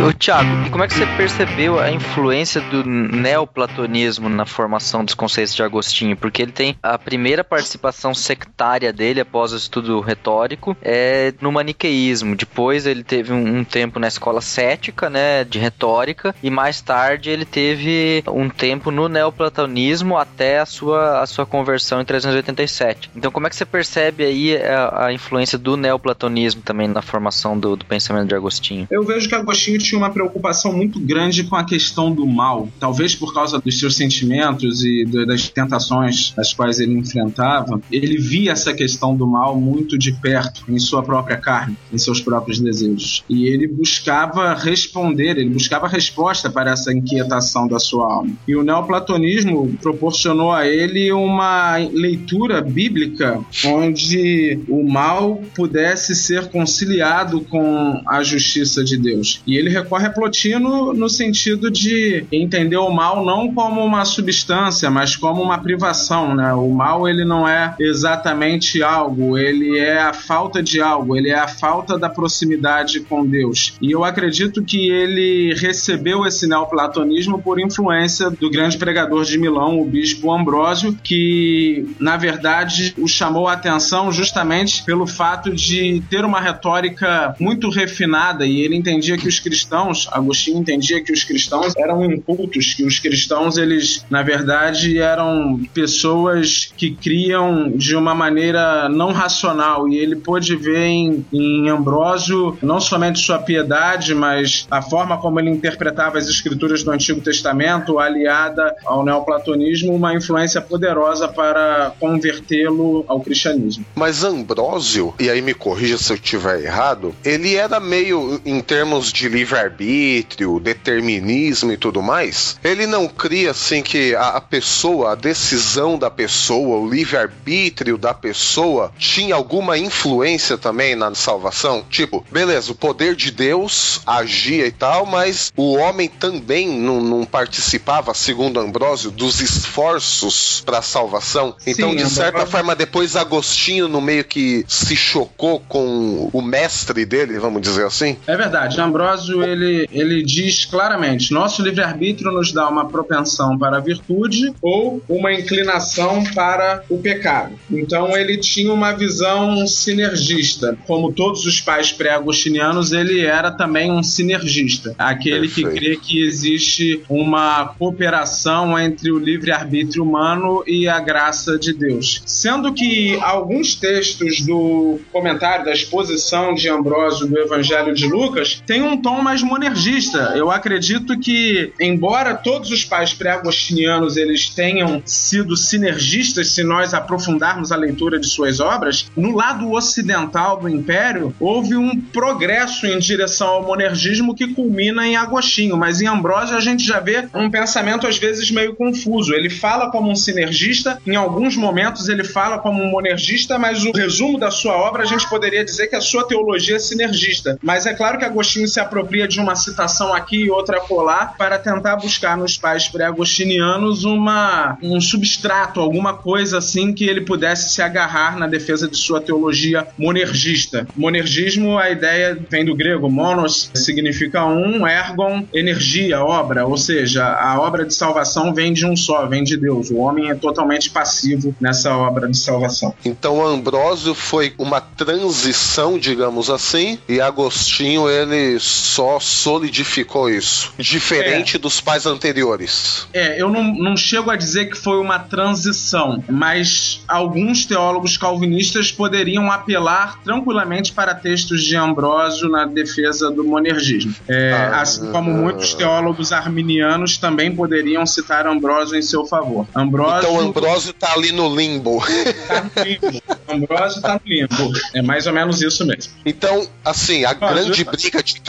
Ô, 0.07 0.13
Thiago, 0.13 0.49
e 0.65 0.71
como 0.71 0.85
é 0.85 0.87
que 0.87 0.95
você 0.95 1.05
percebeu 1.17 1.81
a 1.81 1.91
influência 1.91 2.61
do 2.61 2.85
neoplatonismo 2.85 4.29
na 4.29 4.47
formação 4.47 5.05
dos 5.05 5.15
conceitos 5.15 5.53
de 5.53 5.65
Agostinho? 5.65 6.17
Porque 6.17 6.43
ele 6.43 6.53
tem 6.53 6.77
a 6.81 6.97
primeira 6.97 7.43
participação 7.43 8.15
sectária 8.15 8.93
dele 8.93 9.21
após 9.21 9.53
o 9.53 9.57
estudo 9.57 9.99
retórico 9.99 10.77
é 10.81 11.35
no 11.41 11.51
maniqueísmo. 11.51 12.37
Depois 12.37 12.87
ele 12.87 13.03
teve 13.03 13.33
um, 13.33 13.59
um 13.59 13.65
tempo 13.65 13.99
na 13.99 14.07
escola 14.07 14.41
cética, 14.41 15.11
né, 15.11 15.43
de 15.43 15.59
retórica, 15.59 16.33
e 16.41 16.51
mais 16.51 16.81
tarde 16.81 17.29
ele 17.29 17.45
teve 17.45 18.23
um 18.29 18.49
tempo 18.49 18.93
no 18.93 19.09
neoplatonismo 19.09 20.17
até 20.17 20.61
a 20.61 20.67
sua, 20.67 21.21
a 21.21 21.27
sua 21.27 21.45
conversão 21.45 22.01
em 22.01 22.05
387. 22.05 23.11
Então, 23.17 23.33
como 23.33 23.49
é 23.49 23.51
que 23.51 23.57
você 23.57 23.65
percebe 23.65 24.25
aí 24.25 24.57
a, 24.57 25.07
a 25.07 25.13
influência 25.13 25.59
do 25.59 25.77
neoplatonismo 25.77 26.63
também 26.63 26.87
na 26.87 27.03
formação 27.03 27.59
do, 27.59 27.75
do 27.75 27.85
pensamento 27.85 28.29
de 28.29 28.37
Agostinho? 28.37 28.87
Eu 28.89 29.03
vejo 29.03 29.29
que 29.29 29.35
Agostinho 29.35 29.79
tinha 29.79 29.95
uma 29.97 30.11
preocupação 30.11 30.72
muito 30.72 31.01
grande 31.01 31.44
com 31.44 31.57
a 31.57 31.64
questão 31.64 32.12
do 32.12 32.26
mal, 32.26 32.68
talvez 32.78 33.14
por 33.14 33.32
causa 33.32 33.59
dos 33.59 33.78
seus 33.78 33.97
sentimentos 33.97 34.84
e 34.84 35.05
das 35.26 35.49
tentações 35.49 36.32
as 36.36 36.53
quais 36.53 36.80
ele 36.80 36.92
enfrentava. 36.92 37.80
Ele 37.90 38.18
via 38.18 38.53
essa 38.53 38.72
questão 38.72 39.16
do 39.16 39.26
mal 39.26 39.59
muito 39.59 39.99
de 39.99 40.12
perto, 40.12 40.64
em 40.68 40.78
sua 40.78 41.03
própria 41.03 41.36
carne, 41.36 41.76
em 41.92 41.99
seus 41.99 42.20
próprios 42.20 42.59
desejos. 42.59 43.24
E 43.28 43.47
ele 43.47 43.66
buscava 43.66 44.55
responder, 44.55 45.38
ele 45.38 45.51
buscava 45.51 45.88
resposta 45.88 46.51
para 46.51 46.72
essa 46.72 46.92
inquietação 46.92 47.66
da 47.68 47.78
sua 47.78 48.12
alma. 48.12 48.32
E 48.47 48.57
o 48.57 48.62
neoplatonismo 48.62 49.76
proporcionou 49.80 50.53
a 50.53 50.66
ele 50.66 51.11
uma 51.12 51.76
leitura 51.76 52.61
bíblica 52.61 53.40
onde 53.64 54.61
o 54.68 54.88
mal 54.88 55.42
pudesse 55.55 56.14
ser 56.14 56.49
conciliado 56.49 57.40
com 57.42 58.01
a 58.07 58.22
justiça 58.22 58.82
de 58.84 58.97
Deus. 58.97 59.42
E 59.47 59.57
ele 59.57 59.70
recorre 59.87 60.07
a 60.07 60.11
Plotino 60.11 60.93
no 60.93 61.09
sentido 61.09 61.70
de 61.70 62.26
entender 62.32 62.76
o 62.76 62.91
mal 62.91 63.24
não 63.24 63.55
como 63.55 63.84
uma 63.84 64.05
substância, 64.05 64.91
mas 64.91 65.14
como 65.14 65.41
uma 65.41 65.59
privação, 65.59 66.34
né? 66.34 66.53
O 66.53 66.68
mal 66.70 67.09
ele 67.09 67.24
não 67.24 67.49
é 67.49 67.74
exatamente 67.78 68.82
algo, 68.82 69.39
ele 69.39 69.78
é 69.78 69.99
a 69.99 70.12
falta 70.12 70.62
de 70.62 70.80
algo, 70.80 71.16
ele 71.16 71.30
é 71.30 71.39
a 71.39 71.47
falta 71.47 71.97
da 71.97 72.11
proximidade 72.11 73.01
com 73.01 73.24
Deus. 73.24 73.74
E 73.80 73.93
eu 73.93 74.05
acredito 74.05 74.62
que 74.62 74.91
ele 74.91 75.55
recebeu 75.55 76.26
esse 76.26 76.47
neoplatonismo 76.47 77.41
por 77.41 77.61
influência 77.61 78.28
do 78.28 78.51
grande 78.51 78.76
pregador 78.76 79.24
de 79.24 79.39
Milão, 79.39 79.80
o 79.80 79.84
bispo 79.84 80.32
Ambrósio, 80.32 80.99
que 81.03 81.87
na 82.01 82.16
verdade 82.16 82.95
o 82.99 83.07
chamou 83.07 83.47
a 83.47 83.53
atenção 83.53 84.11
justamente 84.11 84.82
pelo 84.82 85.07
fato 85.07 85.55
de 85.55 86.03
ter 86.11 86.24
uma 86.24 86.41
retórica 86.41 87.34
muito 87.39 87.70
refinada 87.70 88.45
e 88.45 88.61
ele 88.61 88.74
entendia 88.74 89.16
que 89.16 89.28
os 89.28 89.39
cristãos, 89.39 89.66
Agostinho 90.11 90.59
entendia 90.59 91.03
que 91.03 91.12
os 91.12 91.25
cristãos 91.25 91.75
eram 91.77 92.05
incultos, 92.05 92.75
que 92.75 92.85
os 92.85 92.99
cristãos, 92.99 93.57
eles, 93.57 94.05
na 94.11 94.23
verdade, 94.23 94.99
eram 94.99 95.61
pessoas 95.73 96.73
que 96.77 96.91
criam 96.91 97.71
de 97.71 97.95
uma 97.95 98.14
maneira 98.14 98.89
não 98.89 99.12
racional. 99.12 99.89
E 99.89 99.97
ele 99.97 100.17
pôde 100.17 100.57
ver 100.57 100.87
em, 100.87 101.25
em 101.33 101.69
Ambrósio 101.69 102.57
não 102.62 102.81
somente 102.81 103.19
sua 103.19 103.39
piedade, 103.39 104.14
mas 104.14 104.67
a 104.71 104.83
forma 104.83 105.19
como 105.19 105.41
ele 105.41 105.51
interpretava 105.51 106.19
as 106.19 106.29
escrituras 106.29 106.83
do 106.83 106.91
Antigo 106.91 107.21
Testamento, 107.21 107.99
aliada 107.99 108.75
ao 108.85 109.05
neoplatonismo, 109.05 109.95
uma 109.95 110.14
influência 110.14 110.61
poderosa 110.61 111.29
para 111.29 111.93
convertê-lo 111.99 113.05
ao 113.09 113.21
cristianismo. 113.21 113.85
Mas 113.95 114.25
Ambrósio, 114.25 115.14
e 115.19 115.31
aí 115.31 115.41
me 115.41 115.55
corrija 115.55 115.99
se 115.99 116.12
eu 116.12 116.17
estiver 116.17 116.62
errado, 116.62 117.14
ele 117.25 117.55
era 117.55 117.81
meio, 117.81 118.41
em 118.45 118.61
termos 118.61 119.12
de 119.12 119.29
livre-arbítrio, 119.57 120.61
determinismo 120.61 121.73
e 121.73 121.77
tudo 121.77 122.03
mais, 122.03 122.59
ele 122.63 122.87
não 122.87 123.09
cria 123.09 123.51
assim 123.53 123.83
que 123.83 124.15
a, 124.15 124.29
a 124.31 124.41
pessoa, 124.41 125.13
a 125.13 125.15
decisão 125.15 125.99
da 125.99 126.11
pessoa, 126.11 126.79
o 126.79 126.89
livre-arbítrio 126.89 127.97
da 127.99 128.13
pessoa 128.15 128.93
tinha 128.99 129.35
alguma 129.35 129.79
influência 129.79 130.57
também 130.59 130.95
na 130.95 131.15
salvação? 131.15 131.85
Tipo, 131.91 132.25
beleza, 132.31 132.73
o 132.73 132.75
poder 132.75 133.15
de 133.15 133.31
Deus 133.31 134.01
agia 134.07 134.67
e 134.67 134.73
tal, 134.73 135.07
mas 135.07 135.53
o 135.57 135.75
homem 135.77 136.09
também 136.09 136.69
não, 136.69 137.01
não 137.01 137.25
participava, 137.25 138.15
segundo 138.15 138.61
Ambrósio, 138.61 139.11
dos 139.11 139.41
esforços 139.41 140.63
para 140.65 140.79
a 140.79 140.83
salvação. 140.83 141.55
Então, 141.67 141.91
Sim, 141.91 141.97
de 141.97 142.07
certa 142.09 142.29
Ambrósio- 142.39 142.51
forma, 142.51 142.75
depois 142.75 143.17
Agostinho 143.17 143.89
no 143.89 144.01
meio 144.01 144.25
que 144.25 144.65
se 144.69 144.97
chocou 144.97 145.61
com 145.61 146.29
o 146.33 146.43
mestre 146.43 147.05
dele, 147.05 147.39
vamos 147.39 147.63
dizer 147.63 147.87
assim. 147.87 148.17
É 148.27 148.37
verdade, 148.37 148.81
Ambrósio 148.81 149.43
ele, 149.47 149.88
ele 149.92 150.22
diz 150.22 150.64
claramente: 150.64 151.32
nosso 151.32 151.62
livre-arbítrio 151.62 152.32
nos 152.32 152.53
dá 152.53 152.68
uma 152.68 152.88
propensão 152.88 153.59
para 153.59 153.78
a 153.78 153.80
virtude 153.80 154.53
ou 154.61 155.03
uma 155.09 155.32
inclinação 155.32 156.24
para 156.34 156.82
o 156.88 156.99
pecado. 156.99 157.55
Então 157.70 158.16
ele 158.16 158.36
tinha 158.38 158.72
uma 158.72 158.92
visão 158.92 159.66
sinergista. 159.66 160.76
Como 160.86 161.12
todos 161.12 161.44
os 161.47 161.61
pais 161.61 161.92
pré-agostinianos, 161.92 162.92
ele 162.92 163.20
era 163.20 163.51
também 163.51 163.90
um 163.90 164.03
sinergista, 164.03 164.94
aquele 164.99 165.49
que 165.49 165.62
Perfeito. 165.62 165.78
crê 165.78 165.97
que 165.97 166.24
existe 166.24 167.03
uma 167.09 167.66
cooperação 167.78 168.78
entre 168.78 169.11
o 169.11 169.18
livre-arbítrio 169.18 170.03
humano 170.03 170.62
e 170.66 170.88
a 170.88 171.01
graça 171.01 171.59
de 171.59 171.72
Deus. 171.72 172.22
Sendo 172.26 172.72
que 172.72 173.18
alguns 173.20 173.74
textos 173.74 174.40
do 174.40 174.99
comentário 175.12 175.64
da 175.64 175.72
exposição 175.72 176.55
de 176.55 176.68
Ambrósio 176.68 177.26
do 177.26 177.38
Evangelho 177.38 177.94
de 177.94 178.07
Lucas 178.07 178.62
têm 178.66 178.82
um 178.82 178.97
tom 178.97 179.20
mais 179.22 179.36
monergista. 179.43 180.32
Eu 180.37 180.51
acredito 180.51 181.18
que, 181.18 181.72
embora 181.80 182.34
todos 182.34 182.70
os 182.70 182.84
pais 182.84 183.12
pré-agostinianos 183.12 184.16
eles 184.16 184.49
tenham 184.49 185.03
sido 185.05 185.57
sinergistas, 185.57 186.53
se 186.53 186.62
nós 186.62 186.95
aprofundarmos 186.95 187.72
a 187.72 187.76
leitura 187.76 188.18
de 188.18 188.26
suas 188.26 188.61
obras, 188.61 189.11
no 189.16 189.34
lado 189.34 189.72
ocidental 189.72 190.59
do 190.59 190.68
Império 190.68 191.34
houve 191.39 191.76
um 191.76 192.01
progresso 192.01 192.87
em 192.87 192.99
direção 192.99 193.49
ao 193.49 193.62
monergismo 193.62 194.34
que 194.34 194.49
culmina 194.49 195.07
em 195.07 195.16
Agostinho, 195.16 195.76
mas 195.76 196.01
em 196.01 196.07
Ambrósio 196.07 196.57
a 196.57 196.61
gente 196.61 196.84
já 196.84 197.01
vê 197.01 197.28
um 197.34 197.51
pensamento 197.51 198.07
às 198.07 198.18
vezes 198.18 198.51
meio 198.51 198.74
confuso. 198.74 199.34
Ele 199.34 199.51
fala 199.51 199.91
como 199.91 200.11
um 200.11 200.16
sinergista, 200.16 200.99
em 201.07 201.16
alguns 201.16 201.57
momentos 201.57 202.09
ele 202.09 202.24
fala 202.24 202.59
como 202.59 202.82
um 202.82 202.91
monergista, 202.91 203.59
mas 203.59 203.84
o 203.84 203.93
resumo 203.93 204.39
da 204.39 204.51
sua 204.51 204.76
obra 204.76 205.03
a 205.03 205.07
gente 205.07 205.28
poderia 205.28 205.64
dizer 205.64 205.89
que 205.89 205.97
a 205.97 206.01
sua 206.01 206.26
teologia 206.26 206.76
é 206.76 206.78
sinergista. 206.78 207.59
Mas 207.62 207.87
é 207.87 207.95
claro 207.95 208.18
que 208.18 208.24
Agostinho 208.24 208.68
se 208.68 208.80
apropria 208.80 209.26
de 209.27 209.41
uma 209.41 209.55
citação 209.55 210.14
aqui 210.14 210.45
e 210.45 210.51
outra 210.51 210.81
colar 210.81 211.35
para 211.37 211.59
tentar 211.59 211.97
buscar 211.97 212.37
nos 212.37 212.57
pais 212.57 212.89
pré-agostinianos 212.89 214.05
uma, 214.05 214.79
um 214.83 215.01
substrato, 215.01 215.81
alguma 215.81 216.14
coisa 216.14 216.59
assim 216.59 216.93
que 216.93 217.05
ele 217.05 217.20
pudesse 217.20 217.70
se 217.70 217.83
agarrar 217.83 218.39
na 218.39 218.47
defesa 218.47 218.89
de 218.89 218.97
sua 218.97 219.20
teologia 219.20 219.87
monergista. 219.99 220.87
Monergismo, 220.97 221.79
a 221.79 221.91
ideia 221.91 222.39
vem 222.51 222.64
do 222.64 222.74
grego, 222.74 223.09
monos 223.09 223.70
significa 223.74 224.45
um, 224.45 224.87
ergon, 224.87 225.47
energia, 225.53 226.22
obra, 226.22 226.66
ou 226.66 226.77
seja, 226.77 227.27
a 227.27 227.61
obra 227.61 227.85
de 227.85 227.95
salvação 227.95 228.53
vem 228.53 228.72
de 228.72 228.87
um 228.87 228.97
só, 228.97 229.27
vem 229.27 229.45
de 229.45 229.57
Deus. 229.57 229.91
O 229.91 229.97
homem 229.97 230.31
é 230.31 230.35
totalmente 230.35 230.91
passivo 230.91 231.55
nessa 231.61 231.97
obra 231.97 232.29
de 232.29 232.39
salvação. 232.39 232.95
Então 233.05 233.45
Ambrósio 233.45 234.14
foi 234.14 234.55
uma 234.59 234.81
transição, 234.81 235.99
digamos 235.99 236.51
assim, 236.51 236.99
e 237.09 237.20
Agostinho 237.20 238.09
ele 238.09 238.59
só 238.59 239.16
solidificou 239.21 240.29
isso, 240.31 240.73
diferente 240.79 241.59
dos 241.59 241.81
pais 241.81 242.07
anteriores. 242.07 243.07
É, 243.12 243.41
eu 243.41 243.49
não, 243.49 243.62
não 243.64 243.97
chego 243.97 244.31
a 244.31 244.37
dizer 244.37 244.67
que 244.67 244.77
foi 244.77 244.99
uma 244.99 245.19
transição, 245.19 246.23
mas 246.29 247.03
alguns 247.09 247.64
teólogos 247.67 248.17
calvinistas 248.17 248.91
poderiam 248.93 249.51
apelar 249.51 250.21
tranquilamente 250.23 250.93
para 250.93 251.14
textos 251.14 251.62
de 251.64 251.77
Ambrósio 251.77 252.49
na 252.49 252.64
defesa 252.64 253.31
do 253.31 253.45
monergismo. 253.45 254.14
É, 254.29 254.53
Ah, 254.53 254.81
assim 254.81 255.11
como 255.12 255.31
muitos 255.33 255.75
teólogos 255.75 256.33
arminianos 256.33 257.17
também 257.17 257.55
poderiam 257.55 258.07
citar 258.07 258.47
Ambrósio 258.47 258.97
em 258.99 259.03
seu 259.03 259.25
favor. 259.27 259.67
Ambrósio 259.75 260.29
Então 260.29 260.41
Ambrósio 260.41 260.93
tá 260.93 261.12
ali 261.12 261.33
no 261.33 261.55
limbo. 261.55 262.03
tá 262.47 262.62
no 262.64 262.85
limbo. 262.85 263.23
Ambrósio 263.49 264.03
tá 264.03 264.14
no 264.14 264.21
limbo. 264.25 264.73
É 264.95 265.03
mais 265.03 265.27
ou 265.27 265.33
menos 265.33 265.61
isso 265.62 265.85
mesmo. 265.87 266.12
Então, 266.25 266.67
assim, 266.85 267.25
a 267.25 267.33
grande 267.33 267.85
briga 267.85 268.23
de 268.23 268.41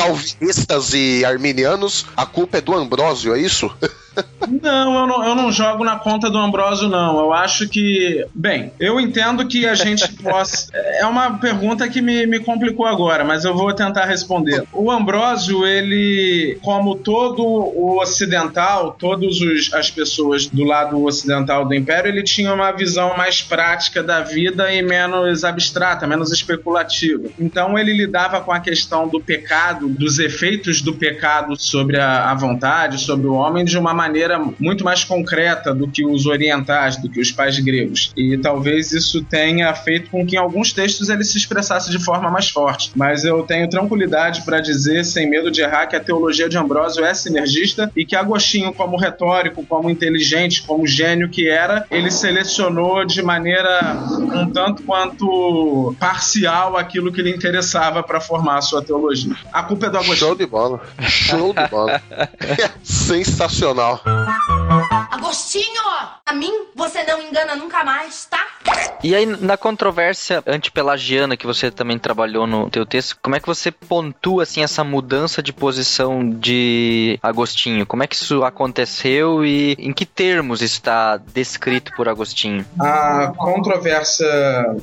calvinistas 0.57 0.93
e 0.93 1.23
arminianos, 1.25 2.05
a 2.15 2.25
culpa 2.25 2.57
é 2.57 2.61
do 2.61 2.73
Ambrósio, 2.73 3.33
é 3.33 3.39
isso? 3.39 3.71
Não 4.61 5.01
eu, 5.01 5.07
não, 5.07 5.25
eu 5.25 5.35
não 5.35 5.51
jogo 5.51 5.83
na 5.83 5.97
conta 5.97 6.29
do 6.29 6.37
Ambrósio, 6.37 6.89
não. 6.89 7.19
Eu 7.19 7.33
acho 7.33 7.67
que. 7.67 8.25
Bem, 8.33 8.71
eu 8.79 8.99
entendo 8.99 9.47
que 9.47 9.65
a 9.65 9.75
gente 9.75 10.11
possa. 10.21 10.69
É 10.73 11.05
uma 11.05 11.37
pergunta 11.37 11.87
que 11.87 12.01
me, 12.01 12.25
me 12.25 12.39
complicou 12.39 12.85
agora, 12.85 13.23
mas 13.23 13.45
eu 13.45 13.55
vou 13.55 13.73
tentar 13.73 14.05
responder. 14.05 14.63
O 14.73 14.91
Ambrósio, 14.91 15.65
ele, 15.65 16.57
como 16.61 16.95
todo 16.95 17.43
o 17.43 17.99
ocidental, 18.01 18.95
todas 18.97 19.37
as 19.73 19.89
pessoas 19.91 20.47
do 20.47 20.63
lado 20.63 21.03
ocidental 21.03 21.65
do 21.65 21.73
Império, 21.73 22.09
ele 22.09 22.23
tinha 22.23 22.53
uma 22.53 22.71
visão 22.71 23.15
mais 23.17 23.41
prática 23.41 24.01
da 24.01 24.21
vida 24.21 24.73
e 24.73 24.81
menos 24.81 25.43
abstrata, 25.43 26.07
menos 26.07 26.31
especulativa. 26.31 27.29
Então 27.39 27.77
ele 27.77 27.93
lidava 27.93 28.41
com 28.41 28.51
a 28.51 28.59
questão 28.59 29.07
do 29.07 29.19
pecado, 29.19 29.87
dos 29.87 30.19
efeitos 30.19 30.81
do 30.81 30.93
pecado 30.93 31.55
sobre 31.57 31.99
a, 31.99 32.31
a 32.31 32.35
vontade, 32.35 32.99
sobre 32.99 33.27
o 33.27 33.33
homem, 33.33 33.65
de 33.65 33.77
uma 33.77 33.93
maneira 33.93 34.06
muito 34.59 34.83
mais 34.83 35.03
concreta 35.03 35.73
do 35.73 35.87
que 35.87 36.05
os 36.05 36.25
orientais, 36.25 36.97
do 36.97 37.09
que 37.09 37.19
os 37.19 37.31
pais 37.31 37.59
gregos. 37.59 38.11
E 38.15 38.37
talvez 38.37 38.91
isso 38.91 39.23
tenha 39.23 39.73
feito 39.73 40.09
com 40.09 40.25
que 40.25 40.35
em 40.35 40.39
alguns 40.39 40.73
textos 40.73 41.09
ele 41.09 41.23
se 41.23 41.37
expressasse 41.37 41.89
de 41.89 41.99
forma 41.99 42.29
mais 42.29 42.49
forte. 42.49 42.91
Mas 42.95 43.23
eu 43.23 43.43
tenho 43.43 43.69
tranquilidade 43.69 44.41
para 44.43 44.59
dizer, 44.59 45.05
sem 45.05 45.29
medo 45.29 45.51
de 45.51 45.61
errar, 45.61 45.87
que 45.87 45.95
a 45.95 45.99
teologia 45.99 46.49
de 46.49 46.57
Ambrósio 46.57 47.03
é 47.03 47.13
sinergista 47.13 47.91
e 47.95 48.05
que 48.05 48.15
Agostinho, 48.15 48.73
como 48.73 48.97
retórico, 48.97 49.65
como 49.65 49.89
inteligente, 49.89 50.63
como 50.63 50.85
gênio 50.87 51.29
que 51.29 51.47
era, 51.49 51.85
ele 51.89 52.11
selecionou 52.11 53.05
de 53.05 53.21
maneira 53.21 53.97
um 54.19 54.49
tanto 54.49 54.83
quanto 54.83 55.95
parcial 55.99 56.77
aquilo 56.77 57.11
que 57.11 57.21
lhe 57.21 57.31
interessava 57.31 58.03
para 58.03 58.19
formar 58.19 58.57
a 58.57 58.61
sua 58.61 58.81
teologia. 58.81 59.35
A 59.51 59.63
culpa 59.63 59.87
é 59.87 59.89
do 59.89 59.97
Agostinho. 59.97 60.17
Show 60.17 60.35
de 60.35 60.45
bola. 60.45 60.81
Show 61.01 61.53
de 61.53 61.67
bola. 61.67 62.01
Sensacional. 62.83 63.96
Agostinho, 65.11 65.81
a 66.25 66.33
mim 66.33 66.51
você 66.75 67.03
não 67.03 67.21
engana 67.21 67.55
nunca 67.55 67.83
mais, 67.83 68.25
tá? 68.25 68.39
E 69.03 69.15
aí, 69.15 69.25
na 69.25 69.55
controvérsia 69.55 70.43
antipelagiana 70.45 71.37
que 71.37 71.45
você 71.45 71.69
também 71.71 71.97
trabalhou 71.97 72.47
no 72.47 72.69
teu 72.69 72.85
texto, 72.85 73.17
como 73.21 73.35
é 73.35 73.39
que 73.39 73.47
você 73.47 73.71
pontua 73.71 74.43
assim 74.43 74.63
essa 74.63 74.83
mudança 74.83 75.41
de 75.41 75.53
posição 75.53 76.27
de 76.29 77.19
Agostinho? 77.21 77.85
Como 77.85 78.03
é 78.03 78.07
que 78.07 78.15
isso 78.15 78.43
aconteceu 78.43 79.45
e 79.45 79.73
em 79.79 79.93
que 79.93 80.05
termos 80.05 80.61
está 80.61 81.17
descrito 81.17 81.91
por 81.95 82.09
Agostinho? 82.09 82.65
A 82.79 83.33
controvérsia 83.37 84.27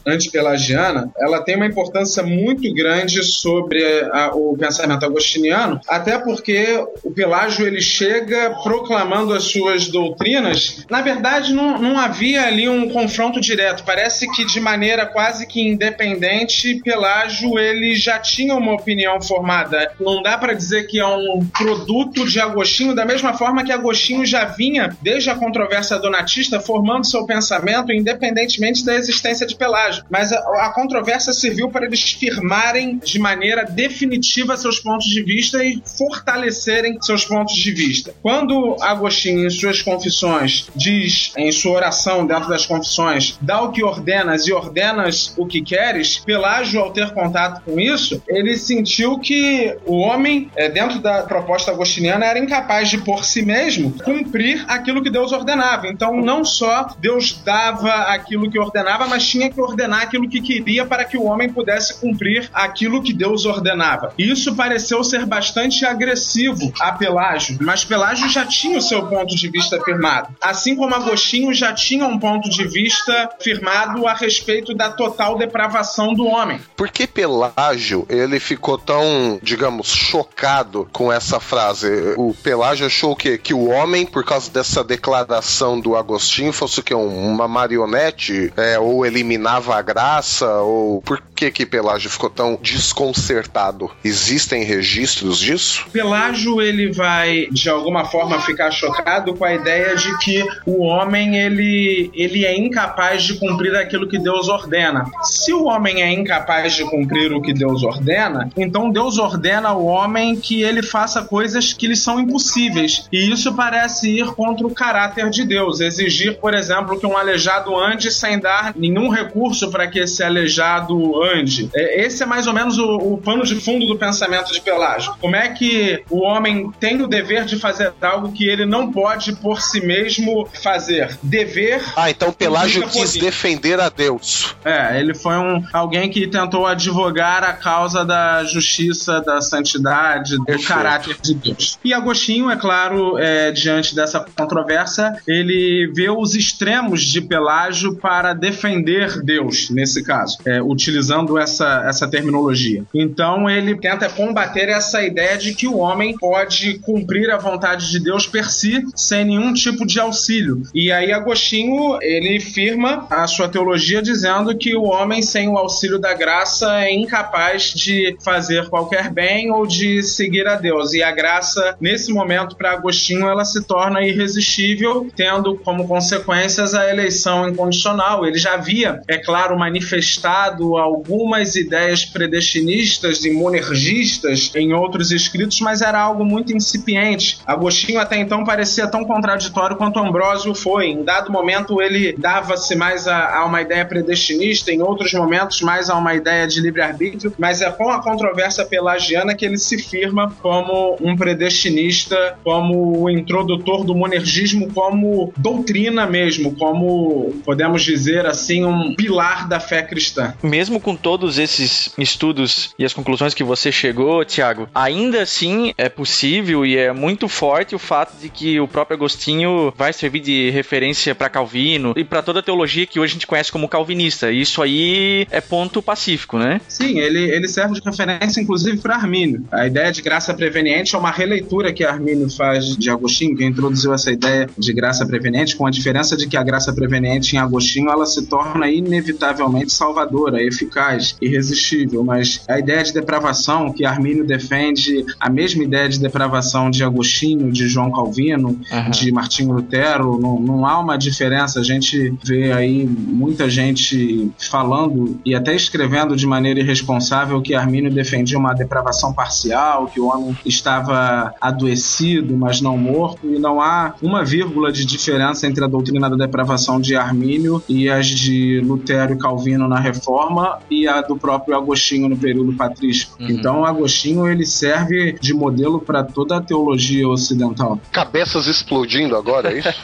antipelagiana, 0.07 1.11
ela 1.19 1.43
tem 1.43 1.57
uma 1.57 1.67
importância 1.67 2.23
muito 2.23 2.73
grande 2.73 3.23
sobre 3.23 3.83
a, 4.13 4.31
o 4.35 4.57
pensamento 4.57 5.05
agostiniano, 5.05 5.81
até 5.89 6.19
porque 6.19 6.85
o 7.03 7.11
Pelágio 7.11 7.67
ele 7.67 7.81
chega 7.81 8.51
proclamando 8.63 9.04
as 9.35 9.45
suas 9.45 9.89
doutrinas. 9.89 10.85
Na 10.91 11.03
verdade, 11.03 11.53
não, 11.53 11.79
não 11.79 11.99
havia 11.99 12.47
ali 12.47 12.69
um 12.69 12.89
confronto 12.89 13.41
direto. 13.41 13.85
Parece 13.85 14.31
que 14.33 14.45
de 14.45 14.61
maneira 14.61 15.07
quase 15.07 15.47
que 15.47 15.61
independente, 15.61 16.81
Pelágio 16.83 17.59
ele 17.59 17.95
já 17.95 18.19
tinha 18.19 18.55
uma 18.55 18.73
opinião 18.73 19.21
formada. 19.21 19.93
Não 20.01 20.23
dá 20.23 20.39
para 20.39 20.55
dizer 20.55 20.87
que 20.87 20.99
é 20.99 21.07
um 21.07 21.47
produto 21.47 22.27
de 22.27 22.41
Agostinho, 22.41 22.95
da 22.95 23.05
mesma 23.05 23.35
forma 23.35 23.65
que 23.65 23.73
Agostinho 23.73 24.25
já 24.25 24.45
vinha 24.45 24.97
desde 25.03 25.31
a 25.31 25.35
controvérsia 25.35 25.99
donatista 25.99 26.61
formando 26.61 27.07
seu 27.07 27.27
pensamento 27.27 27.93
independentemente 27.93 28.85
da 28.85 28.95
existência 28.95 29.47
de 29.47 29.57
Pelágio. 29.57 30.05
Mas 30.11 30.33
a, 30.33 30.39
a 30.67 30.73
controvérsia 30.73 31.33
serviu 31.33 31.71
para 31.71 31.87
eles 31.87 32.13
firmarem 32.13 32.99
de 32.99 33.19
maneira 33.19 33.65
definitiva 33.65 34.57
seus 34.57 34.79
pontos 34.79 35.07
de 35.07 35.23
vista 35.23 35.65
e 35.65 35.83
fortalecerem 35.99 36.99
seus 37.01 37.25
pontos 37.25 37.55
de 37.55 37.71
vista. 37.73 38.15
Quando 38.23 38.77
Agostinho, 38.85 39.47
em 39.47 39.51
suas 39.51 39.83
confissões, 39.83 40.67
diz 40.75 41.33
em 41.37 41.51
sua 41.53 41.73
oração 41.73 42.27
dentro 42.27 42.49
das 42.49 42.67
confissões, 42.67 43.39
dá 43.41 43.63
o 43.63 43.73
que 43.73 43.83
ordenas 43.83 44.47
e 44.47 44.53
ordenas 44.53 45.35
o 45.37 45.47
que 45.47 45.63
queres, 45.63 46.19
Pelágio, 46.19 46.81
ao 46.81 46.91
ter 46.91 47.13
contato 47.13 47.63
com 47.65 47.79
isso, 47.79 48.23
ele 48.29 48.57
sentiu 48.57 49.19
que 49.19 49.77
o 49.87 49.97
homem, 49.99 50.51
é, 50.57 50.69
dentro 50.69 50.99
da 51.01 51.23
proposta 51.23 51.71
agostiniana, 51.71 52.27
era 52.27 52.39
incapaz 52.39 52.91
de, 52.91 52.99
por 52.99 53.25
si 53.25 53.43
mesmo, 53.43 53.93
cumprir 54.03 54.65
aquilo 54.69 55.03
que 55.03 55.11
Deus 55.11 55.33
ordenava. 55.33 55.89
Então, 55.89 56.21
não 56.21 56.45
só 56.45 56.89
Deus 56.99 57.41
dava 57.45 57.93
aquilo 58.13 58.51
que 58.51 58.59
ordenava, 58.59 59.07
mas 59.07 59.27
tinha 59.27 59.51
que 59.51 59.61
ordenar 59.61 60.03
aquilo 60.03 60.29
que 60.29 60.41
queria 60.41 60.85
para 60.85 61.05
que 61.05 61.17
o 61.17 61.25
homem 61.25 61.49
pudesse 61.49 62.01
cumprir 62.01 62.49
aquilo 62.53 63.03
que 63.03 63.13
Deus 63.13 63.45
ordenava. 63.45 64.13
Isso 64.19 64.55
pareceu 64.55 65.03
ser 65.03 65.27
bastante 65.27 65.85
agressivo 65.85 66.73
a 66.81 66.93
Pelágio, 66.93 67.59
mas 67.61 67.85
Pelágio 67.85 68.29
já 68.29 68.45
tinha 68.45 68.74
o 68.77 68.83
seu 68.83 69.07
ponto 69.07 69.35
de 69.35 69.49
vista 69.49 69.81
firmado. 69.83 70.35
Assim 70.41 70.77
como 70.77 70.95
Agostinho 70.95 71.53
já 71.53 71.73
tinha 71.73 72.07
um 72.07 72.19
ponto 72.19 72.49
de 72.49 72.67
vista 72.67 73.31
firmado 73.41 74.07
a 74.07 74.15
respeito 74.15 74.75
da 74.75 74.91
total 74.91 75.37
depravação 75.37 76.15
do 76.15 76.27
homem. 76.27 76.61
Por 76.77 76.89
que 76.89 77.07
Pelágio 77.07 78.07
ele 78.09 78.41
ficou 78.41 78.79
tão, 78.79 79.39
digamos, 79.43 79.89
chocado 79.89 80.89
com 80.93 81.13
essa 81.13 81.41
frase? 81.41 82.15
O 82.17 82.35
Pelágio 82.35 82.87
achou 82.87 83.15
que, 83.15 83.39
que 83.39 83.55
o 83.55 83.69
homem, 83.69 84.07
por 84.07 84.25
causa 84.25 84.51
dessa 84.51 84.83
declaração 84.83 85.79
do 85.81 85.97
Agostinho, 85.97 86.53
fosse 86.53 86.83
que 86.83 86.95
uma 86.95 87.49
marionete, 87.49 88.53
é, 88.57 88.79
ou 88.79 89.05
eliminava 89.05 89.77
a 89.77 89.83
graça, 89.83 90.51
ou 90.61 91.03
por 91.03 91.23
que 91.35 91.51
que 91.51 91.67
Pelágio 91.67 92.11
ficou 92.11 92.31
tão 92.31 92.59
desconcertado? 92.61 93.91
Existem 94.05 94.65
registros 94.65 95.39
disso? 95.39 95.87
Pelágio 95.93 96.61
ele 96.61 96.93
vai 96.93 97.47
de 97.51 97.69
alguma 97.69 98.05
forma 98.05 98.41
ficar 98.41 98.64
chocado 98.71 99.35
com 99.35 99.45
a 99.45 99.55
ideia 99.55 99.97
de 99.97 100.17
que 100.19 100.45
o 100.67 100.83
homem 100.83 101.37
ele, 101.37 102.11
ele 102.15 102.45
é 102.45 102.57
incapaz 102.57 103.23
de 103.23 103.35
cumprir 103.35 103.75
aquilo 103.77 104.09
que 104.09 104.19
Deus 104.19 104.49
ordena. 104.49 105.07
Se 105.23 105.53
o 105.53 105.65
homem 105.65 106.03
é 106.03 106.13
incapaz 106.13 106.75
de 106.75 106.85
cumprir 106.85 107.33
o 107.33 107.41
que 107.41 107.53
Deus 107.53 107.83
ordena, 107.83 108.51
então 108.57 108.91
Deus 108.91 109.19
ordena 109.19 109.71
ao 109.71 109.85
homem 109.85 110.37
que 110.37 110.63
ele 110.63 110.83
faça 110.83 111.23
coisas 111.23 111.73
que 111.73 111.87
lhe 111.87 111.97
são 111.97 112.21
impossíveis. 112.21 113.09
E 113.13 113.31
isso 113.31 113.55
parece 113.55 114.11
ir 114.11 114.27
contra 114.35 114.67
o 114.67 114.75
caráter 114.75 115.31
de 115.31 115.45
Deus. 115.45 115.81
Exigir, 115.81 116.39
por 116.39 116.55
exemplo, 116.55 116.99
que 116.99 117.07
um 117.07 117.17
aleijado 117.17 117.77
ande 117.79 118.11
sem 118.11 118.39
dar 118.39 118.73
nenhum 118.77 119.09
recurso 119.09 119.71
para 119.71 119.87
que 119.87 119.99
esse 120.01 120.23
aleijado 120.23 121.23
ande. 121.23 121.71
É, 121.75 122.05
esse 122.05 122.23
é 122.23 122.27
mais 122.27 122.47
ou 122.47 122.53
menos 122.53 122.79
o, 122.79 122.97
o 122.97 123.19
pano 123.19 123.45
de 123.45 123.55
fundo 123.57 123.87
do 123.87 123.97
pensamento 123.97 124.53
de 124.53 124.61
Pelágio. 124.61 125.15
Como 125.21 125.37
é 125.37 125.49
que 125.49 126.03
o 126.11 126.23
homem 126.23 126.71
tem 126.79 127.01
o 127.03 127.07
dever 127.07 127.45
de 127.45 127.59
fazer 127.59 127.93
algo 128.01 128.33
que 128.33 128.49
ele 128.55 128.67
não 128.67 128.91
pode 128.91 129.35
por 129.37 129.61
si 129.61 129.81
mesmo 129.81 130.49
fazer? 130.63 131.19
Dever. 131.23 131.83
Ah, 131.97 132.11
então 132.11 132.33
Pelágio 132.33 132.89
quis 132.89 133.15
defender 133.15 133.81
a 133.81 133.89
Deus. 133.89 134.55
É, 134.65 134.99
ele 134.99 135.15
foi 135.15 135.37
um 135.37 135.63
alguém 135.73 136.09
que 136.09 136.27
tentou 136.27 136.67
advogar 136.67 137.45
a 137.45 137.53
causa 137.53 138.05
da 138.05 138.45
justiça, 138.45 139.21
da 139.21 139.41
santidade, 139.41 140.37
do 140.37 140.45
Perfeito. 140.45 140.69
caráter 140.69 141.17
de 141.21 141.35
Deus. 141.35 141.79
E 141.85 141.93
Agostinho, 141.93 142.51
é 142.51 142.57
claro, 142.57 143.19
é, 143.19 143.51
diante 143.51 143.95
dessa 143.95 144.21
controvérsia, 144.21 145.17
ele 145.27 145.91
vê 145.95 146.11
os 146.11 146.35
extremos 146.35 147.03
de 147.03 147.21
Pelágio 147.21 147.97
para 147.97 148.33
defender 148.33 149.23
Deus, 149.23 149.71
nesse 149.71 150.03
caso, 150.03 150.39
é, 150.45 150.63
utilizando 150.63 151.39
essa, 151.39 151.85
essa 151.87 152.09
terminologia. 152.09 152.85
Então 152.95 153.49
ele 153.49 153.77
tenta 153.77 154.09
combater 154.09 154.69
essa 154.69 155.03
ideia 155.03 155.37
de 155.37 155.55
que 155.55 155.67
o 155.67 155.79
homem 155.79 156.17
pode 156.17 156.79
cumprir 156.79 157.31
a 157.31 157.39
vontade 157.39 157.91
de 157.91 157.99
Deus 157.99 158.27
si, 158.51 158.85
sem 158.95 159.25
nenhum 159.25 159.53
tipo 159.53 159.87
de 159.87 160.01
auxílio. 160.01 160.63
E 160.75 160.91
aí 160.91 161.13
Agostinho, 161.13 161.99
ele 162.01 162.41
firma 162.41 163.07
a 163.11 163.27
sua 163.27 163.49
teologia 163.49 164.03
dizendo 164.03 164.57
que 164.57 164.77
o 164.77 164.85
homem 164.85 165.23
sem 165.23 165.49
o 165.49 165.57
auxílio 165.57 165.99
da 165.99 166.15
graça 166.15 166.81
é 166.81 166.93
incapaz 166.93 167.73
de 167.73 168.17
fazer 168.23 168.69
qualquer 168.69 169.11
bem 169.11 169.51
ou 169.51 169.67
de 169.67 170.03
seguir 170.03 170.47
a 170.47 170.57
Deus. 170.57 170.93
E 170.93 171.03
a 171.03 171.13
graça, 171.13 171.77
nesse 171.81 172.13
momento, 172.13 172.57
para 172.57 172.73
Agostinho, 172.73 173.29
ela 173.29 173.45
se 173.45 173.65
torna 173.65 174.03
irresistível, 174.03 175.09
tendo 175.17 175.57
como 175.59 175.87
consequências 175.87 176.75
a 176.75 176.91
eleição 176.91 177.49
incondicional. 177.49 178.27
Ele 178.27 178.39
já 178.39 178.55
havia, 178.55 179.01
é 179.09 179.19
claro, 179.19 179.59
manifestado 179.59 180.77
algumas 180.77 181.57
ideias 181.57 182.05
predestinistas 182.05 183.25
e 183.25 183.31
monergistas 183.31 184.51
em 184.55 184.73
outros 184.73 185.11
escritos, 185.11 185.61
mas 185.61 185.83
era 185.83 186.01
algo 186.01 186.25
muito 186.25 186.55
incipiente. 186.55 187.39
Agostinho 187.47 188.01
até 188.01 188.17
então 188.17 188.34
parecia 188.43 188.87
tão 188.89 189.05
contraditório 189.05 189.77
quanto 189.77 190.01
Ambrósio 190.01 190.55
foi. 190.55 190.87
Em 190.87 191.05
dado 191.05 191.31
momento 191.31 191.81
ele 191.81 192.15
dava-se 192.19 192.75
mais 192.75 193.07
a, 193.07 193.39
a, 193.39 193.45
uma 193.45 193.61
ideia 193.61 193.85
predestinista, 193.85 194.73
em 194.73 194.81
outros 194.81 195.13
momentos 195.13 195.61
mais 195.61 195.91
a 195.91 195.97
uma 195.97 196.15
ideia 196.15 196.47
de 196.47 196.61
livre-arbítrio, 196.61 197.35
mas 197.39 197.61
é 197.61 197.71
com 197.71 197.91
a 197.91 198.03
controvérsia 198.03 198.65
pelagiana 198.65 199.35
que 199.35 199.45
ele 199.45 199.59
se 199.59 199.79
firma 199.79 200.35
como 200.41 200.97
um 201.01 201.15
predestinista, 201.17 202.39
como 202.43 203.03
o 203.03 203.11
introdutor 203.11 203.85
do 203.85 203.95
monergismo 203.95 204.73
como 204.73 205.33
doutrina 205.37 206.07
mesmo, 206.07 206.55
como 206.57 207.35
podemos 207.45 207.83
dizer 207.83 208.27
assim, 208.27 208.65
um 208.65 208.95
pilar 208.95 209.47
da 209.49 209.61
fé 209.61 209.83
cristã. 209.83 210.35
Mesmo 210.43 210.81
com 210.81 210.97
todos 210.97 211.39
esses 211.39 211.93
estudos 211.99 212.75
e 212.79 212.85
as 212.85 212.95
conclusões 212.95 213.35
que 213.35 213.45
você 213.45 213.71
chegou, 213.71 214.25
Tiago, 214.25 214.69
ainda 214.75 215.23
assim 215.23 215.75
é 215.77 215.89
possível 215.89 216.65
e 216.65 216.77
é 216.77 216.93
muito 216.93 217.29
forte 217.29 217.75
o 217.75 217.79
fato 217.79 218.17
de 218.21 218.24
que 218.29 218.61
o 218.61 218.69
próprio 218.69 218.97
Agostinho 218.97 219.73
vai 219.77 219.93
servir 219.93 220.21
de 220.21 220.51
referência 220.51 221.15
para 221.15 221.29
Calvino 221.29 221.93
e 221.97 222.05
para 222.05 222.23
toda 222.23 222.41
a 222.41 222.43
teologia 222.43 222.87
que 222.87 222.99
hoje 223.01 223.13
a 223.13 223.15
gente 223.15 223.27
conhece 223.27 223.51
como 223.51 223.69
calvinista. 223.69 224.31
Isso 224.31 224.63
aí 224.63 225.27
é 225.31 225.41
ponto 225.41 225.83
pacífico, 225.83 226.39
né? 226.39 226.61
Sim, 226.69 226.99
ele, 226.99 227.31
ele 227.31 227.49
serve 227.49 227.75
de 227.75 227.81
referência 227.85 228.41
inclusive 228.41 228.79
para 228.79 228.97
Armínio. 228.97 229.45
A 229.51 229.67
ideia 229.67 229.91
de 229.91 230.03
graça 230.03 230.33
preveniente 230.35 230.95
é 230.95 230.99
uma 230.99 231.11
releitura 231.11 231.73
que 231.73 231.85
Armínio 231.85 232.31
faz 232.31 232.77
de 232.77 232.91
Agostinho, 232.91 233.37
que 233.37 233.45
introduziu 233.45 233.93
essa 233.93 234.11
ideia 234.11 234.49
de 234.57 234.73
graça 234.73 235.07
preveniente, 235.07 235.57
com 235.57 235.67
a 235.67 235.71
diferença 235.71 236.17
de 236.17 236.27
que 236.27 236.37
a 236.37 236.43
graça 236.43 236.73
preveniente 236.73 237.37
em 237.37 237.39
Agostinho 237.39 237.91
ela 237.91 238.07
se 238.07 238.27
torna 238.27 238.71
inevitavelmente 238.71 239.73
salvadora, 239.73 240.43
eficaz, 240.43 241.17
irresistível, 241.21 242.05
mas 242.05 242.43
a 242.49 242.59
ideia 242.59 242.83
de 242.83 242.93
depravação 242.93 243.73
que 243.73 243.85
Armínio 243.85 244.25
defende, 244.25 245.05
a 245.19 245.31
mesma 245.31 245.63
ideia 245.63 245.89
de 245.89 245.99
depravação 245.99 246.71
de 246.71 246.83
Agostinho, 246.85 247.51
de 247.51 247.69
João 247.69 247.91
Calvino, 247.91 248.14
uhum. 248.49 248.91
de 248.91 249.13
Martinho 249.13 249.53
Lutero, 249.53 250.19
não, 250.21 250.41
não 250.41 250.67
há 250.67 250.79
uma 250.79 250.97
diferença. 250.97 251.61
A 251.61 251.65
gente 251.65 252.15
vê 252.25 252.53
aí 252.53 252.87
muita 252.87 253.49
gente 253.49 254.31
falando 254.39 255.19
e 255.25 255.35
até 255.35 255.55
escrevendo 255.55 256.17
de 256.17 256.27
maneira 256.27 256.61
irresponsável 256.61 257.41
que 257.41 257.55
Armínio 257.55 257.93
defendia 257.93 258.39
uma 258.39 258.55
depravação 258.55 259.13
parcial, 259.13 259.87
que 259.87 260.01
o 260.01 260.07
homem 260.07 260.37
estava 260.45 261.35
adoecido, 261.41 262.37
mas 262.37 262.61
não 262.61 262.77
morto, 262.77 263.27
e 263.27 263.39
não 263.39 263.61
há 263.61 263.95
uma 264.03 264.25
vírgula 264.25 264.73
de 264.73 264.85
diferença 264.85 265.47
entre 265.47 265.65
a 265.65 265.67
doutrina 265.67 266.09
da 266.09 266.17
depravação 266.17 266.81
de 266.81 266.97
Armínio 266.97 267.63
e 267.69 267.89
as 267.89 268.07
de 268.07 268.61
Lutero 268.65 269.15
e 269.15 269.17
Calvino 269.17 269.69
na 269.69 269.79
Reforma 269.79 270.59
e 270.71 270.87
a 270.87 271.01
do 271.03 271.17
próprio 271.17 271.57
Agostinho 271.57 272.09
no 272.09 272.17
período 272.17 272.53
patrístico. 272.55 273.17
Uhum. 273.21 273.29
Então, 273.31 273.65
Agostinho 273.65 274.29
ele 274.29 274.47
serve 274.47 275.17
de 275.21 275.35
modelo 275.35 275.81
para 275.81 276.03
toda 276.03 276.37
a 276.37 276.41
teologia 276.41 277.09
ocidental. 277.09 277.81
Cabeças 277.95 278.47
explodindo 278.49 279.17
agora, 279.17 279.53
é 279.53 279.61
isso? 279.61 279.69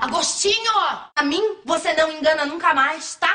Agostinho, 0.00 0.72
a 1.14 1.22
mim 1.22 1.40
você 1.64 1.94
não 1.94 2.10
engana 2.10 2.44
nunca 2.44 2.74
mais, 2.74 3.14
tá? 3.14 3.30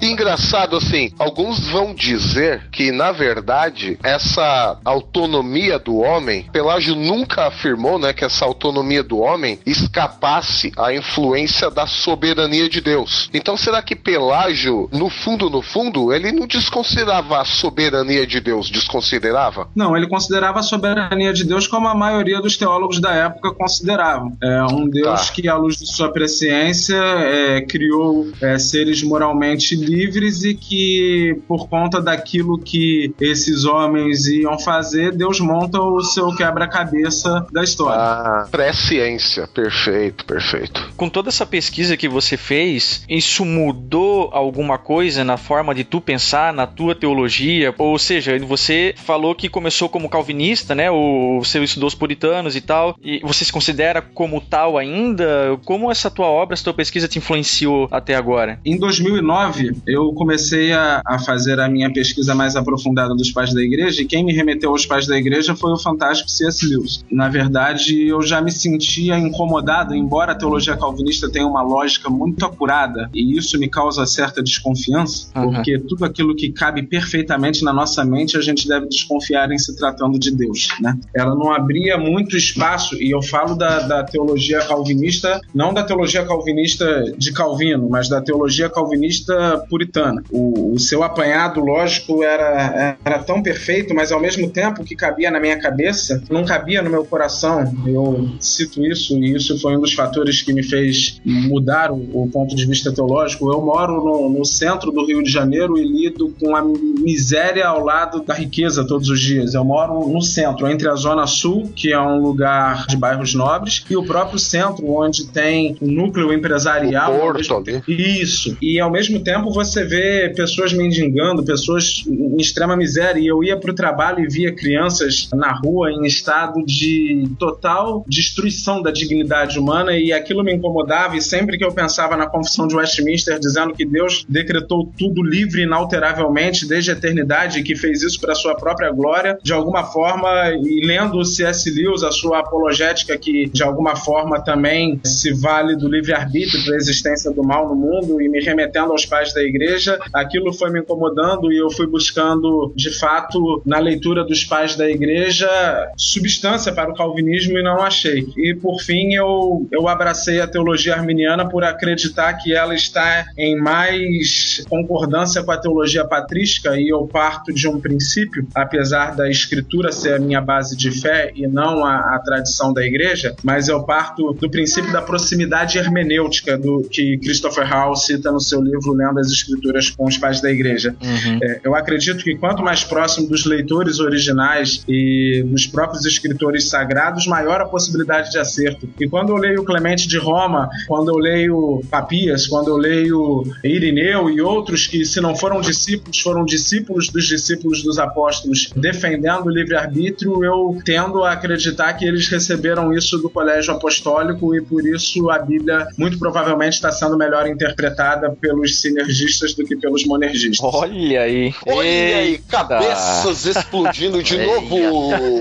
Engraçado 0.00 0.74
assim, 0.74 1.12
alguns 1.18 1.68
vão 1.68 1.94
dizer 1.94 2.70
que 2.72 2.90
na 2.90 3.12
verdade 3.12 3.98
essa 4.02 4.78
autonomia 4.84 5.78
do 5.78 5.98
homem, 5.98 6.48
Pelágio 6.50 6.96
nunca 6.96 7.48
afirmou, 7.48 7.98
né, 7.98 8.14
que 8.14 8.24
essa 8.24 8.46
autonomia 8.46 9.02
do 9.02 9.18
homem 9.18 9.60
escapasse 9.66 10.72
à 10.78 10.94
influência 10.94 11.70
da 11.70 11.86
soberania 11.86 12.70
de 12.70 12.80
Deus. 12.80 13.28
Então 13.34 13.54
será 13.56 13.82
que 13.82 13.94
Pelágio, 13.94 14.88
no 14.90 15.10
fundo, 15.10 15.50
no 15.50 15.60
fundo, 15.60 16.10
ele 16.12 16.32
não 16.32 16.46
desconsiderava 16.46 17.40
a 17.40 17.44
soberania 17.44 18.26
de 18.26 18.40
Deus? 18.40 18.70
Desconsiderava? 18.70 19.68
Não, 19.76 19.94
ele 19.94 20.08
considerava 20.08 20.60
a 20.60 20.62
soberania 20.62 21.01
de 21.32 21.44
Deus 21.44 21.66
como 21.66 21.88
a 21.88 21.94
maioria 21.94 22.40
dos 22.40 22.56
teólogos 22.56 23.00
da 23.00 23.12
época 23.12 23.52
consideravam. 23.54 24.36
É 24.42 24.62
um 24.64 24.88
Deus 24.88 25.28
tá. 25.28 25.32
que, 25.32 25.48
à 25.48 25.56
luz 25.56 25.76
de 25.76 25.86
sua 25.86 26.10
presciência, 26.10 26.96
é, 26.96 27.60
criou 27.62 28.28
é, 28.40 28.58
seres 28.58 29.02
moralmente 29.02 29.74
livres 29.74 30.44
e 30.44 30.54
que, 30.54 31.40
por 31.48 31.68
conta 31.68 32.00
daquilo 32.00 32.58
que 32.58 33.14
esses 33.20 33.64
homens 33.64 34.26
iam 34.26 34.58
fazer, 34.58 35.12
Deus 35.12 35.40
monta 35.40 35.80
o 35.80 36.02
seu 36.02 36.28
quebra-cabeça 36.34 37.46
da 37.52 37.62
história. 37.62 38.00
Ah, 38.00 38.48
pré-ciência. 38.50 39.46
Perfeito, 39.46 40.24
perfeito. 40.24 40.92
Com 40.96 41.08
toda 41.08 41.28
essa 41.28 41.46
pesquisa 41.46 41.96
que 41.96 42.08
você 42.08 42.36
fez, 42.36 43.04
isso 43.08 43.44
mudou 43.44 44.30
alguma 44.32 44.78
coisa 44.78 45.24
na 45.24 45.36
forma 45.36 45.74
de 45.74 45.84
tu 45.84 46.00
pensar, 46.00 46.52
na 46.52 46.66
tua 46.66 46.94
teologia? 46.94 47.74
Ou 47.78 47.98
seja, 47.98 48.38
você 48.40 48.94
falou 48.96 49.34
que 49.34 49.48
começou 49.48 49.88
como 49.88 50.08
calvinista, 50.08 50.74
né? 50.74 50.90
O, 50.92 51.40
você 51.42 51.62
estudou 51.62 51.88
os 51.88 51.94
puritanos 51.94 52.56
e 52.56 52.60
tal. 52.60 52.96
E 53.02 53.20
você 53.22 53.44
se 53.44 53.52
considera 53.52 54.02
como 54.02 54.40
tal 54.40 54.78
ainda? 54.78 55.58
Como 55.64 55.90
essa 55.90 56.10
tua 56.10 56.26
obra, 56.26 56.54
essa 56.54 56.64
tua 56.64 56.74
pesquisa 56.74 57.08
te 57.08 57.18
influenciou 57.18 57.88
até 57.90 58.14
agora? 58.14 58.60
Em 58.64 58.78
2009, 58.78 59.76
eu 59.86 60.12
comecei 60.12 60.72
a, 60.72 61.02
a 61.06 61.18
fazer 61.18 61.60
a 61.60 61.68
minha 61.68 61.92
pesquisa 61.92 62.34
mais 62.34 62.56
aprofundada 62.56 63.14
dos 63.14 63.30
pais 63.30 63.52
da 63.52 63.62
igreja 63.62 64.02
e 64.02 64.04
quem 64.04 64.24
me 64.24 64.32
remeteu 64.32 64.70
aos 64.70 64.86
pais 64.86 65.06
da 65.06 65.16
igreja 65.16 65.54
foi 65.54 65.72
o 65.72 65.76
fantástico 65.76 66.30
C.S. 66.30 66.66
Lewis. 66.66 67.04
Na 67.10 67.28
verdade, 67.28 68.06
eu 68.06 68.22
já 68.22 68.40
me 68.40 68.50
sentia 68.50 69.18
incomodado, 69.18 69.94
embora 69.94 70.32
a 70.32 70.34
teologia 70.34 70.76
calvinista 70.76 71.30
tenha 71.30 71.46
uma 71.46 71.62
lógica 71.62 72.08
muito 72.10 72.44
apurada 72.44 73.10
e 73.14 73.36
isso 73.36 73.58
me 73.58 73.68
causa 73.68 74.06
certa 74.06 74.42
desconfiança, 74.42 75.28
uhum. 75.36 75.52
porque 75.52 75.78
tudo 75.78 76.04
aquilo 76.04 76.34
que 76.34 76.50
cabe 76.50 76.82
perfeitamente 76.82 77.64
na 77.64 77.72
nossa 77.72 78.04
mente 78.04 78.36
a 78.36 78.40
gente 78.40 78.68
deve 78.68 78.86
desconfiar 78.86 79.50
em 79.50 79.58
se 79.58 79.76
tratando 79.76 80.18
de 80.18 80.30
Deus, 80.30 80.68
né? 80.82 80.98
Ela 81.14 81.34
não 81.34 81.52
abria 81.52 81.96
muito 81.96 82.36
espaço, 82.36 82.96
e 83.00 83.10
eu 83.10 83.22
falo 83.22 83.54
da, 83.54 83.80
da 83.80 84.04
teologia 84.04 84.60
calvinista, 84.60 85.40
não 85.54 85.72
da 85.72 85.84
teologia 85.84 86.24
calvinista 86.24 87.14
de 87.16 87.32
Calvino, 87.32 87.88
mas 87.88 88.08
da 88.08 88.20
teologia 88.20 88.68
calvinista 88.68 89.64
puritana. 89.70 90.22
O, 90.30 90.74
o 90.74 90.78
seu 90.78 91.02
apanhado, 91.02 91.60
lógico, 91.60 92.22
era, 92.22 92.96
era 93.04 93.18
tão 93.20 93.42
perfeito, 93.42 93.94
mas 93.94 94.10
ao 94.10 94.20
mesmo 94.20 94.50
tempo 94.50 94.84
que 94.84 94.96
cabia 94.96 95.30
na 95.30 95.38
minha 95.38 95.58
cabeça, 95.58 96.22
não 96.28 96.44
cabia 96.44 96.82
no 96.82 96.90
meu 96.90 97.04
coração. 97.04 97.72
Eu 97.86 98.30
cito 98.40 98.84
isso, 98.84 99.16
e 99.18 99.34
isso 99.34 99.58
foi 99.60 99.76
um 99.76 99.80
dos 99.80 99.92
fatores 99.92 100.42
que 100.42 100.52
me 100.52 100.62
fez 100.62 101.20
mudar 101.24 101.92
o, 101.92 101.96
o 102.12 102.28
ponto 102.28 102.56
de 102.56 102.66
vista 102.66 102.92
teológico. 102.92 103.52
Eu 103.52 103.62
moro 103.62 104.04
no, 104.04 104.38
no 104.38 104.44
centro 104.44 104.90
do 104.90 105.04
Rio 105.06 105.22
de 105.22 105.30
Janeiro 105.30 105.78
e 105.78 105.84
lido 105.84 106.34
com 106.40 106.56
a 106.56 106.62
miséria 106.62 107.66
ao 107.66 107.84
lado 107.84 108.22
da 108.22 108.34
riqueza 108.34 108.86
todos 108.86 109.08
os 109.08 109.20
dias. 109.20 109.54
Eu 109.54 109.64
moro 109.64 110.08
no 110.08 110.20
centro, 110.20 110.66
entre 110.72 110.88
a 110.88 110.94
Zona 110.94 111.26
Sul, 111.26 111.72
que 111.74 111.92
é 111.92 112.00
um 112.00 112.20
lugar 112.20 112.86
de 112.86 112.96
bairros 112.96 113.34
nobres, 113.34 113.84
e 113.88 113.96
o 113.96 114.04
próprio 114.04 114.38
centro, 114.38 114.90
onde 114.90 115.26
tem 115.26 115.76
um 115.80 115.90
núcleo 115.90 116.32
empresarial. 116.32 117.14
O 117.14 117.18
porto 117.18 117.56
ali. 117.56 117.82
Isso. 117.86 118.56
E 118.60 118.80
ao 118.80 118.90
mesmo 118.90 119.20
tempo 119.20 119.52
você 119.52 119.84
vê 119.84 120.32
pessoas 120.34 120.72
mendigando, 120.72 121.44
pessoas 121.44 122.04
em 122.06 122.40
extrema 122.40 122.76
miséria. 122.76 123.20
E 123.20 123.26
eu 123.26 123.42
ia 123.44 123.56
para 123.56 123.70
o 123.70 123.74
trabalho 123.74 124.20
e 124.20 124.28
via 124.28 124.54
crianças 124.54 125.28
na 125.32 125.52
rua 125.52 125.90
em 125.90 126.04
estado 126.06 126.64
de 126.64 127.28
total 127.38 128.04
destruição 128.08 128.82
da 128.82 128.90
dignidade 128.90 129.58
humana, 129.58 129.96
e 129.96 130.12
aquilo 130.12 130.42
me 130.42 130.54
incomodava. 130.54 131.16
E 131.16 131.22
sempre 131.22 131.58
que 131.58 131.64
eu 131.64 131.72
pensava 131.72 132.16
na 132.16 132.26
confissão 132.26 132.66
de 132.66 132.74
Westminster, 132.74 133.38
dizendo 133.38 133.74
que 133.74 133.84
Deus 133.84 134.24
decretou 134.28 134.90
tudo 134.98 135.22
livre 135.22 135.60
e 135.60 135.64
inalteravelmente 135.64 136.66
desde 136.66 136.90
a 136.90 136.94
eternidade, 136.94 137.58
e 137.58 137.62
que 137.62 137.76
fez 137.76 138.02
isso 138.02 138.20
para 138.20 138.34
sua 138.34 138.54
própria 138.54 138.90
glória, 138.90 139.38
de 139.42 139.52
alguma 139.52 139.84
forma, 139.84 140.30
e 140.62 140.86
lendo 140.86 141.18
o 141.18 141.24
C.S. 141.24 141.70
Lewis, 141.70 142.02
a 142.02 142.10
sua 142.10 142.40
apologética, 142.40 143.16
que 143.18 143.48
de 143.48 143.62
alguma 143.62 143.96
forma 143.96 144.42
também 144.42 145.00
se 145.04 145.32
vale 145.32 145.76
do 145.76 145.88
livre-arbítrio 145.88 146.64
para 146.64 146.74
a 146.74 146.76
existência 146.76 147.30
do 147.30 147.42
mal 147.42 147.68
no 147.68 147.74
mundo, 147.74 148.20
e 148.20 148.28
me 148.28 148.40
remetendo 148.40 148.92
aos 148.92 149.04
pais 149.04 149.32
da 149.32 149.42
igreja, 149.42 149.98
aquilo 150.12 150.52
foi 150.52 150.70
me 150.70 150.80
incomodando 150.80 151.52
e 151.52 151.58
eu 151.58 151.70
fui 151.70 151.86
buscando, 151.86 152.72
de 152.76 152.90
fato, 152.98 153.62
na 153.64 153.78
leitura 153.78 154.24
dos 154.24 154.44
pais 154.44 154.76
da 154.76 154.88
igreja, 154.88 155.48
substância 155.96 156.72
para 156.72 156.90
o 156.90 156.94
calvinismo 156.94 157.58
e 157.58 157.62
não 157.62 157.80
achei. 157.82 158.26
E 158.36 158.54
por 158.54 158.80
fim, 158.80 159.14
eu, 159.14 159.66
eu 159.70 159.88
abracei 159.88 160.40
a 160.40 160.46
teologia 160.46 160.94
arminiana 160.94 161.48
por 161.48 161.64
acreditar 161.64 162.34
que 162.34 162.54
ela 162.54 162.74
está 162.74 163.26
em 163.36 163.58
mais 163.58 164.64
concordância 164.68 165.42
com 165.42 165.50
a 165.50 165.56
teologia 165.56 166.04
patrística 166.04 166.78
e 166.78 166.88
eu 166.88 167.06
parto 167.06 167.52
de 167.52 167.68
um 167.68 167.80
princípio, 167.80 168.46
apesar 168.54 169.14
da 169.14 169.28
escritura 169.30 169.92
ser 169.92 170.14
a 170.14 170.18
minha 170.18 170.40
base 170.40 170.51
de 170.60 170.90
fé 170.90 171.32
e 171.34 171.46
não 171.46 171.84
a, 171.84 172.16
a 172.16 172.18
tradição 172.18 172.72
da 172.72 172.84
igreja, 172.84 173.34
mas 173.42 173.68
eu 173.68 173.82
parto 173.84 174.32
do 174.32 174.50
princípio 174.50 174.92
da 174.92 175.02
proximidade 175.02 175.78
hermenêutica 175.78 176.58
do 176.58 176.82
que 176.90 177.18
Christopher 177.18 177.66
Hall 177.66 177.94
cita 177.96 178.30
no 178.30 178.40
seu 178.40 178.60
livro 178.60 178.72
livro 178.72 178.92
Lendo 178.92 179.20
as 179.20 179.30
Escrituras 179.30 179.90
com 179.90 180.06
os 180.06 180.18
Pais 180.18 180.40
da 180.40 180.50
Igreja. 180.50 180.94
Uhum. 181.00 181.38
É, 181.42 181.60
eu 181.64 181.74
acredito 181.74 182.24
que 182.24 182.34
quanto 182.36 182.62
mais 182.62 182.82
próximo 182.82 183.28
dos 183.28 183.44
leitores 183.44 184.00
originais 184.00 184.82
e 184.88 185.44
dos 185.46 185.66
próprios 185.66 186.04
escritores 186.04 186.68
sagrados, 186.68 187.26
maior 187.26 187.60
a 187.60 187.66
possibilidade 187.66 188.30
de 188.30 188.38
acerto. 188.38 188.88
E 189.00 189.08
quando 189.08 189.30
eu 189.30 189.36
leio 189.36 189.64
Clemente 189.64 190.08
de 190.08 190.18
Roma, 190.18 190.68
quando 190.88 191.10
eu 191.10 191.16
leio 191.16 191.82
Papias, 191.90 192.46
quando 192.46 192.68
eu 192.68 192.76
leio 192.76 193.44
Irineu 193.62 194.30
e 194.30 194.40
outros 194.40 194.86
que, 194.86 195.04
se 195.04 195.20
não 195.20 195.36
foram 195.36 195.60
discípulos, 195.60 196.18
foram 196.20 196.44
discípulos 196.44 197.08
dos 197.08 197.26
discípulos 197.26 197.82
dos 197.82 197.98
apóstolos 197.98 198.70
defendendo 198.74 199.46
o 199.46 199.50
livre-arbítrio, 199.50 200.41
eu 200.44 200.78
tendo 200.84 201.22
a 201.24 201.32
acreditar 201.32 201.92
que 201.94 202.04
eles 202.04 202.28
receberam 202.28 202.92
isso 202.92 203.18
do 203.18 203.30
colégio 203.30 203.74
apostólico 203.74 204.54
e 204.54 204.62
por 204.62 204.86
isso 204.86 205.30
a 205.30 205.38
Bíblia 205.38 205.86
muito 205.96 206.18
provavelmente 206.18 206.74
está 206.74 206.90
sendo 206.90 207.16
melhor 207.16 207.46
interpretada 207.46 208.30
pelos 208.40 208.80
sinergistas 208.80 209.54
do 209.54 209.64
que 209.64 209.76
pelos 209.76 210.04
monergistas. 210.04 210.74
Olha 210.74 211.22
aí. 211.22 211.54
Olha 211.66 211.88
aí, 211.88 212.38
cabeças 212.48 213.46
explodindo 213.46 214.22
de 214.22 214.36
Eia, 214.36 214.46
novo. 214.46 214.78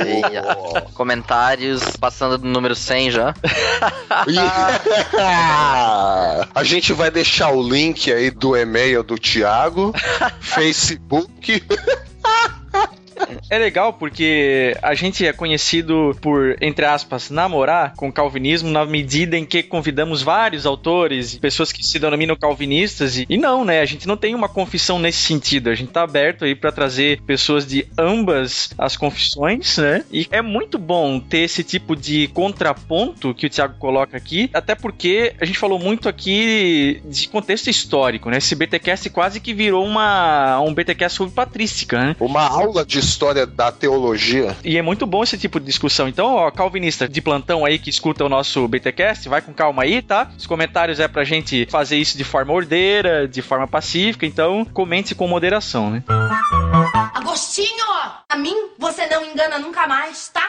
eia. 0.04 0.43
Comentários 0.93 1.82
passando 1.97 2.38
do 2.38 2.47
número 2.47 2.76
100 2.76 3.12
já. 3.12 3.34
A 6.54 6.64
gente 6.64 6.93
vai 6.93 7.12
deixar 7.12 7.52
o 7.52 7.62
link 7.62 8.12
aí 8.12 8.32
do 8.32 8.56
e-mail 8.56 9.04
do 9.04 9.18
Thiago, 9.18 9.93
Facebook. 10.39 11.64
É 13.49 13.57
legal 13.57 13.93
porque 13.93 14.76
a 14.82 14.93
gente 14.93 15.26
é 15.26 15.34
conhecido 15.34 16.15
por, 16.22 16.55
entre 16.61 16.86
aspas, 16.86 17.30
namorar 17.30 17.93
com 17.95 18.11
calvinismo 18.11 18.69
na 18.69 18.86
medida 18.86 19.38
em 19.38 19.45
que 19.45 19.63
convidamos 19.63 20.22
vários 20.22 20.65
autores, 20.65 21.38
pessoas 21.38 21.72
que 21.72 21.86
se 21.86 21.99
denominam 21.99 22.36
calvinistas 22.36 23.17
e, 23.17 23.26
e 23.30 23.38
não, 23.38 23.65
né? 23.65 23.82
A 23.82 23.86
gente 23.86 24.07
não 24.07 24.17
tem 24.17 24.34
uma 24.34 24.49
confissão 24.49 24.99
nesse 24.99 25.19
sentido. 25.19 25.69
A 25.69 25.76
gente 25.76 25.91
tá 25.91 26.03
aberto 26.03 26.45
aí 26.45 26.55
para 26.55 26.72
trazer 26.72 27.22
pessoas 27.22 27.65
de 27.65 27.88
ambas 27.97 28.72
as 28.78 28.97
confissões, 28.97 29.78
né? 29.78 30.03
E 30.11 30.28
é 30.32 30.41
muito 30.41 30.78
bom 30.78 31.19
ter 31.19 31.39
esse 31.39 31.63
tipo 31.63 31.95
de 31.95 32.28
contraponto 32.30 33.34
que 33.34 33.45
o 33.45 33.49
Thiago 33.49 33.76
coloca 33.78 34.17
aqui, 34.17 34.49
até 34.53 34.76
porque 34.76 35.34
a 35.39 35.45
gente 35.45 35.59
falou 35.59 35.80
muito 35.80 36.07
aqui 36.07 37.01
de 37.05 37.28
contexto 37.28 37.69
histórico, 37.69 38.30
né? 38.30 38.38
Esse 38.38 38.55
BTcast 38.55 39.09
quase 39.09 39.39
que 39.39 39.53
virou 39.53 39.86
uma 39.86 40.59
um 40.61 40.74
BTcast 40.74 41.17
sobre 41.17 41.34
patrística, 41.34 41.99
né? 41.99 42.15
Uma 42.19 42.47
aula 42.47 42.86
de 42.86 42.99
história 43.12 43.45
da 43.45 43.72
teologia. 43.72 44.55
E 44.64 44.78
é 44.78 44.82
muito 44.82 45.05
bom 45.05 45.22
esse 45.22 45.38
tipo 45.38 45.59
de 45.59 45.66
discussão. 45.66 46.07
Então, 46.07 46.36
ó, 46.36 46.49
calvinista 46.49 47.07
de 47.07 47.22
plantão 47.22 47.66
aí 47.66 47.78
que 47.78 47.89
escuta 47.89 48.26
o 48.26 48.30
nosso 48.30 48.68
BTcast, 48.68 49.28
vai 49.28 49.41
com 49.41 49.53
calma 49.53 49.84
aí, 49.84 50.01
tá? 50.01 50.30
Os 50.38 50.47
comentários 50.47 50.99
é 50.99 51.07
pra 51.07 51.24
gente 51.24 51.68
fazer 51.70 51.97
isso 51.97 52.18
de 52.18 52.24
forma 52.24 52.53
ordeira, 52.53 53.28
de 53.28 53.41
forma 53.41 53.68
pacífica, 53.68 54.26
então 54.26 54.66
comente 54.66 55.14
com 55.14 55.28
moderação, 55.28 55.91
né? 55.91 56.03
Agostinho, 56.93 57.85
a 58.29 58.37
mim 58.37 58.55
você 58.77 59.05
não 59.07 59.23
engana 59.25 59.57
nunca 59.59 59.87
mais, 59.87 60.29
tá? 60.29 60.41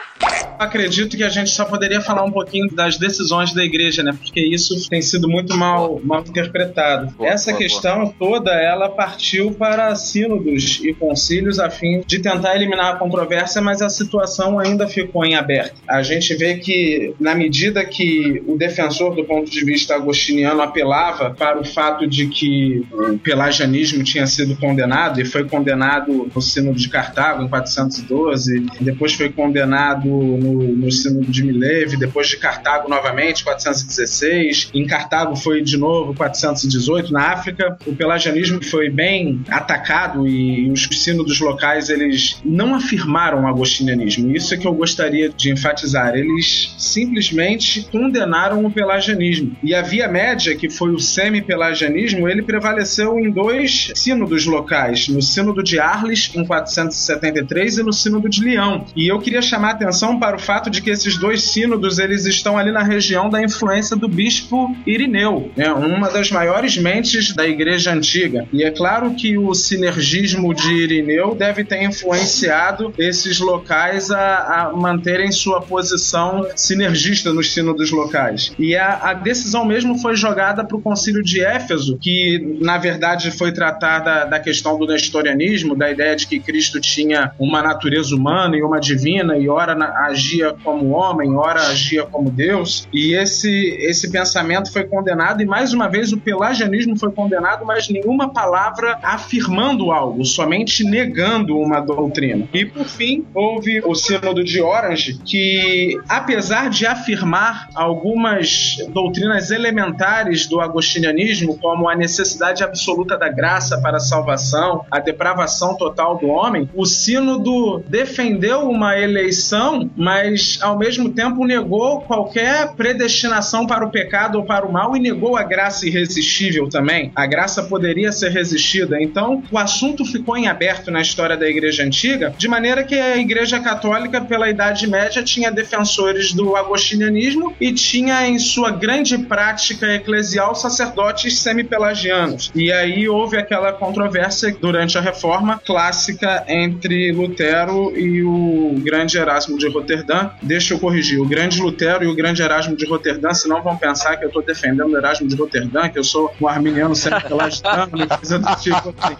Acredito 0.59 1.15
que 1.17 1.23
a 1.23 1.29
gente 1.29 1.49
só 1.49 1.65
poderia 1.65 2.01
falar 2.01 2.23
um 2.23 2.31
pouquinho 2.31 2.69
das 2.69 2.97
decisões 2.97 3.53
da 3.53 3.63
igreja, 3.63 4.03
né? 4.03 4.11
Porque 4.11 4.39
isso 4.39 4.89
tem 4.89 5.01
sido 5.01 5.27
muito 5.27 5.55
mal, 5.55 5.99
mal 6.03 6.21
interpretado. 6.21 7.11
Boa, 7.11 7.29
Essa 7.29 7.51
boa, 7.51 7.61
questão 7.61 8.13
toda, 8.17 8.51
ela 8.51 8.89
partiu 8.89 9.53
para 9.53 9.93
sínodos 9.95 10.79
e 10.83 10.93
concílios 10.93 11.59
a 11.59 11.69
fim 11.69 12.01
de 12.05 12.19
tentar 12.19 12.55
eliminar 12.55 12.93
a 12.93 12.97
controvérsia, 12.97 13.61
mas 13.61 13.81
a 13.81 13.89
situação 13.89 14.59
ainda 14.59 14.87
ficou 14.87 15.25
em 15.25 15.35
aberto. 15.35 15.81
A 15.87 16.01
gente 16.01 16.33
vê 16.35 16.55
que, 16.55 17.13
na 17.19 17.35
medida 17.35 17.83
que 17.85 18.43
o 18.47 18.57
defensor 18.57 19.15
do 19.15 19.23
ponto 19.23 19.49
de 19.49 19.63
vista 19.63 19.95
agostiniano 19.95 20.61
apelava 20.61 21.31
para 21.31 21.59
o 21.59 21.65
fato 21.65 22.07
de 22.07 22.27
que 22.27 22.85
o 22.91 23.17
pelagianismo 23.17 24.03
tinha 24.03 24.27
sido 24.27 24.55
condenado, 24.55 25.21
e 25.21 25.25
foi 25.25 25.47
condenado 25.47 26.31
no 26.35 26.41
Sínodo 26.41 26.77
de 26.77 26.89
Cartago, 26.89 27.43
em 27.43 27.47
412, 27.47 28.65
depois 28.81 29.13
foi 29.13 29.29
condenado 29.29 30.07
no, 30.07 30.63
no 30.63 30.91
Sínodo 30.91 31.31
de 31.31 31.43
Mileve, 31.43 31.97
depois 31.97 32.27
de 32.27 32.37
Cartago 32.37 32.89
novamente, 32.89 33.43
416, 33.43 34.71
em 34.73 34.85
Cartago 34.85 35.35
foi 35.35 35.61
de 35.61 35.77
novo 35.77 36.13
418, 36.13 37.11
na 37.11 37.31
África. 37.31 37.77
O 37.85 37.95
pelagianismo 37.95 38.63
foi 38.63 38.89
bem 38.89 39.41
atacado 39.49 40.27
e 40.27 40.69
os 40.71 40.87
sínodos 40.91 41.39
locais 41.39 41.89
eles 41.89 42.41
não 42.43 42.75
afirmaram 42.75 43.43
o 43.43 43.47
agostinianismo, 43.47 44.35
isso 44.35 44.53
é 44.53 44.57
que 44.57 44.67
eu 44.67 44.73
gostaria 44.73 45.29
de 45.29 45.51
enfatizar, 45.51 46.15
eles 46.15 46.73
simplesmente 46.77 47.87
condenaram 47.91 48.65
o 48.65 48.71
pelagianismo. 48.71 49.55
E 49.63 49.73
a 49.73 49.81
via 49.81 50.07
média, 50.07 50.55
que 50.55 50.69
foi 50.69 50.91
o 50.91 50.99
semi-pelagianismo, 50.99 52.27
ele 52.27 52.41
prevaleceu 52.41 53.19
em 53.19 53.29
dois 53.29 53.91
sínodos 53.95 54.45
locais, 54.45 55.07
no 55.07 55.21
sínodo 55.21 55.63
de 55.63 55.79
Arles, 55.79 56.22
em 56.35 56.45
473, 56.45 57.77
e 57.77 57.83
no 57.83 57.93
sínodo 57.93 58.29
de 58.29 58.43
Leão. 58.43 58.85
E 58.95 59.07
eu 59.07 59.19
queria 59.19 59.41
chamar 59.41 59.69
a 59.69 59.71
atenção 59.71 60.19
para 60.19 60.35
o 60.35 60.39
fato 60.39 60.69
de 60.69 60.81
que 60.81 60.89
esses 60.89 61.17
dois 61.17 61.43
sínodos, 61.43 61.99
eles 61.99 62.25
estão 62.25 62.57
ali 62.57 62.71
na 62.71 62.83
região 62.83 63.29
da 63.29 63.41
influência 63.41 63.95
do 63.95 64.07
bispo 64.07 64.75
Irineu, 64.85 65.51
né, 65.55 65.71
uma 65.71 66.09
das 66.09 66.31
maiores 66.31 66.77
mentes 66.77 67.33
da 67.33 67.47
igreja 67.47 67.93
antiga. 67.93 68.47
E 68.51 68.63
é 68.63 68.71
claro 68.71 69.13
que 69.15 69.37
o 69.37 69.53
sinergismo 69.53 70.53
de 70.53 70.71
Irineu 70.73 71.35
deve 71.35 71.63
ter 71.63 71.83
influenciado 71.83 72.93
esses 72.97 73.39
locais 73.39 74.11
a, 74.11 74.69
a 74.69 74.73
manterem 74.73 75.31
sua 75.31 75.61
posição 75.61 76.47
sinergista 76.55 77.33
nos 77.33 77.53
sínodos 77.53 77.91
locais. 77.91 78.53
E 78.57 78.75
a, 78.75 79.09
a 79.09 79.13
decisão 79.13 79.65
mesmo 79.65 79.97
foi 79.99 80.15
jogada 80.15 80.63
para 80.63 80.77
o 80.77 80.81
concílio 80.81 81.23
de 81.23 81.41
Éfeso, 81.41 81.97
que 81.97 82.57
na 82.59 82.77
verdade 82.77 83.31
foi 83.31 83.51
tratar 83.51 83.99
da, 83.99 84.25
da 84.25 84.39
questão 84.39 84.77
do 84.77 84.85
nestorianismo, 84.85 85.75
da 85.75 85.91
ideia 85.91 86.12
de 86.15 86.27
que 86.27 86.39
Cristo 86.39 86.79
tinha 86.79 87.31
uma 87.39 87.61
natureza 87.61 88.15
humana 88.15 88.55
e 88.57 88.63
uma 88.63 88.79
divina, 88.79 89.37
e 89.37 89.47
ora 89.49 89.73
agia 90.05 90.55
como 90.63 90.91
homem, 90.91 91.35
ora 91.35 91.67
agia 91.67 92.03
como 92.03 92.29
Deus. 92.29 92.87
E 92.93 93.13
esse, 93.13 93.77
esse 93.79 94.11
pensamento 94.11 94.71
foi 94.71 94.83
condenado, 94.83 95.41
e 95.41 95.45
mais 95.45 95.73
uma 95.73 95.87
vez 95.87 96.11
o 96.11 96.17
pelagianismo 96.19 96.97
foi 96.97 97.11
condenado, 97.11 97.65
mas 97.65 97.89
nenhuma 97.89 98.33
palavra 98.33 98.99
afirmando 99.01 99.91
algo, 99.91 100.23
somente 100.25 100.83
negando 100.83 101.57
uma 101.57 101.79
doutrina. 101.79 102.47
E 102.53 102.65
por 102.65 102.85
fim, 102.85 103.25
houve 103.33 103.81
o 103.85 103.95
Sínodo 103.95 104.43
de 104.43 104.61
Orange, 104.61 105.19
que 105.25 105.97
apesar 106.07 106.69
de 106.69 106.85
afirmar 106.85 107.69
algumas 107.73 108.77
doutrinas 108.89 109.51
elementares 109.51 110.47
do 110.47 110.59
agostinianismo, 110.59 111.57
como 111.57 111.89
a 111.89 111.95
necessidade 111.95 112.63
absoluta 112.63 113.17
da 113.17 113.29
graça 113.29 113.79
para 113.81 113.97
a 113.97 113.99
salvação, 113.99 114.85
a 114.91 114.99
depravação 114.99 115.75
total 115.75 116.02
do 116.11 116.27
homem, 116.27 116.69
o 116.73 116.85
Sínodo 116.85 117.83
defendeu 117.87 118.69
uma 118.69 118.97
eleição, 118.99 119.89
mas 119.95 120.59
ao 120.61 120.77
mesmo 120.77 121.09
tempo 121.09 121.45
negou 121.45 122.01
qualquer 122.01 122.73
predestinação 122.75 123.65
para 123.65 123.85
o 123.85 123.89
pecado 123.89 124.37
ou 124.39 124.45
para 124.45 124.65
o 124.65 124.71
mal 124.71 124.95
e 124.95 124.99
negou 124.99 125.37
a 125.37 125.43
graça 125.43 125.87
irresistível 125.87 126.67
também. 126.69 127.11
A 127.15 127.25
graça 127.25 127.63
poderia 127.63 128.11
ser 128.11 128.29
resistida. 128.29 129.01
Então, 129.01 129.43
o 129.51 129.57
assunto 129.57 130.05
ficou 130.05 130.37
em 130.37 130.47
aberto 130.47 130.91
na 130.91 131.01
história 131.01 131.37
da 131.37 131.47
Igreja 131.47 131.83
Antiga, 131.83 132.33
de 132.37 132.47
maneira 132.47 132.83
que 132.83 132.95
a 132.95 133.17
Igreja 133.17 133.59
Católica, 133.59 134.21
pela 134.21 134.49
Idade 134.49 134.87
Média, 134.87 135.23
tinha 135.23 135.51
defensores 135.51 136.33
do 136.33 136.55
agostinianismo 136.55 137.55
e 137.59 137.71
tinha 137.71 138.27
em 138.27 138.37
sua 138.39 138.71
grande 138.71 139.17
prática 139.17 139.93
eclesial 139.93 140.55
sacerdotes 140.55 141.39
semi-pelagianos. 141.39 142.51
E 142.55 142.71
aí 142.71 143.07
houve 143.07 143.37
aquela 143.37 143.71
controvérsia 143.73 144.55
durante 144.59 144.97
a 144.97 145.01
Reforma 145.01 145.61
clássica 145.83 146.45
entre 146.47 147.11
Lutero 147.11 147.91
e 147.97 148.23
o 148.23 148.75
grande 148.77 149.17
Erasmo 149.17 149.57
de 149.57 149.67
Roterdã. 149.67 150.29
Deixa 150.41 150.73
eu 150.73 150.79
corrigir, 150.79 151.19
o 151.19 151.25
grande 151.25 151.61
Lutero 151.61 152.05
e 152.05 152.07
o 152.07 152.15
grande 152.15 152.41
Erasmo 152.41 152.75
de 152.75 152.85
Roterdã, 152.85 153.33
senão 153.33 153.61
vão 153.61 153.75
pensar 153.75 154.15
que 154.15 154.23
eu 154.23 154.29
estou 154.29 154.41
defendendo 154.41 154.93
o 154.93 154.97
Erasmo 154.97 155.27
de 155.27 155.35
Roterdã, 155.35 155.89
que 155.89 155.99
eu 155.99 156.03
sou 156.03 156.33
um 156.39 156.47
arminiano 156.47 156.95
semi-pelagiano, 156.95 157.91
coisa 158.07 158.39
do 158.39 158.55
tipo 158.55 158.95
assim. 158.97 159.17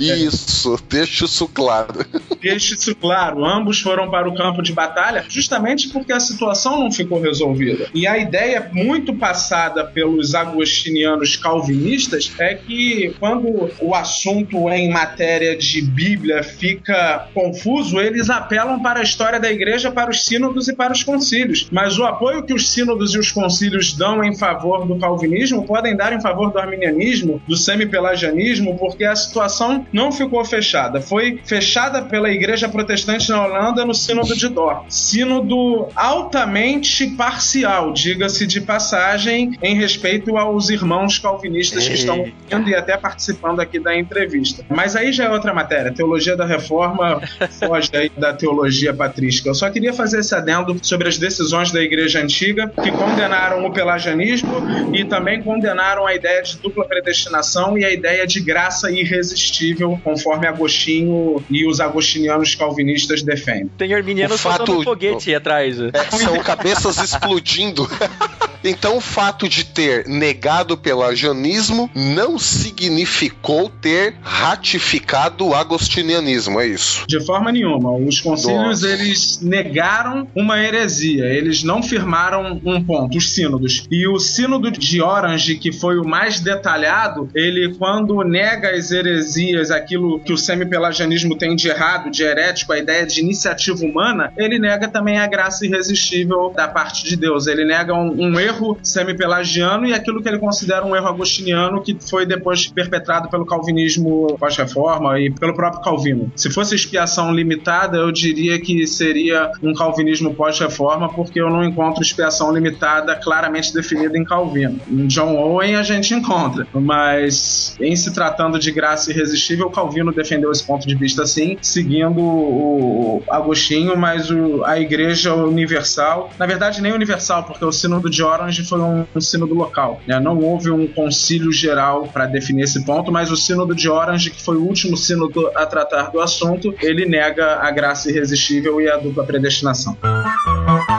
Isso, 0.00 0.78
deixa 0.88 1.26
isso 1.26 1.48
claro. 1.48 2.04
Deixe 2.40 2.74
isso 2.74 2.94
claro, 2.94 3.44
ambos 3.44 3.80
foram 3.80 4.08
para 4.08 4.28
o 4.28 4.34
campo 4.34 4.62
de 4.62 4.72
batalha 4.72 5.24
justamente 5.28 5.88
porque 5.88 6.12
a 6.12 6.20
situação 6.20 6.78
não 6.78 6.92
ficou 6.92 7.20
resolvida. 7.20 7.88
E 7.92 8.06
a 8.06 8.18
ideia 8.18 8.70
muito 8.72 9.14
passada 9.14 9.84
pelos 9.84 10.34
agostinianos 10.34 11.34
calvinistas 11.34 12.32
é 12.38 12.54
que 12.54 13.14
quando 13.18 13.70
o 13.80 13.94
assunto 13.94 14.70
em 14.70 14.90
matéria 14.90 15.56
de 15.56 15.65
Bíblia 15.82 16.42
fica 16.42 17.28
confuso, 17.34 18.00
eles 18.00 18.30
apelam 18.30 18.80
para 18.80 19.00
a 19.00 19.02
história 19.02 19.38
da 19.38 19.50
igreja, 19.50 19.90
para 19.90 20.10
os 20.10 20.24
sínodos 20.24 20.68
e 20.68 20.74
para 20.74 20.92
os 20.92 21.02
concílios. 21.02 21.68
Mas 21.70 21.98
o 21.98 22.04
apoio 22.04 22.42
que 22.42 22.54
os 22.54 22.72
sínodos 22.72 23.14
e 23.14 23.18
os 23.18 23.30
concílios 23.30 23.92
dão 23.92 24.24
em 24.24 24.36
favor 24.36 24.86
do 24.86 24.96
calvinismo 24.98 25.66
podem 25.66 25.96
dar 25.96 26.12
em 26.12 26.20
favor 26.20 26.50
do 26.50 26.58
arminianismo, 26.58 27.40
do 27.46 27.56
semi-pelagianismo, 27.56 28.78
porque 28.78 29.04
a 29.04 29.14
situação 29.14 29.86
não 29.92 30.12
ficou 30.12 30.44
fechada. 30.44 31.00
Foi 31.00 31.40
fechada 31.44 32.02
pela 32.02 32.30
igreja 32.30 32.68
protestante 32.68 33.30
na 33.30 33.44
Holanda 33.44 33.84
no 33.84 33.94
Sínodo 33.94 34.36
de 34.36 34.48
Dort. 34.48 34.84
Sínodo 34.88 35.88
altamente 35.94 37.06
parcial, 37.08 37.92
diga-se 37.92 38.46
de 38.46 38.60
passagem, 38.60 39.52
em 39.62 39.74
respeito 39.74 40.36
aos 40.36 40.70
irmãos 40.70 41.18
calvinistas 41.18 41.86
que 41.88 41.94
estão 41.94 42.26
e 42.66 42.74
até 42.74 42.96
participando 42.96 43.60
aqui 43.60 43.78
da 43.78 43.96
entrevista. 43.96 44.64
Mas 44.68 44.96
aí 44.96 45.12
já 45.12 45.24
é 45.24 45.30
outra 45.30 45.54
matéria. 45.56 45.92
Teologia 45.92 46.36
da 46.36 46.44
reforma 46.44 47.20
foge 47.58 47.90
aí 47.94 48.10
da 48.16 48.32
teologia 48.32 48.92
patrística. 48.92 49.48
Eu 49.48 49.54
só 49.54 49.70
queria 49.70 49.92
fazer 49.92 50.20
esse 50.20 50.34
adendo 50.34 50.76
sobre 50.82 51.08
as 51.08 51.16
decisões 51.16 51.72
da 51.72 51.82
igreja 51.82 52.20
antiga 52.20 52.70
que 52.82 52.92
condenaram 52.92 53.64
o 53.64 53.72
pelagianismo 53.72 54.62
e 54.92 55.04
também 55.04 55.42
condenaram 55.42 56.06
a 56.06 56.14
ideia 56.14 56.42
de 56.42 56.58
dupla 56.58 56.84
predestinação 56.84 57.78
e 57.78 57.84
a 57.84 57.90
ideia 57.90 58.26
de 58.26 58.40
graça 58.40 58.90
irresistível, 58.90 59.98
conforme 60.04 60.46
Agostinho 60.46 61.42
e 61.50 61.66
os 61.66 61.80
agostinianos 61.80 62.54
calvinistas 62.54 63.22
defendem. 63.22 63.70
Tem 63.78 63.94
arminiano 63.94 64.36
soltando 64.36 64.80
um 64.80 64.82
foguete 64.82 65.30
aí 65.30 65.34
atrás. 65.34 65.78
É, 65.80 65.90
são 66.10 66.38
cabeças 66.42 66.98
explodindo. 66.98 67.88
Então, 68.64 68.96
o 68.96 69.00
fato 69.00 69.48
de 69.48 69.64
ter 69.64 70.06
negado 70.06 70.76
pelagianismo 70.76 71.90
não 71.94 72.38
significou 72.38 73.70
ter 73.80 74.14
ratificado 74.22 75.46
o 75.46 75.54
agostinianismo, 75.54 76.60
é 76.60 76.66
isso? 76.66 77.04
De 77.06 77.24
forma 77.24 77.52
nenhuma. 77.52 77.92
Os 77.92 78.20
concílios, 78.20 78.82
Nossa. 78.82 78.88
eles 78.88 79.40
negaram 79.42 80.26
uma 80.34 80.60
heresia. 80.60 81.26
Eles 81.26 81.62
não 81.62 81.82
firmaram 81.82 82.60
um 82.64 82.82
ponto, 82.82 83.16
os 83.16 83.32
sínodos. 83.32 83.86
E 83.90 84.06
o 84.06 84.18
sínodo 84.18 84.70
de 84.70 85.00
Orange, 85.00 85.56
que 85.56 85.72
foi 85.72 85.98
o 85.98 86.04
mais 86.04 86.40
detalhado, 86.40 87.28
ele, 87.34 87.74
quando 87.74 88.22
nega 88.22 88.70
as 88.70 88.90
heresias, 88.90 89.70
aquilo 89.70 90.20
que 90.20 90.32
o 90.32 90.38
semi-pelagianismo 90.38 91.36
tem 91.36 91.54
de 91.54 91.68
errado, 91.68 92.10
de 92.10 92.22
herético, 92.22 92.72
a 92.72 92.78
ideia 92.78 93.06
de 93.06 93.20
iniciativa 93.20 93.84
humana, 93.84 94.32
ele 94.36 94.58
nega 94.58 94.88
também 94.88 95.18
a 95.18 95.26
graça 95.26 95.66
irresistível 95.66 96.52
da 96.54 96.68
parte 96.68 97.04
de 97.04 97.16
Deus. 97.16 97.46
Ele 97.46 97.64
nega 97.64 97.94
um, 97.94 98.26
um 98.26 98.40
erro 98.46 98.78
semi-pelagiano 98.82 99.86
e 99.86 99.92
aquilo 99.94 100.22
que 100.22 100.28
ele 100.28 100.38
considera 100.38 100.84
um 100.84 100.94
erro 100.94 101.08
agostiniano 101.08 101.82
que 101.82 101.96
foi 102.08 102.24
depois 102.26 102.66
perpetrado 102.66 103.28
pelo 103.28 103.44
calvinismo 103.46 104.36
pós-reforma 104.38 105.18
e 105.20 105.30
pelo 105.30 105.54
próprio 105.54 105.82
Calvino. 105.82 106.32
Se 106.36 106.50
fosse 106.50 106.74
expiação 106.74 107.32
limitada, 107.32 107.96
eu 107.98 108.10
diria 108.12 108.60
que 108.60 108.86
seria 108.86 109.50
um 109.62 109.72
calvinismo 109.74 110.34
pós-reforma, 110.34 111.08
porque 111.12 111.40
eu 111.40 111.48
não 111.50 111.64
encontro 111.64 112.02
expiação 112.02 112.52
limitada 112.52 113.14
claramente 113.16 113.72
definida 113.72 114.16
em 114.18 114.24
Calvino. 114.24 114.80
Em 114.88 115.06
John 115.06 115.36
Owen 115.36 115.76
a 115.76 115.82
gente 115.82 116.14
encontra, 116.14 116.66
mas 116.74 117.76
em 117.80 117.94
se 117.96 118.12
tratando 118.12 118.58
de 118.58 118.70
graça 118.70 119.10
irresistível, 119.10 119.70
Calvino 119.70 120.12
defendeu 120.12 120.50
esse 120.50 120.64
ponto 120.66 120.86
de 120.86 120.94
vista 120.94 121.26
sim, 121.26 121.56
seguindo 121.60 122.20
o 122.20 123.22
Agostinho, 123.28 123.96
mas 123.96 124.30
o- 124.30 124.64
a 124.64 124.78
Igreja 124.78 125.34
Universal, 125.34 126.30
na 126.38 126.46
verdade 126.46 126.80
nem 126.80 126.92
universal, 126.92 127.44
porque 127.44 127.64
o 127.64 127.72
Sínodo 127.72 128.08
de 128.10 128.22
Orange 128.36 128.64
foi 128.64 128.80
um, 128.80 129.06
um 129.14 129.20
sínodo 129.20 129.54
local, 129.54 130.00
né? 130.06 130.20
não 130.20 130.38
houve 130.38 130.70
um 130.70 130.86
concílio 130.86 131.50
geral 131.50 132.06
para 132.08 132.26
definir 132.26 132.64
esse 132.64 132.84
ponto, 132.84 133.10
mas 133.10 133.30
o 133.30 133.36
Sínodo 133.36 133.74
de 133.74 133.88
Orange, 133.88 134.30
que 134.30 134.42
foi 134.42 134.56
o 134.56 134.62
último 134.62 134.96
sínodo 134.96 135.50
a 135.54 135.64
tratar 135.64 136.10
do 136.10 136.20
assunto, 136.20 136.74
ele 136.80 137.06
nega 137.06 137.56
a 137.60 137.70
graça 137.70 138.10
irresistível 138.10 138.80
e 138.80 138.90
a 138.90 138.96
dupla 138.96 139.24
predestinação. 139.24 139.96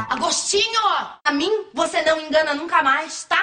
Agostinho, 0.09 0.81
a 1.23 1.31
mim 1.31 1.51
você 1.73 2.01
não 2.01 2.19
engana 2.19 2.55
nunca 2.55 2.81
mais, 2.81 3.23
tá? 3.25 3.37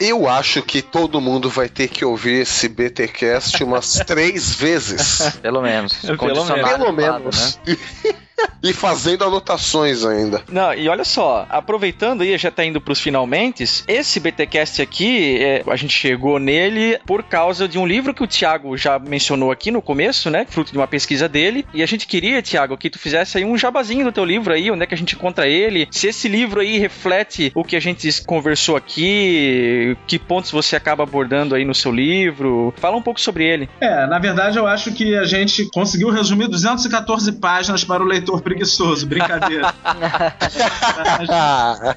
Eu 0.00 0.28
acho 0.28 0.62
que 0.62 0.82
todo 0.82 1.20
mundo 1.20 1.48
vai 1.48 1.68
ter 1.68 1.88
que 1.88 2.04
ouvir 2.04 2.42
esse 2.42 2.68
BTcast 2.68 3.62
umas 3.64 3.94
três 4.06 4.54
vezes. 4.54 5.36
Pelo 5.40 5.62
menos. 5.62 5.94
Pelo 5.94 6.18
Condicionado 6.18 6.78
Pelo 6.78 6.92
menos. 6.92 7.58
né? 7.64 8.14
e 8.62 8.72
fazendo 8.72 9.24
anotações 9.24 10.04
ainda. 10.04 10.42
Não, 10.50 10.72
e 10.74 10.88
olha 10.88 11.04
só, 11.04 11.46
aproveitando 11.48 12.22
aí, 12.22 12.36
já 12.38 12.50
tá 12.50 12.64
indo 12.64 12.80
pros 12.80 13.00
finalmente, 13.00 13.64
esse 13.86 14.20
BTcast 14.20 14.80
aqui, 14.80 15.38
é, 15.38 15.62
a 15.66 15.76
gente 15.76 15.92
chegou 15.92 16.38
nele 16.38 16.98
por 17.06 17.22
causa 17.22 17.68
de 17.68 17.78
um 17.78 17.86
livro 17.86 18.14
que 18.14 18.22
o 18.22 18.26
Thiago 18.26 18.76
já 18.76 18.98
mencionou 18.98 19.50
aqui 19.50 19.70
no 19.70 19.82
começo, 19.82 20.30
né? 20.30 20.46
Fruto 20.48 20.72
de 20.72 20.78
uma 20.78 20.86
pesquisa 20.86 21.28
dele. 21.28 21.66
E 21.74 21.82
a 21.82 21.86
gente 21.86 22.06
queria, 22.06 22.42
Thiago, 22.42 22.76
que 22.76 22.90
tu 22.90 22.98
fizesse 22.98 23.38
aí 23.38 23.44
um 23.44 23.56
jabazinho 23.56 24.04
do 24.04 24.12
teu 24.12 24.24
livro 24.24 24.52
aí, 24.52 24.70
onde 24.70 24.82
é 24.82 24.86
que 24.86 24.94
a 24.94 24.98
gente 24.98 25.14
encontra 25.14 25.46
ele, 25.46 25.86
se 25.90 26.06
esse 26.08 26.28
livro 26.28 26.60
aí 26.60 26.78
reflete 26.78 27.52
o 27.54 27.64
que 27.64 27.76
a 27.76 27.80
gente 27.80 28.10
conversou 28.24 28.76
aqui, 28.76 29.96
que 30.06 30.18
pontos 30.18 30.50
você 30.50 30.76
acaba 30.76 31.02
abordando 31.02 31.54
aí 31.54 31.64
no 31.64 31.74
seu 31.74 31.92
livro. 31.92 32.72
Fala 32.76 32.96
um 32.96 33.02
pouco 33.02 33.20
sobre 33.20 33.44
ele. 33.44 33.68
É, 33.80 34.06
na 34.06 34.18
verdade 34.18 34.58
eu 34.58 34.66
acho 34.66 34.92
que 34.92 35.14
a 35.16 35.24
gente 35.24 35.68
conseguiu 35.70 36.10
resumir 36.10 36.48
214 36.48 37.32
páginas 37.32 37.84
para 37.84 38.02
o 38.02 38.06
leitor 38.06 38.23
preguiçoso. 38.40 39.06
Brincadeira. 39.06 39.74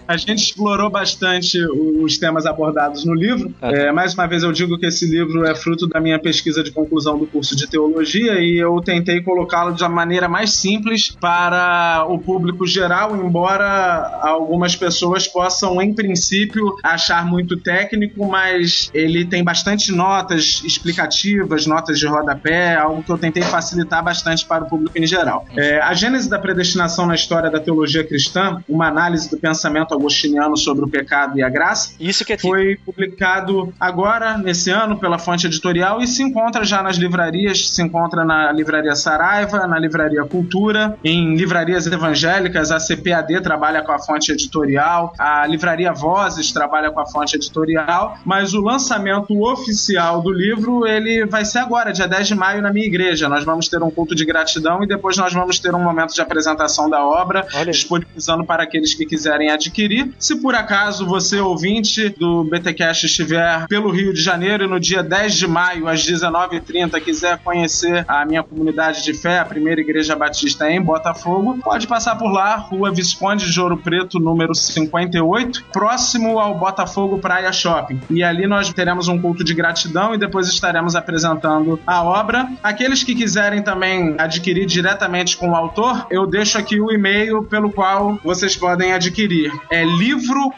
A 0.08 0.18
gente 0.18 0.44
explorou 0.44 0.90
bastante 0.90 1.60
os 2.02 2.18
temas 2.18 2.46
abordados 2.46 3.06
no 3.06 3.14
livro. 3.14 3.54
É, 3.62 3.92
mais 3.92 4.14
uma 4.14 4.28
vez 4.28 4.44
eu 4.44 4.52
digo 4.52 4.78
que 4.78 4.86
esse 4.86 5.06
livro 5.06 5.46
é 5.46 5.56
fruto 5.56 5.88
da 5.88 6.00
minha 6.00 6.20
pesquisa 6.20 6.64
de 6.64 6.72
conclusão 6.72 7.18
do 7.18 7.26
curso 7.26 7.56
de 7.56 7.68
teologia 7.68 8.40
e 8.40 8.58
eu 8.58 8.82
tentei 8.82 9.22
colocá-lo 9.22 9.74
de 9.74 9.84
uma 9.84 9.90
maneira 9.90 10.28
mais 10.28 10.54
simples 10.54 11.16
para 11.20 12.06
o 12.08 12.20
público 12.20 12.66
geral, 12.66 13.16
embora 13.16 14.20
algumas 14.22 14.76
pessoas 14.76 15.28
possam, 15.28 15.82
em 15.82 15.94
princípio, 15.94 16.76
achar 16.84 17.26
muito 17.26 17.58
técnico, 17.58 18.28
mas 18.28 18.90
ele 18.94 19.26
tem 19.26 19.44
bastante 19.44 19.92
notas 19.92 20.62
explicativas, 20.64 21.66
notas 21.66 22.00
de 22.00 22.08
rodapé, 22.08 22.76
algo 22.76 23.04
que 23.04 23.12
eu 23.12 23.18
tentei 23.18 23.44
facilitar 23.44 24.04
bastante 24.04 24.46
para 24.46 24.64
o 24.64 24.68
público 24.68 24.98
em 24.98 25.06
geral. 25.06 25.46
É, 25.56 25.80
a 25.82 25.94
Gênese 26.18 26.30
da 26.30 26.40
Predestinação 26.40 27.06
na 27.06 27.14
História 27.14 27.50
da 27.50 27.60
Teologia 27.60 28.04
Cristã, 28.04 28.64
uma 28.68 28.88
análise 28.88 29.30
do 29.30 29.38
pensamento 29.38 29.94
agostiniano 29.94 30.58
sobre 30.58 30.84
o 30.84 30.88
pecado 30.88 31.38
e 31.38 31.44
a 31.44 31.50
graça, 31.50 31.94
Isso 32.00 32.26
que 32.26 32.34
é 32.34 32.38
foi 32.38 32.76
publicado 32.84 33.72
agora, 33.80 34.36
nesse 34.36 34.72
ano, 34.72 34.98
pela 34.98 35.20
fonte 35.20 35.46
editorial 35.46 36.02
e 36.02 36.08
se 36.08 36.24
encontra 36.24 36.64
já 36.64 36.82
nas 36.82 36.98
livrarias, 36.98 37.70
se 37.70 37.84
encontra 37.84 38.26
na 38.26 38.52
livraria 38.52 38.96
Saraiva, 38.96 39.68
na 39.68 39.78
livraria 39.78 40.24
Cultura, 40.26 40.98
em 41.04 41.36
livrarias 41.36 41.86
evangélicas, 41.86 42.72
a 42.72 42.80
CPAD 42.80 43.42
trabalha 43.42 43.84
com 43.84 43.92
a 43.92 44.00
fonte 44.00 44.32
editorial, 44.32 45.14
a 45.20 45.46
livraria 45.46 45.94
Vozes 45.94 46.52
trabalha 46.52 46.90
com 46.90 47.00
a 47.00 47.06
fonte 47.06 47.36
editorial, 47.36 48.18
mas 48.26 48.56
o 48.56 48.62
lançamento 48.62 49.40
oficial 49.44 50.22
do 50.22 50.32
livro, 50.32 50.88
ele 50.88 51.28
vai 51.28 51.46
ser 51.46 51.60
agora, 51.60 51.92
dia 51.92 52.08
10 52.08 52.30
de 52.30 52.36
maio, 52.36 52.62
na 52.62 52.74
minha 52.74 52.88
igreja. 52.88 53.30
Nós 53.30 53.44
vamos 53.44 53.68
ter 53.68 53.84
um 53.84 53.92
culto 53.92 54.16
de 54.16 54.26
gratidão 54.26 54.84
e 54.84 54.88
depois 54.88 55.16
nós 55.16 55.32
vamos 55.32 55.60
ter 55.60 55.76
um 55.76 55.84
momento 55.84 56.07
de 56.16 56.22
apresentação 56.22 56.90
da 56.90 57.04
obra, 57.06 57.46
disponibilizando 57.66 58.46
para 58.46 58.64
aqueles 58.64 58.94
que 58.94 59.06
quiserem 59.06 59.50
adquirir. 59.50 60.14
Se 60.20 60.36
por 60.36 60.56
acaso 60.56 61.06
você, 61.06 61.40
ouvinte 61.40 62.10
do 62.10 62.44
BTcast, 62.44 63.06
estiver 63.06 63.68
pelo 63.68 63.90
Rio 63.90 64.14
de 64.14 64.22
Janeiro 64.22 64.64
e 64.64 64.68
no 64.68 64.80
dia 64.80 65.04
10 65.04 65.36
de 65.36 65.48
maio, 65.48 65.88
às 65.88 66.06
19h30, 66.06 67.00
quiser 67.02 67.38
conhecer 67.40 68.06
a 68.08 68.26
minha 68.26 68.44
comunidade 68.44 69.04
de 69.04 69.14
fé, 69.14 69.40
a 69.40 69.46
primeira 69.46 69.82
igreja 69.82 70.16
batista 70.16 70.70
em 70.70 70.82
Botafogo, 70.82 71.60
pode 71.64 71.88
passar 71.88 72.16
por 72.16 72.32
lá, 72.32 72.56
Rua 72.56 72.92
Visconde 72.92 73.52
de 73.52 73.60
Ouro 73.60 73.78
Preto, 73.78 74.20
número 74.20 74.54
58, 74.54 75.66
próximo 75.72 76.40
ao 76.40 76.58
Botafogo 76.58 77.20
Praia 77.20 77.52
Shopping. 77.52 78.00
E 78.10 78.24
ali 78.24 78.48
nós 78.48 78.72
teremos 78.74 79.08
um 79.08 79.20
culto 79.20 79.44
de 79.44 79.54
gratidão 79.54 80.14
e 80.14 80.18
depois 80.18 80.48
estaremos 80.48 80.96
apresentando 80.96 81.80
a 81.86 82.04
obra. 82.04 82.48
Aqueles 82.62 83.04
que 83.04 83.16
quiserem 83.16 83.62
também 83.62 84.16
adquirir 84.18 84.66
diretamente 84.66 85.38
com 85.38 85.50
o 85.50 85.56
autor, 85.56 85.97
eu 86.10 86.26
deixo 86.28 86.58
aqui 86.58 86.80
o 86.80 86.92
e-mail 86.92 87.44
pelo 87.44 87.72
qual 87.72 88.20
vocês 88.24 88.56
podem 88.56 88.94
adquirir. 88.94 89.52
É 89.70 89.84
livro.titilo, 89.84 90.56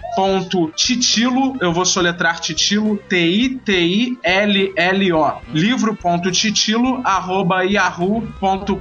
eu 1.62 1.74
vou 1.74 1.86
soletrar 1.86 2.40
titilo, 2.40 2.98
T-I-T-I-L-L-O. 3.10 4.20
livro.titilo, 5.54 7.02
arroba 7.04 7.64
yahoo.com.br. 7.64 8.76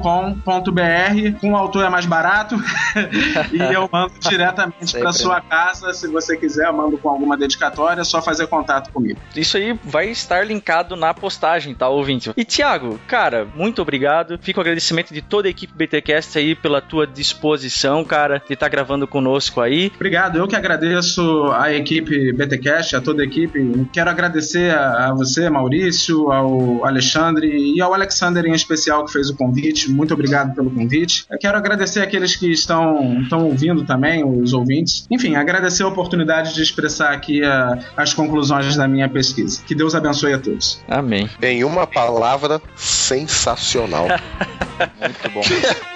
Com 1.40 1.52
o 1.52 1.56
autor 1.56 1.84
é 1.84 1.88
mais 1.88 2.06
barato 2.06 2.56
e 3.52 3.58
eu 3.58 3.88
mando 3.90 4.12
diretamente 4.20 4.98
para 4.98 5.12
sua 5.12 5.40
casa. 5.40 5.92
Se 5.92 6.06
você 6.08 6.36
quiser, 6.36 6.66
eu 6.66 6.72
mando 6.72 6.98
com 6.98 7.08
alguma 7.08 7.36
dedicatória, 7.36 8.00
é 8.00 8.04
só 8.04 8.20
fazer 8.22 8.46
contato 8.46 8.92
comigo. 8.92 9.18
Isso 9.34 9.56
aí 9.56 9.78
vai 9.84 10.08
estar 10.08 10.46
linkado 10.46 10.96
na 10.96 11.12
postagem, 11.14 11.74
tá, 11.74 11.88
ouvinte? 11.88 12.32
E 12.36 12.44
Thiago, 12.44 12.98
cara, 13.06 13.46
muito 13.54 13.82
obrigado. 13.82 14.38
Fica 14.40 14.60
o 14.60 14.62
agradecimento 14.62 15.12
de 15.12 15.22
toda 15.22 15.48
a 15.48 15.50
equipe 15.50 15.72
BTcast 15.74 16.38
aí 16.38 16.47
pela 16.54 16.80
tua 16.80 17.06
disposição, 17.06 18.04
cara, 18.04 18.42
de 18.46 18.54
estar 18.54 18.68
gravando 18.68 19.06
conosco 19.06 19.60
aí. 19.60 19.90
Obrigado, 19.94 20.36
eu 20.38 20.46
que 20.48 20.56
agradeço 20.56 21.22
a 21.52 21.72
equipe 21.72 22.32
BTcast, 22.32 22.96
a 22.96 23.00
toda 23.00 23.22
a 23.22 23.24
equipe. 23.26 23.86
Quero 23.92 24.10
agradecer 24.10 24.70
a, 24.74 25.08
a 25.08 25.14
você, 25.14 25.48
Maurício, 25.50 26.30
ao 26.32 26.84
Alexandre 26.84 27.48
e 27.74 27.80
ao 27.80 27.94
Alexander 27.94 28.44
em 28.44 28.52
especial 28.52 29.04
que 29.04 29.12
fez 29.12 29.30
o 29.30 29.36
convite. 29.36 29.90
Muito 29.90 30.14
obrigado 30.14 30.54
pelo 30.54 30.70
convite. 30.70 31.24
Eu 31.30 31.38
quero 31.38 31.56
agradecer 31.56 32.00
aqueles 32.00 32.36
que 32.36 32.50
estão, 32.50 33.20
estão 33.22 33.44
ouvindo 33.44 33.84
também, 33.84 34.24
os 34.24 34.52
ouvintes. 34.52 35.06
Enfim, 35.10 35.34
agradecer 35.36 35.82
a 35.82 35.88
oportunidade 35.88 36.54
de 36.54 36.62
expressar 36.62 37.12
aqui 37.12 37.42
a- 37.44 37.78
as 37.96 38.12
conclusões 38.14 38.76
da 38.76 38.86
minha 38.88 39.08
pesquisa. 39.08 39.62
Que 39.66 39.74
Deus 39.74 39.94
abençoe 39.94 40.32
a 40.34 40.38
todos. 40.38 40.80
Amém. 40.88 41.28
Em 41.42 41.64
uma 41.64 41.86
palavra, 41.86 42.60
sensacional. 42.76 44.06
Muito 45.00 45.30
bom. 45.34 45.40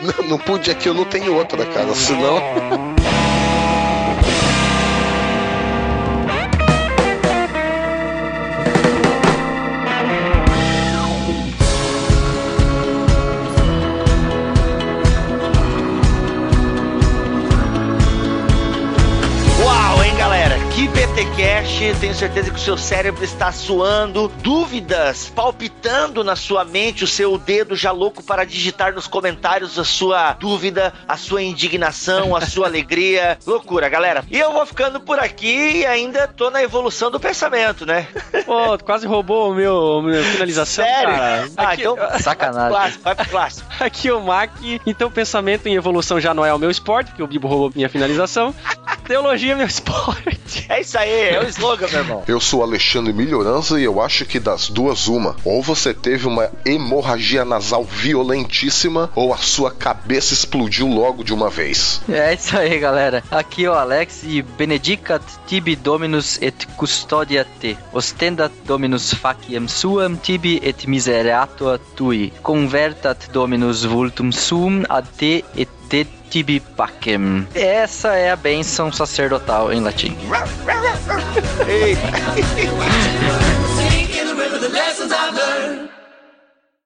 não, 0.22 0.28
não 0.30 0.38
pude 0.44 0.70
aqui, 0.70 0.88
eu 0.88 0.94
não 0.94 1.04
tenho 1.04 1.34
outra, 1.34 1.64
cara. 1.66 1.94
Senão. 1.94 2.40
Tenho 22.02 22.14
certeza 22.16 22.50
que 22.50 22.56
o 22.56 22.60
seu 22.60 22.76
cérebro 22.76 23.22
está 23.22 23.52
suando, 23.52 24.26
dúvidas 24.42 25.30
palpitando 25.32 26.24
na 26.24 26.34
sua 26.34 26.64
mente, 26.64 27.04
o 27.04 27.06
seu 27.06 27.38
dedo 27.38 27.76
já 27.76 27.92
louco 27.92 28.24
para 28.24 28.44
digitar 28.44 28.92
nos 28.92 29.06
comentários 29.06 29.78
a 29.78 29.84
sua 29.84 30.32
dúvida, 30.32 30.92
a 31.06 31.16
sua 31.16 31.40
indignação, 31.44 32.34
a 32.34 32.40
sua 32.40 32.66
alegria. 32.66 33.38
Loucura, 33.46 33.88
galera. 33.88 34.24
E 34.28 34.36
eu 34.36 34.52
vou 34.52 34.66
ficando 34.66 34.98
por 34.98 35.20
aqui 35.20 35.76
e 35.76 35.86
ainda 35.86 36.26
tô 36.26 36.50
na 36.50 36.60
evolução 36.60 37.08
do 37.08 37.20
pensamento, 37.20 37.86
né? 37.86 38.08
Pô, 38.44 38.76
tu 38.76 38.84
quase 38.84 39.06
roubou 39.06 39.52
o 39.52 39.54
meu, 39.54 40.02
minha 40.02 40.24
finalização, 40.24 40.84
Sério? 40.84 41.14
cara. 41.14 41.48
Ah, 41.56 41.68
Aqui, 41.68 41.82
então 41.82 41.96
Sacanagem. 42.18 42.70
clássico, 42.70 43.04
vai 43.04 43.14
pro 43.14 43.28
clássico. 43.28 43.68
aqui 43.78 44.10
o 44.10 44.20
Mac, 44.20 44.50
então 44.84 45.08
pensamento 45.08 45.68
em 45.68 45.76
evolução 45.76 46.18
já 46.20 46.34
não 46.34 46.44
é 46.44 46.52
o 46.52 46.58
meu 46.58 46.68
esporte, 46.68 47.10
porque 47.12 47.22
o 47.22 47.28
Bibo 47.28 47.46
roubou 47.46 47.70
minha 47.72 47.88
finalização. 47.88 48.52
Teologia 49.06 49.52
é 49.52 49.56
meu 49.56 49.66
esporte. 49.66 50.66
É 50.68 50.80
isso 50.80 50.96
aí, 50.98 51.30
é 51.30 51.40
o 51.40 51.48
slogan, 51.48 51.88
meu 51.88 52.00
irmão. 52.00 52.22
Eu 52.26 52.40
sou 52.40 52.62
Alexandre 52.62 53.12
Melhorança 53.12 53.80
e 53.80 53.84
eu 53.84 54.00
acho 54.00 54.24
que 54.24 54.38
das 54.38 54.68
duas, 54.68 55.08
uma. 55.08 55.36
Ou 55.44 55.62
você 55.62 55.92
teve 55.92 56.26
uma 56.26 56.50
hemorragia 56.64 57.44
nasal 57.44 57.84
violentíssima, 57.84 59.10
ou 59.14 59.32
a 59.32 59.38
sua 59.38 59.70
cabeça 59.70 60.34
explodiu 60.34 60.86
logo 60.86 61.24
de 61.24 61.32
uma 61.32 61.50
vez. 61.50 62.00
É 62.08 62.34
isso 62.34 62.56
aí, 62.56 62.78
galera. 62.78 63.22
Aqui 63.30 63.64
é 63.64 63.70
o 63.70 63.74
Alex 63.74 64.22
e 64.24 64.42
benedicat 64.42 65.22
tibi 65.46 65.76
dominus 65.76 66.38
et 66.40 66.66
custodia 66.76 67.46
te. 67.60 67.76
Ostendat 67.92 68.52
dominus 68.64 69.12
faciem 69.14 69.68
suam 69.68 70.16
tibi 70.16 70.60
et 70.62 70.86
misereatur 70.86 71.78
tui. 71.96 72.32
Convertat 72.42 73.30
dominus 73.32 73.84
vultum 73.84 74.30
sum 74.32 74.84
ad 74.88 75.06
te 75.16 75.44
et 75.56 75.68
de 75.88 76.06
tibi 76.32 76.60
pacem. 76.60 77.46
Essa 77.54 78.14
é 78.14 78.30
a 78.30 78.36
bênção 78.36 78.90
sacerdotal 78.90 79.70
em 79.70 79.82
latim. 79.82 80.16
Eita. 81.68 82.02